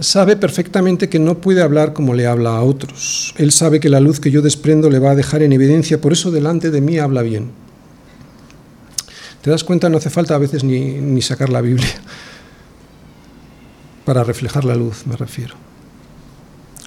sabe 0.00 0.36
perfectamente 0.36 1.10
que 1.10 1.18
no 1.18 1.42
puede 1.42 1.62
hablar 1.62 1.92
como 1.92 2.14
le 2.14 2.26
habla 2.26 2.56
a 2.56 2.62
otros. 2.62 3.34
Él 3.36 3.52
sabe 3.52 3.80
que 3.80 3.90
la 3.90 4.00
luz 4.00 4.18
que 4.18 4.30
yo 4.30 4.40
desprendo 4.40 4.88
le 4.88 4.98
va 4.98 5.10
a 5.10 5.14
dejar 5.14 5.42
en 5.42 5.52
evidencia, 5.52 6.00
por 6.00 6.12
eso 6.12 6.30
delante 6.30 6.70
de 6.70 6.80
mí 6.80 6.98
habla 6.98 7.20
bien. 7.20 7.50
¿Te 9.42 9.50
das 9.50 9.62
cuenta? 9.62 9.90
No 9.90 9.98
hace 9.98 10.10
falta 10.10 10.34
a 10.34 10.38
veces 10.38 10.64
ni, 10.64 10.94
ni 10.94 11.20
sacar 11.20 11.50
la 11.50 11.60
Biblia 11.60 11.88
para 14.06 14.24
reflejar 14.24 14.64
la 14.64 14.74
luz, 14.74 15.06
me 15.06 15.16
refiero. 15.16 15.54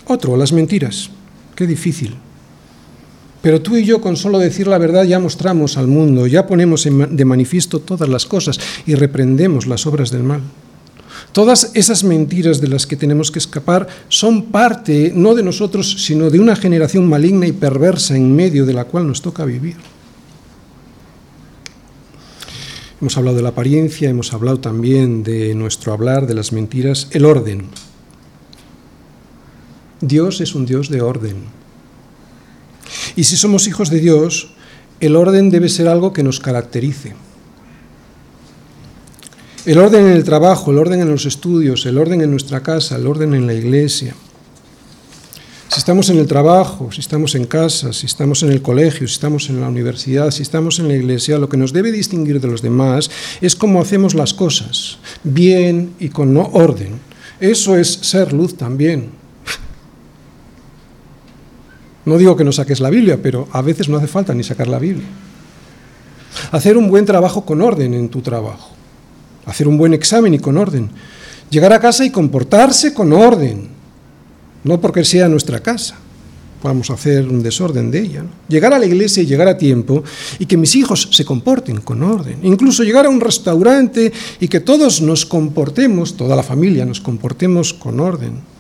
Otro, 0.06 0.36
las 0.38 0.52
mentiras. 0.52 1.12
Qué 1.56 1.68
difícil. 1.68 2.16
Pero 3.44 3.62
tú 3.62 3.76
y 3.76 3.84
yo 3.84 4.00
con 4.00 4.16
solo 4.16 4.40
decir 4.40 4.68
la 4.68 4.78
verdad 4.78 5.04
ya 5.04 5.20
mostramos 5.20 5.76
al 5.76 5.88
mundo, 5.88 6.28
ya 6.28 6.48
ponemos 6.48 6.86
de 6.86 7.26
manifiesto 7.26 7.80
todas 7.80 8.08
las 8.08 8.26
cosas 8.26 8.58
y 8.86 8.96
reprendemos 8.96 9.68
las 9.68 9.86
obras 9.86 10.12
del 10.12 10.24
mal. 10.24 10.40
Todas 11.34 11.72
esas 11.74 12.06
mentiras 12.06 12.62
de 12.62 12.70
las 12.70 12.88
que 12.88 12.96
tenemos 12.96 13.32
que 13.32 13.40
escapar 13.40 13.90
son 14.08 14.44
parte 14.44 15.12
no 15.14 15.36
de 15.36 15.44
nosotros, 15.44 16.06
sino 16.06 16.30
de 16.30 16.40
una 16.40 16.56
generación 16.56 17.10
maligna 17.10 17.46
y 17.46 17.52
perversa 17.52 18.16
en 18.16 18.34
medio 18.34 18.66
de 18.66 18.76
la 18.76 18.86
cual 18.86 19.08
nos 19.08 19.22
toca 19.22 19.44
vivir. 19.44 19.76
Hemos 23.02 23.18
hablado 23.18 23.36
de 23.36 23.44
la 23.44 23.50
apariencia, 23.50 24.10
hemos 24.10 24.32
hablado 24.32 24.62
también 24.62 25.22
de 25.22 25.54
nuestro 25.54 25.92
hablar, 25.92 26.28
de 26.28 26.34
las 26.34 26.54
mentiras, 26.54 27.10
el 27.12 27.26
orden. 27.26 27.66
Dios 30.00 30.40
es 30.40 30.56
un 30.56 30.66
Dios 30.66 30.88
de 30.88 31.02
orden. 31.02 31.63
Y 33.16 33.24
si 33.24 33.38
somos 33.38 33.68
hijos 33.68 33.90
de 33.90 34.00
Dios, 34.00 34.50
el 35.00 35.16
orden 35.16 35.50
debe 35.50 35.70
ser 35.70 35.88
algo 35.88 36.14
que 36.14 36.24
nos 36.24 36.40
caracterice. 36.40 37.14
El 39.66 39.78
orden 39.78 40.08
en 40.08 40.12
el 40.14 40.24
trabajo, 40.24 40.72
el 40.72 40.78
orden 40.78 41.02
en 41.02 41.10
los 41.10 41.26
estudios, 41.26 41.86
el 41.86 41.98
orden 41.98 42.22
en 42.22 42.32
nuestra 42.32 42.62
casa, 42.62 42.98
el 42.98 43.08
orden 43.08 43.34
en 43.34 43.48
la 43.48 43.54
iglesia. 43.54 44.14
Si 45.70 45.80
estamos 45.80 46.10
en 46.10 46.20
el 46.20 46.28
trabajo, 46.28 46.92
si 46.92 47.00
estamos 47.00 47.34
en 47.34 47.46
casa, 47.46 47.94
si 47.94 48.06
estamos 48.06 48.44
en 48.44 48.52
el 48.52 48.62
colegio, 48.62 49.08
si 49.08 49.14
estamos 49.16 49.50
en 49.50 49.60
la 49.60 49.70
universidad, 49.70 50.30
si 50.32 50.44
estamos 50.44 50.80
en 50.80 50.88
la 50.88 50.96
iglesia, 50.96 51.40
lo 51.40 51.50
que 51.50 51.58
nos 51.58 51.74
debe 51.74 51.92
distinguir 51.92 52.40
de 52.40 52.48
los 52.48 52.62
demás 52.62 53.10
es 53.42 53.56
cómo 53.56 53.82
hacemos 53.82 54.14
las 54.14 54.34
cosas, 54.34 55.00
bien 55.24 55.94
y 56.00 56.10
con 56.10 56.38
orden. 56.38 57.00
Eso 57.40 57.76
es 57.76 57.88
ser 57.88 58.34
luz 58.34 58.56
también. 58.56 59.23
No 62.06 62.18
digo 62.18 62.36
que 62.36 62.44
no 62.44 62.52
saques 62.52 62.80
la 62.80 62.90
Biblia, 62.90 63.20
pero 63.22 63.48
a 63.52 63.62
veces 63.62 63.88
no 63.90 63.98
hace 63.98 64.08
falta 64.08 64.34
ni 64.34 64.44
sacar 64.44 64.68
la 64.68 64.80
Biblia. 64.80 65.08
Hacer 66.52 66.78
un 66.78 66.90
buen 66.90 67.06
trabajo 67.06 67.46
con 67.46 67.62
orden 67.62 67.94
en 67.94 68.10
tu 68.10 68.22
trabajo. 68.22 68.72
Hacer 69.46 69.68
un 69.68 69.78
buen 69.78 69.94
examen 69.94 70.34
y 70.34 70.40
con 70.40 70.58
orden. 70.58 70.90
Llegar 71.50 71.72
a 71.74 71.80
casa 71.80 72.06
y 72.06 72.10
comportarse 72.10 72.94
con 72.94 73.14
orden. 73.14 73.70
No 74.64 74.80
porque 74.82 75.06
sea 75.06 75.30
nuestra 75.30 75.60
casa. 75.60 75.96
Vamos 76.64 76.90
a 76.90 76.94
hacer 76.94 77.28
un 77.28 77.44
desorden 77.44 77.92
de 77.92 78.00
ella. 78.00 78.26
Llegar 78.48 78.74
a 78.74 78.80
la 78.80 78.86
iglesia 78.86 79.22
y 79.22 79.26
llegar 79.26 79.50
a 79.50 79.58
tiempo 79.58 80.04
y 80.40 80.46
que 80.46 80.56
mis 80.56 80.76
hijos 80.76 81.10
se 81.12 81.26
comporten 81.26 81.82
con 81.82 82.02
orden. 82.04 82.40
Incluso 82.44 82.84
llegar 82.84 83.06
a 83.06 83.10
un 83.10 83.20
restaurante 83.20 84.12
y 84.40 84.48
que 84.48 84.62
todos 84.62 85.02
nos 85.02 85.26
comportemos, 85.26 86.16
toda 86.16 86.38
la 86.38 86.44
familia 86.44 86.86
nos 86.86 87.02
comportemos 87.02 87.74
con 87.74 88.00
orden. 88.00 88.53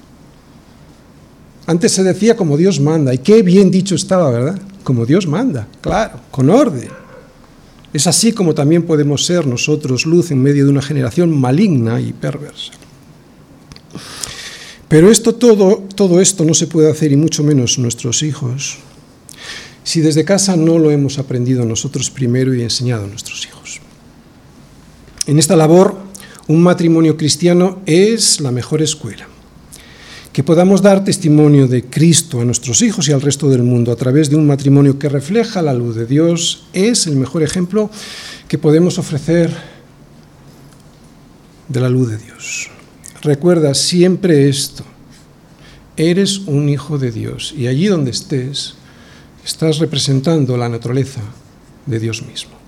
Antes 1.65 1.93
se 1.93 2.03
decía 2.03 2.35
como 2.35 2.57
Dios 2.57 2.79
manda, 2.79 3.13
y 3.13 3.19
qué 3.19 3.41
bien 3.41 3.71
dicho 3.71 3.95
estaba, 3.95 4.29
¿verdad? 4.29 4.59
Como 4.83 5.05
Dios 5.05 5.27
manda, 5.27 5.67
claro, 5.79 6.19
con 6.29 6.49
orden. 6.49 6.89
Es 7.93 8.05
así 8.07 8.33
como 8.33 8.53
también 8.53 8.83
podemos 8.83 9.25
ser 9.25 9.47
nosotros 9.47 10.05
luz 10.05 10.31
en 10.31 10.41
medio 10.41 10.65
de 10.65 10.71
una 10.71 10.81
generación 10.81 11.35
maligna 11.39 12.01
y 12.01 12.11
perversa. 12.11 12.73
Pero 14.89 15.09
esto 15.09 15.35
todo, 15.35 15.83
todo 15.95 16.19
esto 16.19 16.43
no 16.43 16.53
se 16.53 16.67
puede 16.67 16.91
hacer, 16.91 17.13
y 17.13 17.15
mucho 17.15 17.43
menos 17.43 17.79
nuestros 17.79 18.23
hijos, 18.23 18.79
si 19.85 20.01
desde 20.01 20.25
casa 20.25 20.57
no 20.57 20.79
lo 20.79 20.91
hemos 20.91 21.17
aprendido 21.17 21.65
nosotros 21.65 22.09
primero 22.09 22.53
y 22.53 22.61
enseñado 22.61 23.05
a 23.05 23.07
nuestros 23.07 23.45
hijos. 23.45 23.79
En 25.27 25.39
esta 25.39 25.55
labor, 25.55 25.95
un 26.47 26.61
matrimonio 26.61 27.15
cristiano 27.15 27.81
es 27.85 28.41
la 28.41 28.51
mejor 28.51 28.81
escuela 28.81 29.29
que 30.33 30.43
podamos 30.43 30.81
dar 30.81 31.05
testimonio 31.05 31.67
de 31.67 31.85
Cristo 31.85 32.41
a 32.41 32.45
nuestros 32.45 32.81
hijos 32.81 33.07
y 33.07 33.11
al 33.11 33.21
resto 33.21 33.49
del 33.49 33.61
mundo 33.61 33.91
a 33.91 33.95
través 33.95 34.31
de 34.31 34.35
un 34.35 34.47
matrimonio 34.47 34.97
que 34.97 35.07
refleja 35.07 35.61
la 35.61 35.75
luz 35.75 35.95
de 35.95 36.07
Dios 36.07 36.65
es 36.73 37.05
el 37.05 37.15
mejor 37.15 37.43
ejemplo 37.43 37.91
que 38.47 38.57
podemos 38.57 38.97
ofrecer 38.97 39.55
de 41.69 41.79
la 41.79 41.87
luz 41.87 42.09
de 42.09 42.17
Dios. 42.17 42.71
Recuerda 43.21 43.75
siempre 43.75 44.49
esto, 44.49 44.83
eres 45.97 46.39
un 46.39 46.67
hijo 46.67 46.97
de 46.97 47.11
Dios 47.11 47.53
y 47.55 47.67
allí 47.67 47.85
donde 47.85 48.09
estés 48.09 48.73
estás 49.45 49.77
representando 49.77 50.57
la 50.57 50.67
naturaleza 50.67 51.21
de 51.85 51.99
Dios 51.99 52.23
mismo. 52.23 52.62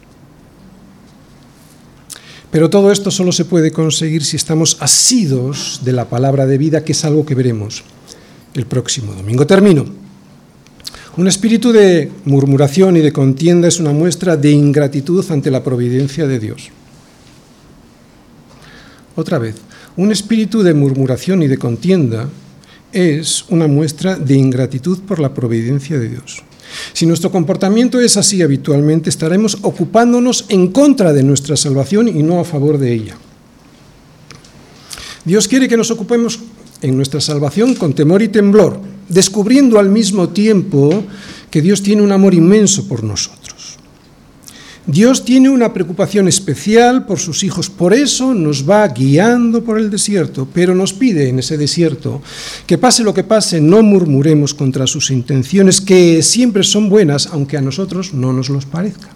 Pero 2.55 2.69
todo 2.69 2.89
esto 2.89 3.11
solo 3.11 3.33
se 3.33 3.43
puede 3.43 3.73
conseguir 3.73 4.23
si 4.23 4.37
estamos 4.37 4.77
asidos 4.79 5.81
de 5.83 5.91
la 5.91 6.07
palabra 6.07 6.45
de 6.45 6.57
vida, 6.57 6.85
que 6.85 6.93
es 6.93 7.03
algo 7.03 7.25
que 7.25 7.35
veremos 7.35 7.83
el 8.53 8.65
próximo 8.65 9.13
domingo. 9.13 9.45
Termino. 9.45 9.85
Un 11.17 11.27
espíritu 11.27 11.73
de 11.73 12.09
murmuración 12.23 12.95
y 12.95 13.01
de 13.01 13.11
contienda 13.11 13.67
es 13.67 13.81
una 13.81 13.91
muestra 13.91 14.37
de 14.37 14.51
ingratitud 14.51 15.29
ante 15.29 15.51
la 15.51 15.65
providencia 15.65 16.27
de 16.27 16.39
Dios. 16.39 16.69
Otra 19.17 19.37
vez, 19.37 19.55
un 19.97 20.13
espíritu 20.13 20.63
de 20.63 20.73
murmuración 20.73 21.43
y 21.43 21.47
de 21.47 21.57
contienda 21.57 22.29
es 22.93 23.43
una 23.49 23.67
muestra 23.67 24.15
de 24.15 24.33
ingratitud 24.35 24.99
por 24.99 25.19
la 25.19 25.33
providencia 25.33 25.99
de 25.99 26.07
Dios. 26.07 26.41
Si 26.93 27.05
nuestro 27.05 27.31
comportamiento 27.31 27.99
es 27.99 28.17
así 28.17 28.41
habitualmente, 28.41 29.09
estaremos 29.09 29.57
ocupándonos 29.61 30.45
en 30.49 30.71
contra 30.71 31.13
de 31.13 31.23
nuestra 31.23 31.55
salvación 31.57 32.07
y 32.07 32.23
no 32.23 32.39
a 32.39 32.45
favor 32.45 32.77
de 32.77 32.93
ella. 32.93 33.17
Dios 35.23 35.47
quiere 35.47 35.67
que 35.67 35.77
nos 35.77 35.91
ocupemos 35.91 36.39
en 36.81 36.95
nuestra 36.95 37.19
salvación 37.19 37.75
con 37.75 37.93
temor 37.93 38.21
y 38.21 38.27
temblor, 38.27 38.79
descubriendo 39.09 39.79
al 39.79 39.89
mismo 39.89 40.29
tiempo 40.29 41.03
que 41.49 41.61
Dios 41.61 41.81
tiene 41.81 42.01
un 42.01 42.11
amor 42.11 42.33
inmenso 42.33 42.87
por 42.87 43.03
nosotros. 43.03 43.44
Dios 44.87 45.25
tiene 45.25 45.49
una 45.49 45.73
preocupación 45.73 46.27
especial 46.27 47.07
por 47.07 47.17
sus 47.17 47.43
hijos, 47.43 47.71
por 47.71 47.91
eso 47.91 48.35
nos 48.35 48.69
va 48.69 48.87
guiando 48.87 49.63
por 49.63 49.79
el 49.79 49.89
desierto, 49.89 50.47
pero 50.53 50.75
nos 50.75 50.93
pide 50.93 51.29
en 51.29 51.39
ese 51.39 51.57
desierto 51.57 52.21
que 52.67 52.77
pase 52.77 53.03
lo 53.03 53.13
que 53.13 53.23
pase, 53.23 53.59
no 53.59 53.81
murmuremos 53.81 54.53
contra 54.53 54.85
sus 54.85 55.09
intenciones, 55.09 55.81
que 55.81 56.21
siempre 56.21 56.63
son 56.63 56.87
buenas, 56.87 57.27
aunque 57.31 57.57
a 57.57 57.61
nosotros 57.61 58.13
no 58.13 58.31
nos 58.31 58.49
los 58.49 58.67
parezca. 58.67 59.09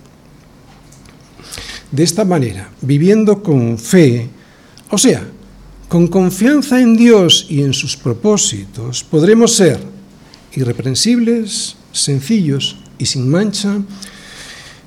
De 1.91 2.03
esta 2.03 2.25
manera, 2.25 2.71
viviendo 2.81 3.43
con 3.43 3.77
fe, 3.77 4.27
o 4.89 4.97
sea, 4.97 5.23
con 5.87 6.07
confianza 6.07 6.81
en 6.81 6.97
Dios 6.97 7.45
y 7.47 7.61
en 7.61 7.73
sus 7.73 7.95
propósitos, 7.95 9.03
podremos 9.03 9.55
ser 9.55 9.79
irreprensibles, 10.55 11.75
sencillos 11.91 12.77
y 12.97 13.05
sin 13.05 13.29
mancha, 13.29 13.77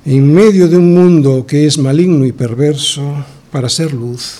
en 0.05 0.33
medio 0.33 0.67
de 0.67 0.77
un 0.77 0.93
mundo 0.93 1.45
que 1.47 1.65
es 1.65 1.77
maligno 1.77 2.25
y 2.25 2.31
perverso 2.31 3.25
para 3.51 3.69
ser 3.69 3.93
luz 3.93 4.39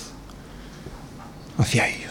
hacia 1.56 1.88
ellos. 1.88 2.03